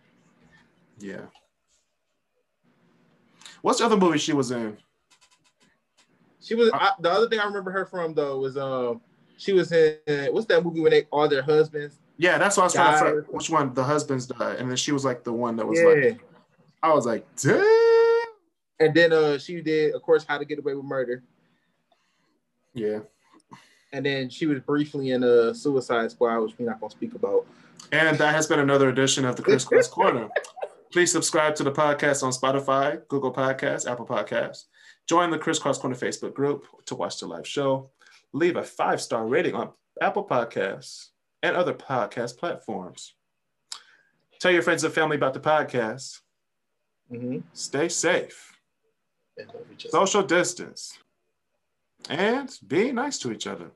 Yeah. 1.00 1.22
What's 3.62 3.80
the 3.80 3.86
other 3.86 3.96
movie 3.96 4.18
she 4.18 4.32
was 4.32 4.52
in? 4.52 4.76
She 6.40 6.54
was 6.54 6.70
I, 6.72 6.92
the 7.00 7.10
other 7.10 7.28
thing 7.28 7.40
I 7.40 7.44
remember 7.46 7.72
her 7.72 7.84
from 7.84 8.14
though 8.14 8.38
was 8.38 8.56
um 8.56 9.00
she 9.38 9.52
was 9.52 9.72
in 9.72 9.98
what's 10.32 10.46
that 10.46 10.64
movie 10.64 10.80
when 10.80 10.92
they 10.92 11.06
all 11.10 11.28
their 11.28 11.42
husbands? 11.42 11.98
Yeah, 12.16 12.38
that's 12.38 12.56
what 12.56 12.62
I 12.62 12.66
was 12.66 12.72
trying 12.74 12.92
to 12.92 13.04
figure 13.04 13.26
which 13.30 13.50
one 13.50 13.74
the 13.74 13.82
husbands 13.82 14.26
died, 14.26 14.56
and 14.58 14.70
then 14.70 14.76
she 14.76 14.92
was 14.92 15.04
like 15.04 15.24
the 15.24 15.32
one 15.32 15.56
that 15.56 15.66
was 15.66 15.80
Yeah. 15.80 15.86
like 15.86 16.20
I 16.82 16.94
was 16.94 17.06
like, 17.06 17.26
damn. 17.36 17.79
And 18.80 18.94
then 18.94 19.12
uh 19.12 19.38
she 19.38 19.60
did, 19.60 19.94
of 19.94 20.02
course, 20.02 20.24
How 20.26 20.38
to 20.38 20.44
Get 20.44 20.58
Away 20.58 20.74
with 20.74 20.84
Murder. 20.84 21.22
Yeah. 22.74 23.00
And 23.92 24.06
then 24.06 24.30
she 24.30 24.46
was 24.46 24.60
briefly 24.60 25.10
in 25.10 25.22
a 25.22 25.54
Suicide 25.54 26.10
Squad, 26.10 26.40
which 26.40 26.58
we're 26.58 26.66
not 26.66 26.80
gonna 26.80 26.90
speak 26.90 27.14
about. 27.14 27.46
And 27.92 28.16
that 28.18 28.34
has 28.34 28.46
been 28.46 28.60
another 28.60 28.88
edition 28.88 29.24
of 29.24 29.36
the 29.36 29.42
Kris 29.42 29.64
Cross 29.64 29.88
Corner. 29.90 30.28
Please 30.92 31.12
subscribe 31.12 31.54
to 31.56 31.64
the 31.64 31.72
podcast 31.72 32.22
on 32.22 32.32
Spotify, 32.32 33.06
Google 33.08 33.32
Podcasts, 33.32 33.90
Apple 33.90 34.06
Podcasts. 34.06 34.64
Join 35.06 35.30
the 35.30 35.38
Kris 35.38 35.58
Cross 35.58 35.78
Corner 35.78 35.96
Facebook 35.96 36.34
group 36.34 36.66
to 36.86 36.94
watch 36.94 37.20
the 37.20 37.26
live 37.26 37.46
show. 37.46 37.90
Leave 38.32 38.56
a 38.56 38.62
five 38.62 39.00
star 39.00 39.26
rating 39.26 39.54
on 39.54 39.70
Apple 40.00 40.24
Podcasts 40.24 41.08
and 41.42 41.56
other 41.56 41.74
podcast 41.74 42.38
platforms. 42.38 43.14
Tell 44.40 44.50
your 44.50 44.62
friends 44.62 44.84
and 44.84 44.94
family 44.94 45.16
about 45.16 45.34
the 45.34 45.40
podcast. 45.40 46.20
Mm-hmm. 47.12 47.38
Stay 47.52 47.88
safe, 47.88 48.49
And 49.41 49.55
love 49.55 49.66
each 49.72 49.86
other. 49.86 49.91
social 49.91 50.22
distance, 50.22 50.99
and 52.09 52.49
be 52.66 52.93
nice 52.93 53.18
to 53.18 53.32
each 53.32 53.47
other. 53.47 53.70